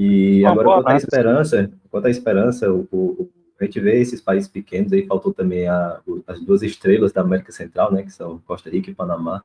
E 0.02 0.45
agora, 0.45 0.68
quanto 0.68 0.88
à 0.88 0.95
esperança, 0.95 1.72
quanto 1.91 2.06
à 2.06 2.10
esperança, 2.10 2.72
o, 2.72 2.88
o, 2.91 3.30
a 3.60 3.66
gente 3.66 3.80
vê 3.82 4.00
esses 4.00 4.22
países 4.22 4.47
pequenos, 4.47 4.93
aí 4.93 5.06
faltou 5.06 5.34
também 5.34 5.68
a, 5.68 6.00
as 6.26 6.39
duas 6.39 6.64
estrelas 6.64 7.12
da 7.12 7.22
América 7.22 7.52
Central, 7.52 7.91
né? 7.91 8.04
Que 8.04 8.12
são 8.12 8.39
Costa 8.39 8.70
Rica 8.70 8.89
e 8.89 8.95
Panamá 8.95 9.43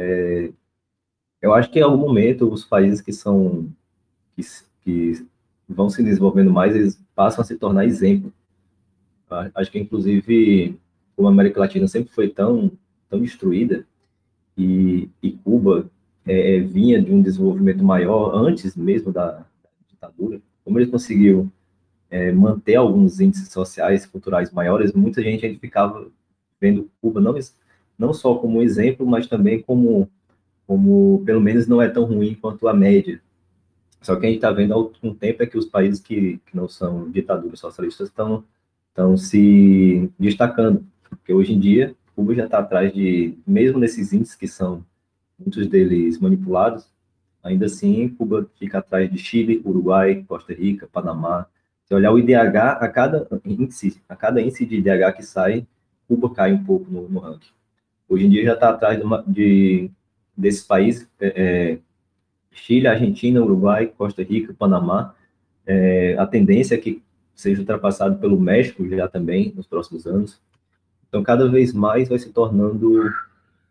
é, 0.00 0.52
eu 1.42 1.52
acho 1.52 1.70
que 1.70 1.80
em 1.80 1.82
algum 1.82 1.96
momento 1.96 2.48
os 2.52 2.64
países 2.64 3.00
que 3.00 3.12
são 3.12 3.68
que, 4.36 4.42
que 4.82 5.26
vão 5.68 5.90
se 5.90 6.04
desenvolvendo 6.04 6.52
mais, 6.52 6.74
eles 6.76 7.02
passam 7.16 7.42
a 7.42 7.44
se 7.44 7.56
tornar 7.56 7.84
exemplo. 7.84 8.32
Acho 9.54 9.72
que 9.72 9.78
inclusive 9.78 10.78
como 11.16 11.28
a 11.28 11.32
América 11.32 11.58
Latina 11.58 11.88
sempre 11.88 12.12
foi 12.12 12.28
tão 12.28 12.70
tão 13.10 13.20
destruída 13.20 13.84
e, 14.56 15.10
e 15.20 15.32
Cuba 15.32 15.90
é, 16.24 16.56
é, 16.56 16.60
vinha 16.60 17.02
de 17.02 17.12
um 17.12 17.20
desenvolvimento 17.20 17.82
maior 17.82 18.36
antes 18.36 18.76
mesmo 18.76 19.12
da, 19.12 19.44
ditadura, 19.98 20.40
como 20.64 20.78
ele 20.78 20.90
conseguiu 20.90 21.50
é, 22.10 22.32
manter 22.32 22.76
alguns 22.76 23.20
índices 23.20 23.50
sociais, 23.50 24.06
culturais 24.06 24.52
maiores, 24.52 24.92
muita 24.92 25.22
gente 25.22 25.44
a 25.44 25.48
gente 25.48 25.60
ficava 25.60 26.08
vendo 26.60 26.90
Cuba 27.00 27.20
não 27.20 27.34
não 27.98 28.14
só 28.14 28.36
como 28.36 28.62
exemplo, 28.62 29.04
mas 29.04 29.26
também 29.26 29.60
como, 29.60 30.08
como 30.66 31.22
pelo 31.26 31.40
menos 31.40 31.66
não 31.66 31.82
é 31.82 31.88
tão 31.88 32.04
ruim 32.04 32.34
quanto 32.34 32.68
a 32.68 32.72
média. 32.72 33.20
Só 34.00 34.14
que 34.14 34.24
a 34.24 34.28
gente 34.28 34.38
está 34.38 34.52
vendo 34.52 34.72
há 34.72 34.76
algum 34.76 35.12
tempo 35.12 35.42
é 35.42 35.46
que 35.46 35.58
os 35.58 35.66
países 35.66 36.00
que, 36.00 36.38
que 36.46 36.56
não 36.56 36.68
são 36.68 37.10
ditaduras 37.10 37.58
socialistas 37.58 38.08
estão 38.08 38.44
estão 38.90 39.16
se 39.16 40.10
destacando, 40.18 40.84
porque 41.08 41.32
hoje 41.32 41.52
em 41.52 41.60
dia 41.60 41.94
Cuba 42.16 42.34
já 42.34 42.46
está 42.46 42.58
atrás 42.58 42.92
de, 42.92 43.38
mesmo 43.46 43.78
nesses 43.78 44.12
índices 44.12 44.34
que 44.34 44.48
são 44.48 44.84
muitos 45.38 45.68
deles 45.68 46.18
manipulados, 46.18 46.88
ainda 47.48 47.66
assim 47.66 48.08
Cuba 48.08 48.48
fica 48.58 48.78
atrás 48.78 49.10
de 49.10 49.18
Chile, 49.18 49.62
Uruguai, 49.64 50.24
Costa 50.26 50.52
Rica, 50.52 50.88
Panamá. 50.90 51.46
Se 51.84 51.94
olhar 51.94 52.12
o 52.12 52.18
IDH, 52.18 52.56
a 52.80 52.88
cada 52.88 53.26
índice, 53.44 54.00
a 54.08 54.14
cada 54.14 54.40
índice 54.40 54.66
de 54.66 54.76
IDH 54.76 55.16
que 55.16 55.22
sai, 55.22 55.66
Cuba 56.06 56.32
cai 56.32 56.52
um 56.52 56.62
pouco 56.62 56.90
no, 56.90 57.08
no 57.08 57.20
ranking. 57.20 57.50
Hoje 58.08 58.26
em 58.26 58.30
dia 58.30 58.44
já 58.44 58.54
está 58.54 58.70
atrás 58.70 58.98
de, 58.98 59.04
uma, 59.04 59.22
de, 59.26 59.90
desses 60.36 60.62
países, 60.62 61.08
é, 61.20 61.32
é, 61.36 61.78
Chile, 62.52 62.86
Argentina, 62.86 63.42
Uruguai, 63.42 63.86
Costa 63.86 64.22
Rica, 64.22 64.54
Panamá. 64.54 65.14
É, 65.66 66.16
a 66.18 66.26
tendência 66.26 66.74
é 66.74 66.78
que 66.78 67.02
seja 67.34 67.60
ultrapassado 67.60 68.18
pelo 68.18 68.40
México 68.40 68.88
já 68.88 69.06
também 69.06 69.52
nos 69.54 69.66
próximos 69.66 70.06
anos. 70.06 70.40
Então, 71.08 71.22
cada 71.22 71.48
vez 71.48 71.72
mais 71.72 72.08
vai 72.08 72.18
se 72.18 72.30
tornando 72.30 73.10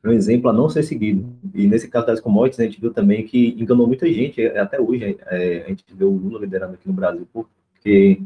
um 0.10 0.14
exemplo 0.14 0.50
a 0.50 0.54
não 0.54 0.70
ser 0.70 0.84
seguido. 0.84 1.26
E 1.54 1.68
nesse 1.68 1.88
caso 1.88 2.08
das 2.08 2.20
commodities, 2.20 2.60
a 2.60 2.64
gente 2.64 2.80
viu 2.80 2.94
também 2.94 3.26
que 3.26 3.56
enganou 3.60 3.88
muita 3.88 4.12
gente, 4.12 4.46
até 4.46 4.80
hoje 4.80 5.18
é, 5.28 5.64
a 5.66 5.70
gente 5.70 5.84
vê 5.94 6.04
o 6.04 6.12
Lula 6.12 6.40
liderando 6.42 6.74
aqui 6.74 6.88
no 6.88 6.94
Brasil, 6.94 7.28
porque 7.34 8.22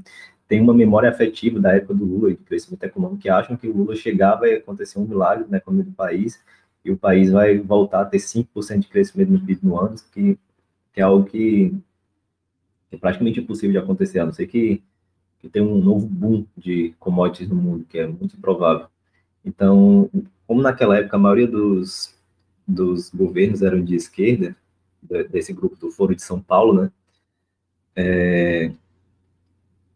tem 0.48 0.60
uma 0.60 0.74
memória 0.74 1.10
afetiva 1.10 1.60
da 1.60 1.74
época 1.74 1.94
do 1.94 2.06
Lula 2.06 2.32
e 2.32 2.36
do 2.36 2.44
crescimento 2.44 2.84
econômico 2.84 3.22
que 3.22 3.30
acham 3.30 3.56
que 3.56 3.68
o 3.68 3.76
Lula 3.76 3.96
chegava 3.96 4.48
e 4.48 4.56
acontecer 4.56 5.00
um 5.00 5.06
milagre 5.06 5.46
na 5.50 5.58
economia 5.58 5.86
do 5.86 5.94
país 5.94 6.44
e 6.84 6.92
o 6.92 6.98
país 6.98 7.32
vai 7.32 7.58
voltar 7.58 8.02
a 8.02 8.06
ter 8.06 8.18
5% 8.18 8.80
de 8.80 8.88
crescimento 8.88 9.32
no 9.32 9.40
PIB 9.40 9.60
no 9.64 9.80
ano, 9.80 9.96
que, 10.12 10.38
que 10.94 11.00
é 11.00 11.04
algo 11.04 11.26
que 11.26 11.74
é 12.92 12.98
praticamente 12.98 13.40
impossível 13.40 13.72
de 13.72 13.78
acontecer, 13.78 14.20
a 14.20 14.26
não 14.26 14.34
ser 14.34 14.48
que, 14.48 14.84
que 15.40 15.48
tenha 15.48 15.66
um 15.66 15.82
novo 15.82 16.06
boom 16.06 16.46
de 16.58 16.94
commodities 17.00 17.48
no 17.48 17.56
mundo, 17.56 17.86
que 17.86 17.98
é 17.98 18.08
muito 18.08 18.36
improvável. 18.36 18.88
Então, 19.46 20.10
como 20.52 20.62
naquela 20.62 20.98
época 20.98 21.16
a 21.16 21.20
maioria 21.20 21.48
dos, 21.48 22.14
dos 22.68 23.10
governos 23.10 23.62
eram 23.62 23.82
de 23.82 23.96
esquerda, 23.96 24.54
desse 25.30 25.54
grupo 25.54 25.78
do 25.78 25.90
Foro 25.90 26.14
de 26.14 26.22
São 26.22 26.42
Paulo, 26.42 26.74
né, 26.74 26.92
é, 27.96 28.74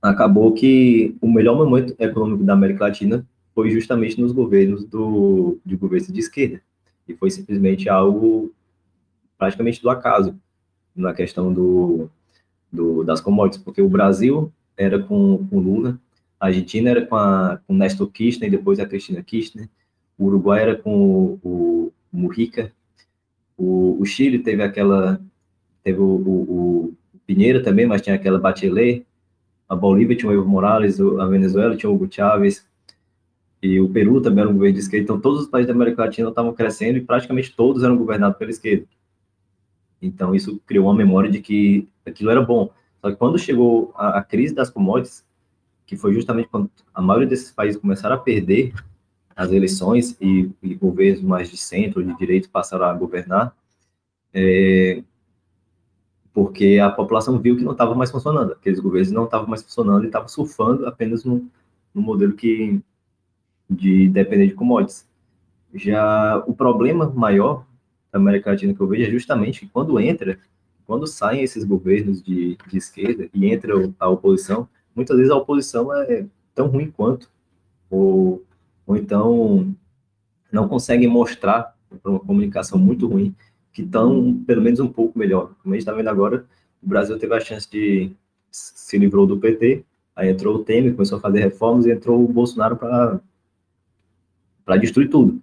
acabou 0.02 0.54
que 0.54 1.14
o 1.20 1.30
melhor 1.30 1.58
momento 1.58 1.94
econômico 2.00 2.46
da 2.46 2.54
América 2.54 2.86
Latina 2.86 3.28
foi 3.54 3.70
justamente 3.70 4.18
nos 4.22 4.32
governos 4.32 4.86
do, 4.86 5.60
de 5.66 5.76
governos 5.76 6.08
de 6.08 6.22
esquerda. 6.22 6.62
E 7.06 7.14
foi 7.14 7.30
simplesmente 7.32 7.90
algo 7.90 8.50
praticamente 9.38 9.82
do 9.82 9.90
acaso 9.90 10.40
na 10.96 11.14
questão 11.14 11.52
do, 11.52 12.10
do 12.72 13.04
das 13.04 13.20
commodities, 13.20 13.62
porque 13.62 13.82
o 13.82 13.90
Brasil 13.90 14.50
era 14.78 15.04
com, 15.04 15.46
com 15.50 15.60
Lula, 15.60 16.00
a 16.40 16.46
Argentina 16.46 16.92
era 16.92 17.06
com, 17.06 17.18
a, 17.18 17.60
com 17.68 17.74
Néstor 17.74 18.10
Kirchner, 18.10 18.48
e 18.48 18.56
depois 18.56 18.80
a 18.80 18.86
Cristina 18.86 19.22
Kirchner, 19.22 19.68
o 20.18 20.26
Uruguai 20.26 20.62
era 20.62 20.76
com 20.76 20.94
o, 20.96 21.40
o 21.44 21.92
Mujica, 22.12 22.72
o, 23.58 23.98
o 24.00 24.06
Chile 24.06 24.40
teve 24.40 24.64
aquela, 24.64 25.22
teve 25.84 26.00
o, 26.00 26.04
o, 26.04 26.94
o 27.16 27.20
Pinheiro 27.26 27.64
também, 27.64 27.86
mas 27.86 28.02
tinha 28.02 28.16
aquela 28.16 28.40
Bachelet, 28.40 29.06
a 29.68 29.76
Bolívia 29.76 30.16
tinha 30.16 30.32
o 30.32 30.34
Evo 30.34 30.48
Morales, 30.48 31.00
a 31.00 31.26
Venezuela 31.26 31.76
tinha 31.76 31.90
o 31.90 31.96
Hugo 31.96 32.08
Chávez, 32.12 32.68
e 33.62 33.80
o 33.80 33.90
Peru 33.90 34.22
também 34.22 34.42
era 34.42 34.50
um 34.50 34.54
governo 34.54 34.76
de 34.76 34.82
esquerda, 34.82 35.04
então 35.04 35.20
todos 35.20 35.42
os 35.42 35.48
países 35.48 35.68
da 35.68 35.74
América 35.74 36.04
Latina 36.04 36.30
estavam 36.30 36.54
crescendo 36.54 36.98
e 36.98 37.02
praticamente 37.02 37.56
todos 37.56 37.84
eram 37.84 37.98
governados 37.98 38.38
pela 38.38 38.52
esquerda. 38.52 38.86
Então 40.02 40.36
isso 40.36 40.62
criou 40.68 40.86
uma 40.86 40.94
memória 40.94 41.32
de 41.32 41.42
que 41.42 41.88
aquilo 42.06 42.30
era 42.30 42.42
bom. 42.42 42.70
Só 43.02 43.10
que 43.10 43.18
quando 43.18 43.40
chegou 43.40 43.92
a, 43.96 44.20
a 44.20 44.24
crise 44.24 44.54
das 44.54 44.70
commodities, 44.70 45.26
que 45.86 45.96
foi 45.96 46.14
justamente 46.14 46.50
quando 46.50 46.70
a 46.94 47.02
maioria 47.02 47.28
desses 47.28 47.52
países 47.52 47.80
começaram 47.80 48.16
a 48.16 48.20
perder 48.20 48.74
as 49.36 49.52
eleições 49.52 50.16
e, 50.22 50.50
e 50.64 50.76
governos 50.76 51.22
mais 51.22 51.50
de 51.50 51.58
centro, 51.58 52.04
de 52.04 52.16
direito, 52.18 52.50
passaram 52.50 52.86
a 52.86 52.94
governar, 52.94 53.56
é, 54.34 55.04
porque 56.34 56.80
a 56.80 56.90
população 56.90 57.40
viu 57.40 57.56
que 57.56 57.64
não 57.64 57.74
estava 57.74 57.96
mais 57.96 58.12
funcionando, 58.12 58.54
aqueles 58.54 58.80
governos 58.80 59.12
não 59.12 59.26
estavam 59.26 59.48
mais 59.48 59.64
funcionando 59.64 60.04
e 60.04 60.08
estavam 60.08 60.28
surfando 60.28 60.88
apenas 60.88 61.24
no, 61.24 61.48
no 61.94 62.02
modelo 62.02 62.34
que 62.34 62.82
de 63.70 64.10
depender 64.10 64.48
de 64.48 64.54
commodities. 64.54 65.08
Já 65.74 66.44
o 66.46 66.54
problema 66.54 67.10
maior 67.10 67.66
da 68.12 68.20
América 68.20 68.52
Latina 68.52 68.74
que 68.74 68.80
eu 68.80 68.88
vejo 68.88 69.08
é 69.08 69.12
justamente 69.12 69.62
que 69.62 69.68
quando 69.68 70.00
entra, 70.00 70.40
quando 70.86 71.08
saem 71.08 71.42
esses 71.42 71.64
governos 71.64 72.22
de, 72.22 72.58
de 72.68 72.78
esquerda 72.78 73.30
e 73.34 73.48
entra 73.48 73.74
a 74.00 74.10
oposição, 74.10 74.68
muitas 74.96 75.18
vezes 75.18 75.32
a 75.32 75.36
oposição 75.36 75.94
é 75.94 76.26
tão 76.54 76.68
ruim 76.68 76.92
quanto, 76.92 77.30
ou, 77.90 78.44
ou 78.86 78.96
então 78.96 79.76
não 80.52 80.68
conseguem 80.68 81.08
mostrar 81.08 81.76
por 82.02 82.12
uma 82.12 82.20
comunicação 82.20 82.78
muito 82.78 83.08
ruim 83.08 83.36
que 83.72 83.82
estão, 83.82 84.42
pelo 84.46 84.62
menos, 84.62 84.80
um 84.80 84.88
pouco 84.88 85.20
melhor. 85.20 85.54
Como 85.62 85.74
a 85.74 85.78
gente 85.78 85.82
está 85.82 85.92
vendo 85.92 86.08
agora, 86.08 86.46
o 86.82 86.88
Brasil 86.88 87.20
teve 87.20 87.36
a 87.36 87.40
chance 87.42 87.70
de 87.70 88.12
se 88.50 88.98
livrou 88.98 89.28
do 89.28 89.38
PT, 89.38 89.84
aí 90.16 90.30
entrou 90.30 90.56
o 90.56 90.64
Temer, 90.64 90.94
começou 90.94 91.18
a 91.18 91.22
fazer 91.22 91.42
reformas 91.42 91.86
e 91.86 91.92
entrou 91.92 92.24
o 92.24 92.32
Bolsonaro 92.32 92.78
para 92.78 93.20
destruir 94.78 95.10
tudo, 95.10 95.42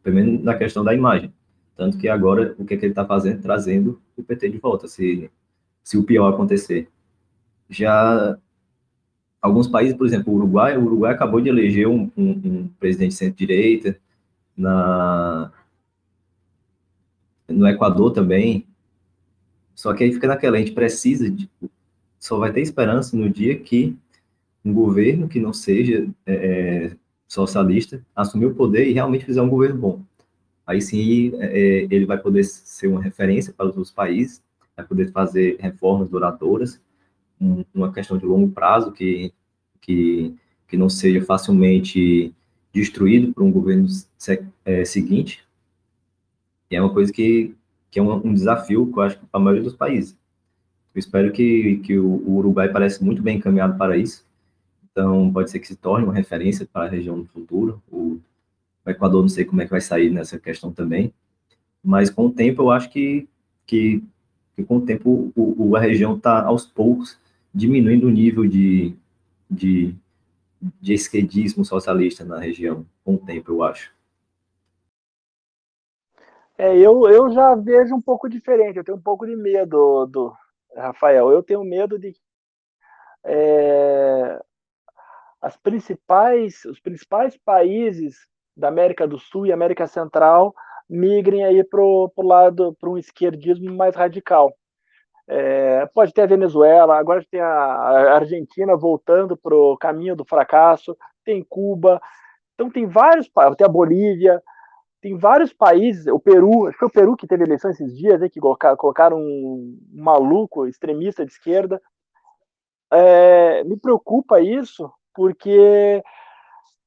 pelo 0.00 0.14
menos 0.14 0.44
na 0.44 0.54
questão 0.54 0.84
da 0.84 0.94
imagem. 0.94 1.32
Tanto 1.76 1.98
que 1.98 2.08
agora, 2.08 2.54
o 2.56 2.64
que, 2.64 2.74
é 2.74 2.76
que 2.76 2.84
ele 2.84 2.92
está 2.92 3.04
fazendo? 3.04 3.42
Trazendo 3.42 4.00
o 4.16 4.22
PT 4.22 4.50
de 4.50 4.58
volta, 4.58 4.86
se, 4.86 5.28
se 5.82 5.98
o 5.98 6.04
pior 6.04 6.32
acontecer. 6.32 6.88
Já 7.68 8.38
alguns 9.42 9.66
países, 9.66 9.96
por 9.96 10.06
exemplo, 10.06 10.32
o 10.32 10.36
Uruguai, 10.36 10.78
o 10.78 10.84
Uruguai 10.84 11.12
acabou 11.12 11.40
de 11.40 11.48
eleger 11.48 11.88
um, 11.88 12.08
um, 12.16 12.30
um 12.30 12.70
presidente 12.78 13.14
centro-direita, 13.14 13.98
na 14.56 15.52
no 17.48 17.66
Equador 17.68 18.12
também. 18.12 18.66
Só 19.74 19.92
que 19.92 20.04
aí 20.04 20.12
fica 20.12 20.28
naquela, 20.28 20.56
a 20.56 20.60
gente 20.60 20.72
precisa, 20.72 21.28
de, 21.28 21.50
só 22.18 22.38
vai 22.38 22.52
ter 22.52 22.60
esperança 22.60 23.16
no 23.16 23.28
dia 23.28 23.58
que 23.58 23.96
um 24.64 24.72
governo 24.72 25.28
que 25.28 25.40
não 25.40 25.52
seja 25.52 26.08
é, 26.24 26.34
é, 26.34 26.96
socialista 27.26 28.00
assumir 28.14 28.46
o 28.46 28.54
poder 28.54 28.86
e 28.86 28.92
realmente 28.92 29.24
fizer 29.24 29.42
um 29.42 29.48
governo 29.48 29.76
bom. 29.76 30.02
Aí 30.64 30.80
sim 30.80 31.32
é, 31.40 31.46
é, 31.46 31.88
ele 31.90 32.06
vai 32.06 32.16
poder 32.16 32.44
ser 32.44 32.86
uma 32.86 33.02
referência 33.02 33.52
para 33.52 33.66
os 33.66 33.76
outros 33.76 33.90
países, 33.90 34.40
vai 34.76 34.86
poder 34.86 35.10
fazer 35.10 35.56
reformas 35.58 36.08
duradouras, 36.08 36.80
uma 37.74 37.92
questão 37.92 38.16
de 38.18 38.24
longo 38.24 38.50
prazo 38.50 38.92
que, 38.92 39.32
que, 39.80 40.34
que 40.68 40.76
não 40.76 40.88
seja 40.88 41.24
facilmente 41.24 42.32
destruído 42.72 43.32
por 43.32 43.42
um 43.42 43.52
governo 43.52 43.86
é, 44.64 44.84
seguinte, 44.84 45.44
e 46.70 46.76
é 46.76 46.80
uma 46.80 46.92
coisa 46.92 47.12
que, 47.12 47.54
que 47.90 47.98
é 47.98 48.02
um, 48.02 48.14
um 48.26 48.32
desafio, 48.32 48.90
que 48.90 48.98
eu 48.98 49.02
acho, 49.02 49.18
para 49.18 49.28
a 49.32 49.38
maioria 49.38 49.62
dos 49.62 49.74
países. 49.74 50.16
Eu 50.94 50.98
espero 50.98 51.30
que, 51.30 51.76
que 51.84 51.98
o, 51.98 52.06
o 52.06 52.36
Uruguai 52.36 52.70
parece 52.70 53.04
muito 53.04 53.22
bem 53.22 53.36
encaminhado 53.36 53.76
para 53.76 53.96
isso. 53.96 54.24
Então, 54.90 55.30
pode 55.32 55.50
ser 55.50 55.58
que 55.58 55.66
se 55.66 55.76
torne 55.76 56.04
uma 56.04 56.14
referência 56.14 56.66
para 56.70 56.86
a 56.86 56.88
região 56.88 57.16
no 57.16 57.26
futuro. 57.26 57.82
O, 57.90 58.18
o 58.84 58.90
Equador, 58.90 59.22
não 59.22 59.28
sei 59.28 59.44
como 59.44 59.60
é 59.60 59.64
que 59.64 59.70
vai 59.70 59.80
sair 59.80 60.10
nessa 60.10 60.38
questão 60.38 60.72
também. 60.72 61.12
Mas, 61.84 62.08
com 62.08 62.26
o 62.26 62.32
tempo, 62.32 62.62
eu 62.62 62.70
acho 62.70 62.88
que, 62.90 63.28
que, 63.66 64.02
que 64.54 64.64
com 64.64 64.78
o 64.78 64.80
tempo, 64.80 65.32
o, 65.36 65.70
o 65.70 65.76
a 65.76 65.80
região 65.80 66.16
está, 66.16 66.42
aos 66.42 66.64
poucos, 66.64 67.18
diminuindo 67.54 68.06
o 68.06 68.10
nível 68.10 68.46
de, 68.46 68.96
de, 69.50 69.94
de 70.80 70.94
esquerdismo 70.94 71.64
socialista 71.64 72.24
na 72.24 72.38
região. 72.38 72.86
Com 73.04 73.14
o 73.14 73.18
tempo, 73.18 73.52
eu 73.52 73.62
acho. 73.62 73.92
É, 76.56 76.76
eu, 76.76 77.08
eu 77.08 77.30
já 77.32 77.54
vejo 77.54 77.94
um 77.94 78.00
pouco 78.00 78.28
diferente, 78.28 78.76
eu 78.76 78.84
tenho 78.84 78.96
um 78.96 79.02
pouco 79.02 79.26
de 79.26 79.34
medo 79.34 80.06
do 80.06 80.32
Rafael. 80.76 81.30
Eu 81.30 81.42
tenho 81.42 81.64
medo 81.64 81.98
de 81.98 82.14
é, 83.24 84.40
as 85.40 85.56
principais, 85.56 86.64
os 86.64 86.78
principais 86.80 87.36
países 87.36 88.16
da 88.56 88.68
América 88.68 89.06
do 89.06 89.18
Sul 89.18 89.46
e 89.46 89.52
América 89.52 89.86
Central 89.86 90.54
migrem 90.88 91.44
aí 91.44 91.64
para 91.64 91.80
o 91.80 92.10
lado, 92.18 92.76
para 92.78 92.90
um 92.90 92.98
esquerdismo 92.98 93.74
mais 93.74 93.96
radical. 93.96 94.54
É, 95.28 95.86
pode 95.86 96.12
ter 96.12 96.22
a 96.22 96.26
Venezuela, 96.26 96.98
agora 96.98 97.24
tem 97.30 97.40
a 97.40 98.14
Argentina 98.14 98.76
voltando 98.76 99.36
para 99.36 99.54
o 99.54 99.76
caminho 99.76 100.16
do 100.16 100.24
fracasso, 100.24 100.96
tem 101.24 101.44
Cuba, 101.44 102.00
então 102.54 102.70
tem 102.70 102.86
vários, 102.86 103.30
tem 103.56 103.64
a 103.64 103.70
Bolívia, 103.70 104.42
tem 105.00 105.16
vários 105.16 105.52
países, 105.52 106.06
o 106.06 106.18
Peru, 106.18 106.66
acho 106.66 106.74
que 106.74 106.78
foi 106.78 106.88
o 106.88 106.92
Peru 106.92 107.16
que 107.16 107.26
teve 107.26 107.44
eleição 107.44 107.70
esses 107.70 107.96
dias, 107.96 108.20
né, 108.20 108.28
que 108.28 108.40
colocaram 108.40 109.18
um 109.18 109.78
maluco 109.92 110.66
extremista 110.66 111.24
de 111.24 111.32
esquerda. 111.32 111.80
É, 112.92 113.64
me 113.64 113.76
preocupa 113.76 114.40
isso, 114.40 114.92
porque 115.14 116.02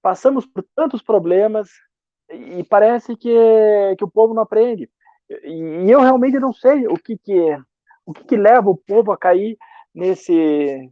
passamos 0.02 0.46
por 0.46 0.64
tantos 0.76 1.02
problemas 1.02 1.70
e 2.30 2.64
parece 2.64 3.16
que, 3.18 3.36
que 3.98 4.04
o 4.04 4.10
povo 4.10 4.34
não 4.34 4.44
aprende. 4.44 4.90
E, 5.30 5.86
e 5.86 5.92
eu 5.92 6.00
realmente 6.00 6.40
não 6.40 6.54
sei 6.54 6.88
o 6.88 6.94
que, 6.94 7.18
que 7.18 7.58
o 8.06 8.14
que, 8.14 8.24
que 8.24 8.38
leva 8.38 8.70
o 8.70 8.78
povo 8.78 9.12
a 9.12 9.18
cair 9.18 9.58
nesse 9.94 10.90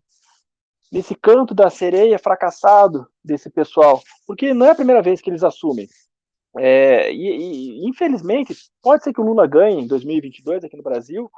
nesse 0.91 1.15
canto 1.15 1.55
da 1.55 1.71
sereia 1.71 2.19
fracassado 2.19 3.07
desse 3.23 3.49
pessoal, 3.49 3.99
porque 4.27 4.53
não 4.53 4.67
é 4.67 4.69
a 4.69 4.75
primeira 4.75 5.01
vez 5.01 5.19
que 5.19 5.29
eles 5.29 5.43
assumem. 5.43 5.87
É, 6.55 7.11
e, 7.11 7.81
e, 7.83 7.89
infelizmente, 7.89 8.55
pode 8.79 9.03
ser 9.03 9.11
que 9.11 9.19
o 9.19 9.23
Lula 9.23 9.47
ganhe 9.47 9.81
em 9.81 9.87
2022 9.87 10.63
aqui 10.63 10.77
no 10.77 10.83
Brasil. 10.83 11.31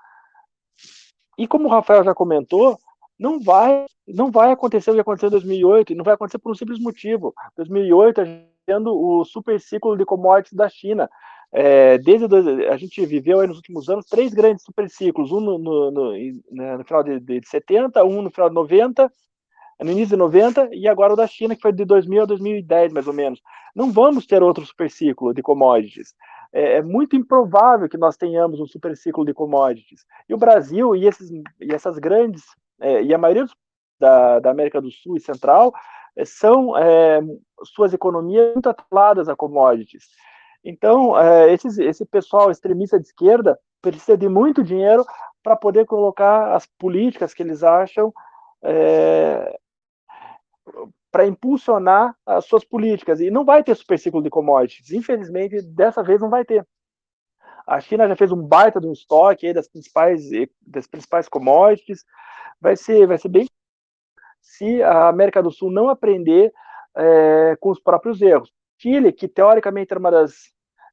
E 1.37 1.47
como 1.47 1.69
o 1.69 1.71
Rafael 1.71 2.03
já 2.03 2.13
comentou, 2.13 2.77
não 3.17 3.39
vai, 3.39 3.85
não 4.05 4.29
vai 4.29 4.51
acontecer 4.51 4.91
o 4.91 4.93
que 4.93 4.99
aconteceu 4.99 5.27
em 5.27 5.31
2008, 5.31 5.93
e 5.93 5.95
não 5.95 6.03
vai 6.03 6.15
acontecer 6.15 6.37
por 6.37 6.51
um 6.51 6.55
simples 6.55 6.79
motivo. 6.79 7.33
2008, 7.55 8.21
a 8.21 8.25
gente 8.25 8.54
tendo 8.65 8.95
o 8.95 9.23
super 9.23 9.59
ciclo 9.59 9.95
de 9.97 10.05
commodities 10.05 10.53
da 10.53 10.67
China. 10.69 11.09
É, 11.51 11.97
desde 11.97 12.25
a 12.67 12.75
gente 12.75 13.05
viveu 13.05 13.39
aí 13.39 13.47
nos 13.47 13.57
últimos 13.57 13.87
anos 13.87 14.05
três 14.05 14.33
grandes 14.33 14.63
super 14.63 14.89
ciclos, 14.89 15.31
um 15.31 15.39
no, 15.39 15.57
no, 15.57 15.91
no, 15.91 16.77
no 16.77 16.83
final 16.83 17.03
de, 17.03 17.19
de 17.19 17.47
70, 17.47 18.03
um 18.03 18.21
no 18.21 18.31
final 18.31 18.49
de 18.49 18.55
90 18.55 19.09
no 19.83 19.91
início 19.91 20.09
de 20.09 20.15
90 20.15 20.69
e 20.71 20.87
agora 20.87 21.13
o 21.13 21.15
da 21.15 21.27
China, 21.27 21.55
que 21.55 21.61
foi 21.61 21.73
de 21.73 21.83
2000 21.83 22.23
a 22.23 22.25
2010, 22.25 22.93
mais 22.93 23.07
ou 23.07 23.13
menos. 23.13 23.41
Não 23.75 23.91
vamos 23.91 24.25
ter 24.25 24.41
outro 24.41 24.65
superciclo 24.65 25.33
de 25.33 25.41
commodities. 25.41 26.13
É, 26.53 26.77
é 26.77 26.81
muito 26.81 27.15
improvável 27.15 27.89
que 27.89 27.97
nós 27.97 28.15
tenhamos 28.15 28.59
um 28.59 28.65
superciclo 28.65 29.25
de 29.25 29.33
commodities. 29.33 30.05
E 30.29 30.33
o 30.33 30.37
Brasil 30.37 30.95
e, 30.95 31.05
esses, 31.05 31.29
e 31.59 31.73
essas 31.73 31.97
grandes, 31.97 32.43
é, 32.79 33.03
e 33.03 33.13
a 33.13 33.17
maioria 33.17 33.43
dos, 33.43 33.55
da, 33.99 34.39
da, 34.39 34.51
América 34.51 34.81
do 34.81 34.91
Sul 34.91 35.17
e 35.17 35.19
Central, 35.19 35.73
é, 36.15 36.25
são 36.25 36.77
é, 36.77 37.21
suas 37.63 37.93
economias 37.93 38.53
muito 38.53 38.69
atreladas 38.69 39.27
a 39.29 39.35
commodities. 39.35 40.05
Então, 40.63 41.17
é, 41.17 41.53
esses, 41.53 41.77
esse 41.77 42.05
pessoal 42.05 42.49
extremista 42.49 42.99
de 42.99 43.07
esquerda 43.07 43.59
precisa 43.81 44.17
de 44.17 44.27
muito 44.27 44.63
dinheiro 44.63 45.05
para 45.43 45.55
poder 45.55 45.85
colocar 45.85 46.55
as 46.55 46.65
políticas 46.65 47.33
que 47.33 47.43
eles 47.43 47.63
acham 47.63 48.11
é, 48.63 49.59
para 51.11 51.27
impulsionar 51.27 52.15
as 52.25 52.45
suas 52.45 52.65
políticas. 52.65 53.21
E 53.21 53.29
não 53.29 53.45
vai 53.45 53.63
ter 53.63 53.75
superciclo 53.75 54.23
de 54.23 54.29
commodities. 54.29 54.91
Infelizmente, 54.91 55.61
dessa 55.61 56.01
vez 56.03 56.19
não 56.19 56.29
vai 56.29 56.43
ter. 56.43 56.67
A 57.67 57.79
China 57.79 58.07
já 58.07 58.15
fez 58.15 58.31
um 58.31 58.41
baita 58.41 58.81
de 58.81 58.87
um 58.87 58.91
estoque 58.91 59.53
das 59.53 59.67
principais, 59.67 60.23
das 60.61 60.87
principais 60.87 61.29
commodities. 61.29 62.03
Vai 62.59 62.75
ser, 62.75 63.07
vai 63.07 63.17
ser 63.17 63.29
bem 63.29 63.47
se 64.45 64.81
a 64.83 65.09
América 65.09 65.41
do 65.41 65.51
Sul 65.51 65.71
não 65.71 65.89
aprender 65.89 66.53
é, 66.95 67.57
com 67.59 67.69
os 67.71 67.79
próprios 67.79 68.21
erros. 68.21 68.53
Chile, 68.77 69.11
que 69.11 69.27
teoricamente 69.27 69.91
era 69.91 69.99
uma 69.99 70.11
das 70.11 70.33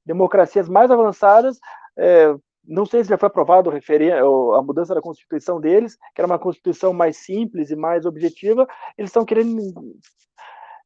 democracias 0.05 0.69
mais 0.69 0.91
avançadas, 0.91 1.61
é, 1.97 2.35
não 2.65 2.87
sei 2.87 3.05
se 3.05 3.11
já 3.11 3.19
foi 3.19 3.27
aprovado 3.27 3.71
a 3.71 4.63
mudança 4.63 4.95
da 4.95 5.03
Constituição 5.03 5.61
deles, 5.61 5.97
que 6.15 6.21
era 6.21 6.27
uma 6.27 6.39
Constituição 6.39 6.93
mais 6.93 7.19
simples 7.19 7.71
e 7.71 7.77
mais 7.77 8.07
objetiva, 8.07 8.67
eles 8.97 9.11
estão 9.11 9.25
querendo 9.25 9.61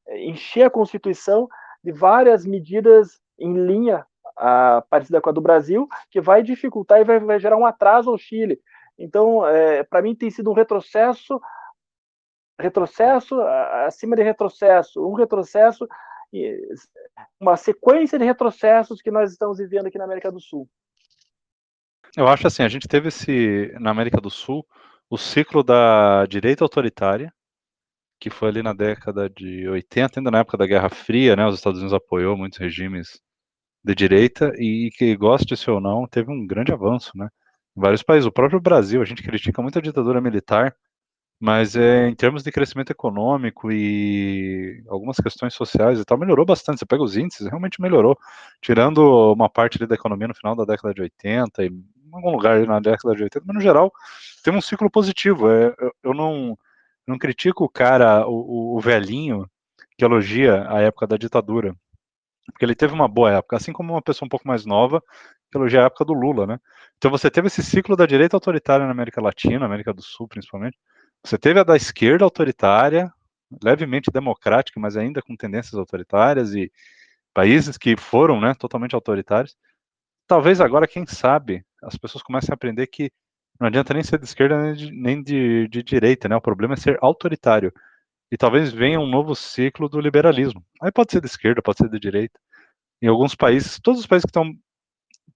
encher 0.09 0.65
a 0.65 0.71
Constituição 0.71 1.49
de 1.85 1.93
várias 1.93 2.45
medidas 2.45 3.21
em 3.39 3.55
linha 3.55 4.05
a, 4.37 4.83
parecida 4.91 5.21
com 5.21 5.31
a 5.31 5.33
do 5.33 5.41
Brasil, 5.41 5.87
que 6.11 6.21
vai 6.21 6.43
dificultar 6.43 7.01
e 7.01 7.05
vai, 7.05 7.21
vai 7.21 7.39
gerar 7.39 7.57
um 7.57 7.67
atraso 7.67 8.11
ao 8.11 8.19
Chile. 8.19 8.59
Então, 8.99 9.47
é, 9.47 9.83
para 9.85 10.03
mim, 10.03 10.15
tem 10.15 10.31
sido 10.31 10.51
um 10.51 10.55
retrocesso 10.55 11.41
retrocesso 12.59 13.41
acima 13.87 14.17
de 14.17 14.23
retrocesso, 14.23 15.07
um 15.07 15.15
retrocesso, 15.15 15.87
uma 17.41 17.57
sequência 17.57 18.19
de 18.19 18.25
retrocessos 18.25 19.01
que 19.01 19.11
nós 19.11 19.33
estamos 19.33 19.59
vivendo 19.59 19.87
aqui 19.87 19.99
na 19.99 20.05
América 20.05 20.31
do 20.31 20.41
Sul. 20.41 20.69
Eu 22.17 22.27
acho 22.27 22.47
assim, 22.47 22.63
a 22.63 22.69
gente 22.69 22.89
teve 22.89 23.09
esse 23.09 23.73
na 23.79 23.91
América 23.91 24.21
do 24.21 24.31
Sul 24.31 24.67
o 25.09 25.17
ciclo 25.17 25.63
da 25.63 26.27
direita 26.27 26.65
autoritária, 26.65 27.33
que 28.19 28.31
foi 28.31 28.49
ali 28.49 28.63
na 28.63 28.73
década 28.73 29.29
de 29.29 29.69
80, 29.69 30.19
ainda 30.19 30.31
na 30.31 30.39
época 30.41 30.57
da 30.57 30.67
Guerra 30.67 30.89
Fria, 30.89 31.37
né? 31.37 31.47
Os 31.47 31.57
Estados 31.57 31.79
Unidos 31.79 31.95
apoiou 31.95 32.37
muitos 32.37 32.59
regimes 32.59 33.21
de 33.85 33.95
direita 33.95 34.53
e 34.59 34.91
que 34.97 35.15
goste-se 35.17 35.71
ou 35.71 35.81
não, 35.81 36.09
teve 36.09 36.31
um 36.31 36.47
grande 36.47 36.73
avanço, 36.73 37.13
né? 37.15 37.29
Em 37.77 37.81
vários 37.81 38.03
países, 38.03 38.27
o 38.27 38.33
próprio 38.33 38.61
Brasil, 38.61 39.01
a 39.03 39.05
gente 39.05 39.23
critica 39.23 39.63
muito 39.63 39.79
a 39.79 39.83
ditadura 39.83 40.21
militar, 40.21 40.75
mas 41.39 41.77
é, 41.77 42.09
em 42.09 42.15
termos 42.15 42.43
de 42.43 42.51
crescimento 42.51 42.91
econômico 42.91 43.71
e 43.71 44.83
algumas 44.89 45.17
questões 45.17 45.55
sociais 45.55 46.01
e 46.01 46.05
tal, 46.05 46.19
melhorou 46.19 46.47
bastante. 46.47 46.79
Você 46.79 46.87
pega 46.87 47.03
os 47.03 47.17
índices, 47.17 47.47
realmente 47.47 47.81
melhorou. 47.81 48.19
Tirando 48.63 49.33
uma 49.33 49.49
parte 49.49 49.85
da 49.87 49.95
economia 49.95 50.29
no 50.29 50.35
final 50.35 50.57
da 50.57 50.65
década 50.65 50.95
de 50.95 51.03
80 51.03 51.65
e 51.65 51.69
em 51.69 51.85
algum 52.13 52.31
lugar 52.31 52.67
na 52.67 52.81
década 52.81 53.15
de 53.15 53.25
80, 53.25 53.45
mas 53.47 53.57
no 53.57 53.61
geral 53.61 53.93
tem 54.43 54.55
um 54.55 54.61
ciclo 54.61 54.91
positivo. 54.91 55.51
É, 55.51 55.75
eu, 55.79 55.93
eu 56.05 56.15
não, 56.15 56.59
não 57.07 57.19
critico 57.19 57.65
o 57.65 57.69
cara, 57.69 58.27
o, 58.27 58.77
o 58.77 58.81
velhinho, 58.81 59.49
que 59.99 60.05
elogia 60.05 60.67
a 60.71 60.81
época 60.81 61.07
da 61.07 61.17
ditadura. 61.17 61.75
Porque 62.47 62.65
ele 62.65 62.75
teve 62.75 62.95
uma 62.95 63.09
boa 63.09 63.33
época, 63.33 63.57
assim 63.57 63.73
como 63.73 63.93
uma 63.93 64.03
pessoa 64.03 64.27
um 64.27 64.29
pouco 64.31 64.47
mais 64.47 64.65
nova 64.65 65.03
que 65.51 65.57
elogia 65.59 65.83
a 65.83 65.87
época 65.87 66.05
do 66.05 66.13
Lula, 66.13 66.47
né? 66.47 66.59
Então 66.97 67.11
você 67.11 67.31
teve 67.31 67.49
esse 67.49 67.63
ciclo 67.63 67.97
da 67.97 68.07
direita 68.07 68.37
autoritária 68.37 68.85
na 68.85 68.93
América 68.93 69.21
Latina, 69.21 69.65
América 69.65 69.93
do 69.93 70.03
Sul 70.03 70.27
principalmente, 70.27 70.77
você 71.27 71.37
teve 71.37 71.59
a 71.59 71.65
da 71.65 71.75
esquerda 71.75 72.25
autoritária, 72.25 73.13
levemente 73.63 74.13
democrática, 74.13 74.79
mas 74.79 74.97
ainda 74.97 75.21
com 75.21 75.35
tendências 75.35 75.75
autoritárias 75.75 76.55
e 76.55 76.71
países 77.35 77.77
que 77.77 77.97
foram 77.97 78.41
né, 78.41 78.55
totalmente 78.55 78.95
autoritários. 78.95 79.57
Talvez 80.27 80.61
agora, 80.61 80.87
quem 80.87 81.05
sabe, 81.05 81.65
as 81.83 81.97
pessoas 81.97 82.23
comecem 82.23 82.53
a 82.53 82.55
aprender 82.55 82.87
que 82.87 83.11
não 83.59 83.67
adianta 83.67 83.93
nem 83.93 84.05
ser 84.05 84.19
de 84.19 84.25
esquerda 84.25 84.63
nem 84.63 84.75
de, 84.75 84.93
nem 84.93 85.23
de, 85.23 85.69
de 85.69 85.83
direita, 85.83 86.29
né? 86.29 86.37
O 86.37 86.41
problema 86.41 86.75
é 86.75 86.77
ser 86.77 86.97
autoritário. 87.01 87.73
E 88.31 88.37
talvez 88.37 88.73
venha 88.73 89.01
um 89.01 89.07
novo 89.07 89.35
ciclo 89.35 89.89
do 89.89 90.01
liberalismo. 90.01 90.65
Aí 90.81 90.93
pode 90.93 91.11
ser 91.11 91.21
de 91.21 91.27
esquerda, 91.27 91.61
pode 91.61 91.79
ser 91.79 91.89
de 91.89 91.99
direita. 91.99 92.39
Em 93.03 93.09
alguns 93.09 93.35
países, 93.35 93.81
todos 93.81 94.01
os 94.01 94.07
países 94.07 94.25
que 94.25 94.31
estão 94.31 94.53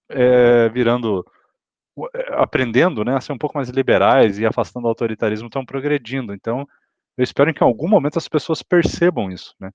é, 0.09 0.69
virando 0.69 1.25
aprendendo 2.31 3.03
né, 3.03 3.15
a 3.15 3.21
ser 3.21 3.33
um 3.33 3.37
pouco 3.37 3.57
mais 3.57 3.69
liberais 3.69 4.39
e 4.39 4.45
afastando 4.45 4.85
o 4.85 4.89
autoritarismo 4.89 5.47
estão 5.47 5.65
progredindo. 5.65 6.33
Então, 6.33 6.67
eu 7.17 7.23
espero 7.23 7.53
que 7.53 7.63
em 7.63 7.67
algum 7.67 7.87
momento 7.87 8.17
as 8.17 8.27
pessoas 8.27 8.63
percebam 8.63 9.31
isso, 9.31 9.53
né? 9.59 9.71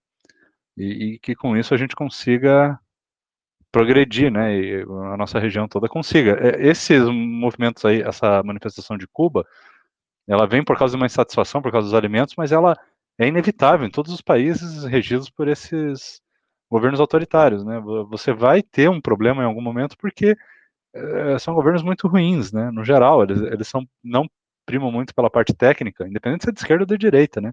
E, 0.76 1.14
e 1.14 1.18
que 1.18 1.34
com 1.34 1.56
isso 1.56 1.74
a 1.74 1.76
gente 1.76 1.94
consiga 1.96 2.78
progredir, 3.70 4.30
né? 4.30 4.54
E 4.56 4.82
a 4.82 5.16
nossa 5.16 5.38
região 5.38 5.68
toda 5.68 5.88
consiga. 5.88 6.38
É, 6.40 6.66
esses 6.66 7.02
movimentos 7.08 7.84
aí, 7.84 8.02
essa 8.02 8.42
manifestação 8.42 8.96
de 8.96 9.06
Cuba, 9.06 9.46
ela 10.26 10.46
vem 10.46 10.64
por 10.64 10.78
causa 10.78 10.92
de 10.92 10.96
uma 11.00 11.06
insatisfação, 11.06 11.62
por 11.62 11.70
causa 11.72 11.86
dos 11.86 11.94
alimentos, 11.94 12.34
mas 12.36 12.52
ela 12.52 12.76
é 13.18 13.28
inevitável 13.28 13.86
em 13.86 13.90
todos 13.90 14.12
os 14.12 14.20
países 14.20 14.84
regidos 14.84 15.30
por 15.30 15.48
esses 15.48 16.20
governos 16.70 17.00
autoritários, 17.00 17.64
né? 17.64 17.80
Você 18.10 18.32
vai 18.32 18.62
ter 18.62 18.90
um 18.90 19.00
problema 19.00 19.42
em 19.42 19.46
algum 19.46 19.62
momento 19.62 19.96
porque 19.98 20.36
são 21.38 21.54
governos 21.54 21.82
muito 21.82 22.08
ruins, 22.08 22.52
né? 22.52 22.70
No 22.70 22.84
geral, 22.84 23.22
eles, 23.22 23.40
eles 23.40 23.68
são, 23.68 23.86
não 24.02 24.28
primam 24.64 24.90
muito 24.90 25.14
pela 25.14 25.30
parte 25.30 25.54
técnica, 25.54 26.06
independente 26.06 26.44
se 26.44 26.50
é 26.50 26.52
de 26.52 26.58
esquerda 26.60 26.82
ou 26.82 26.86
de 26.86 26.98
direita, 26.98 27.40
né? 27.40 27.52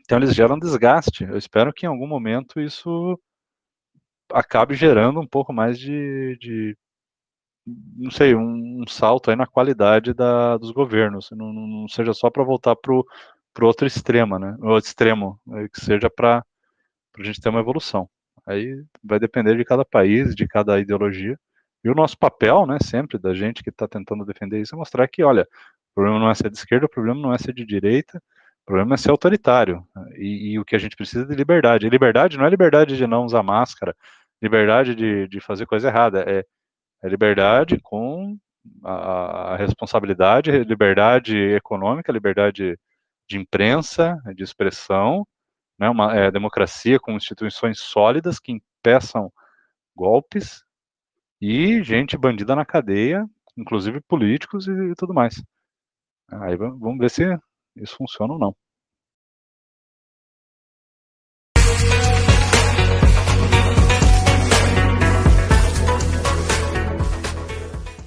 Então 0.00 0.18
eles 0.18 0.34
geram 0.34 0.58
desgaste. 0.58 1.24
Eu 1.24 1.36
espero 1.36 1.72
que 1.72 1.86
em 1.86 1.88
algum 1.88 2.06
momento 2.06 2.60
isso 2.60 3.18
acabe 4.32 4.74
gerando 4.74 5.20
um 5.20 5.26
pouco 5.26 5.52
mais 5.52 5.78
de, 5.78 6.36
de 6.40 6.76
não 7.66 8.10
sei, 8.10 8.34
um, 8.34 8.82
um, 8.82 8.86
salto 8.88 9.30
aí 9.30 9.36
na 9.36 9.46
qualidade 9.46 10.12
da, 10.12 10.56
dos 10.56 10.70
governos. 10.72 11.30
Não, 11.32 11.52
não 11.52 11.88
seja 11.88 12.12
só 12.12 12.30
para 12.30 12.42
voltar 12.42 12.76
para 12.76 12.92
o 12.92 13.04
outro 13.62 13.86
extremo, 13.86 14.38
né? 14.38 14.56
O 14.60 14.76
extremo, 14.78 15.40
que 15.72 15.80
seja 15.80 16.10
para 16.10 16.44
a 17.18 17.22
gente 17.22 17.40
ter 17.40 17.48
uma 17.48 17.60
evolução. 17.60 18.08
Aí 18.46 18.84
vai 19.02 19.18
depender 19.20 19.56
de 19.56 19.64
cada 19.64 19.84
país, 19.84 20.34
de 20.34 20.46
cada 20.48 20.80
ideologia. 20.80 21.38
E 21.84 21.90
o 21.90 21.94
nosso 21.94 22.16
papel, 22.16 22.66
né, 22.66 22.78
sempre 22.80 23.18
da 23.18 23.34
gente 23.34 23.62
que 23.62 23.70
está 23.70 23.88
tentando 23.88 24.24
defender 24.24 24.60
isso, 24.60 24.74
é 24.74 24.78
mostrar 24.78 25.08
que, 25.08 25.22
olha, 25.22 25.42
o 25.42 25.94
problema 25.94 26.18
não 26.18 26.30
é 26.30 26.34
ser 26.34 26.50
de 26.50 26.56
esquerda, 26.56 26.86
o 26.86 26.88
problema 26.88 27.20
não 27.20 27.34
é 27.34 27.38
ser 27.38 27.52
de 27.52 27.64
direita, 27.64 28.18
o 28.62 28.66
problema 28.66 28.94
é 28.94 28.96
ser 28.96 29.10
autoritário. 29.10 29.86
E, 30.16 30.52
e 30.52 30.58
o 30.58 30.64
que 30.64 30.76
a 30.76 30.78
gente 30.78 30.96
precisa 30.96 31.24
é 31.24 31.28
de 31.28 31.34
liberdade. 31.34 31.86
E 31.86 31.90
liberdade 31.90 32.38
não 32.38 32.46
é 32.46 32.50
liberdade 32.50 32.96
de 32.96 33.06
não 33.06 33.24
usar 33.24 33.42
máscara, 33.42 33.96
liberdade 34.40 34.94
de, 34.94 35.28
de 35.28 35.40
fazer 35.40 35.66
coisa 35.66 35.88
errada, 35.88 36.24
é, 36.28 36.44
é 37.02 37.08
liberdade 37.08 37.78
com 37.80 38.38
a, 38.84 39.52
a 39.52 39.56
responsabilidade, 39.56 40.50
liberdade 40.64 41.36
econômica, 41.36 42.12
liberdade 42.12 42.78
de 43.28 43.38
imprensa, 43.38 44.20
de 44.34 44.42
expressão, 44.44 45.26
né, 45.78 45.88
uma 45.88 46.14
é, 46.14 46.30
democracia 46.30 47.00
com 47.00 47.12
instituições 47.12 47.80
sólidas 47.80 48.38
que 48.38 48.52
impeçam 48.52 49.32
golpes 49.96 50.62
e 51.42 51.82
gente 51.82 52.16
bandida 52.16 52.54
na 52.56 52.64
cadeia, 52.64 53.26
inclusive 53.58 54.00
políticos 54.02 54.68
e, 54.68 54.72
e 54.72 54.94
tudo 54.94 55.12
mais. 55.12 55.42
Aí 56.30 56.56
vamos 56.56 56.98
ver 56.98 57.10
se 57.10 57.24
isso 57.76 57.96
funciona 57.96 58.34
ou 58.34 58.38
não. 58.38 58.56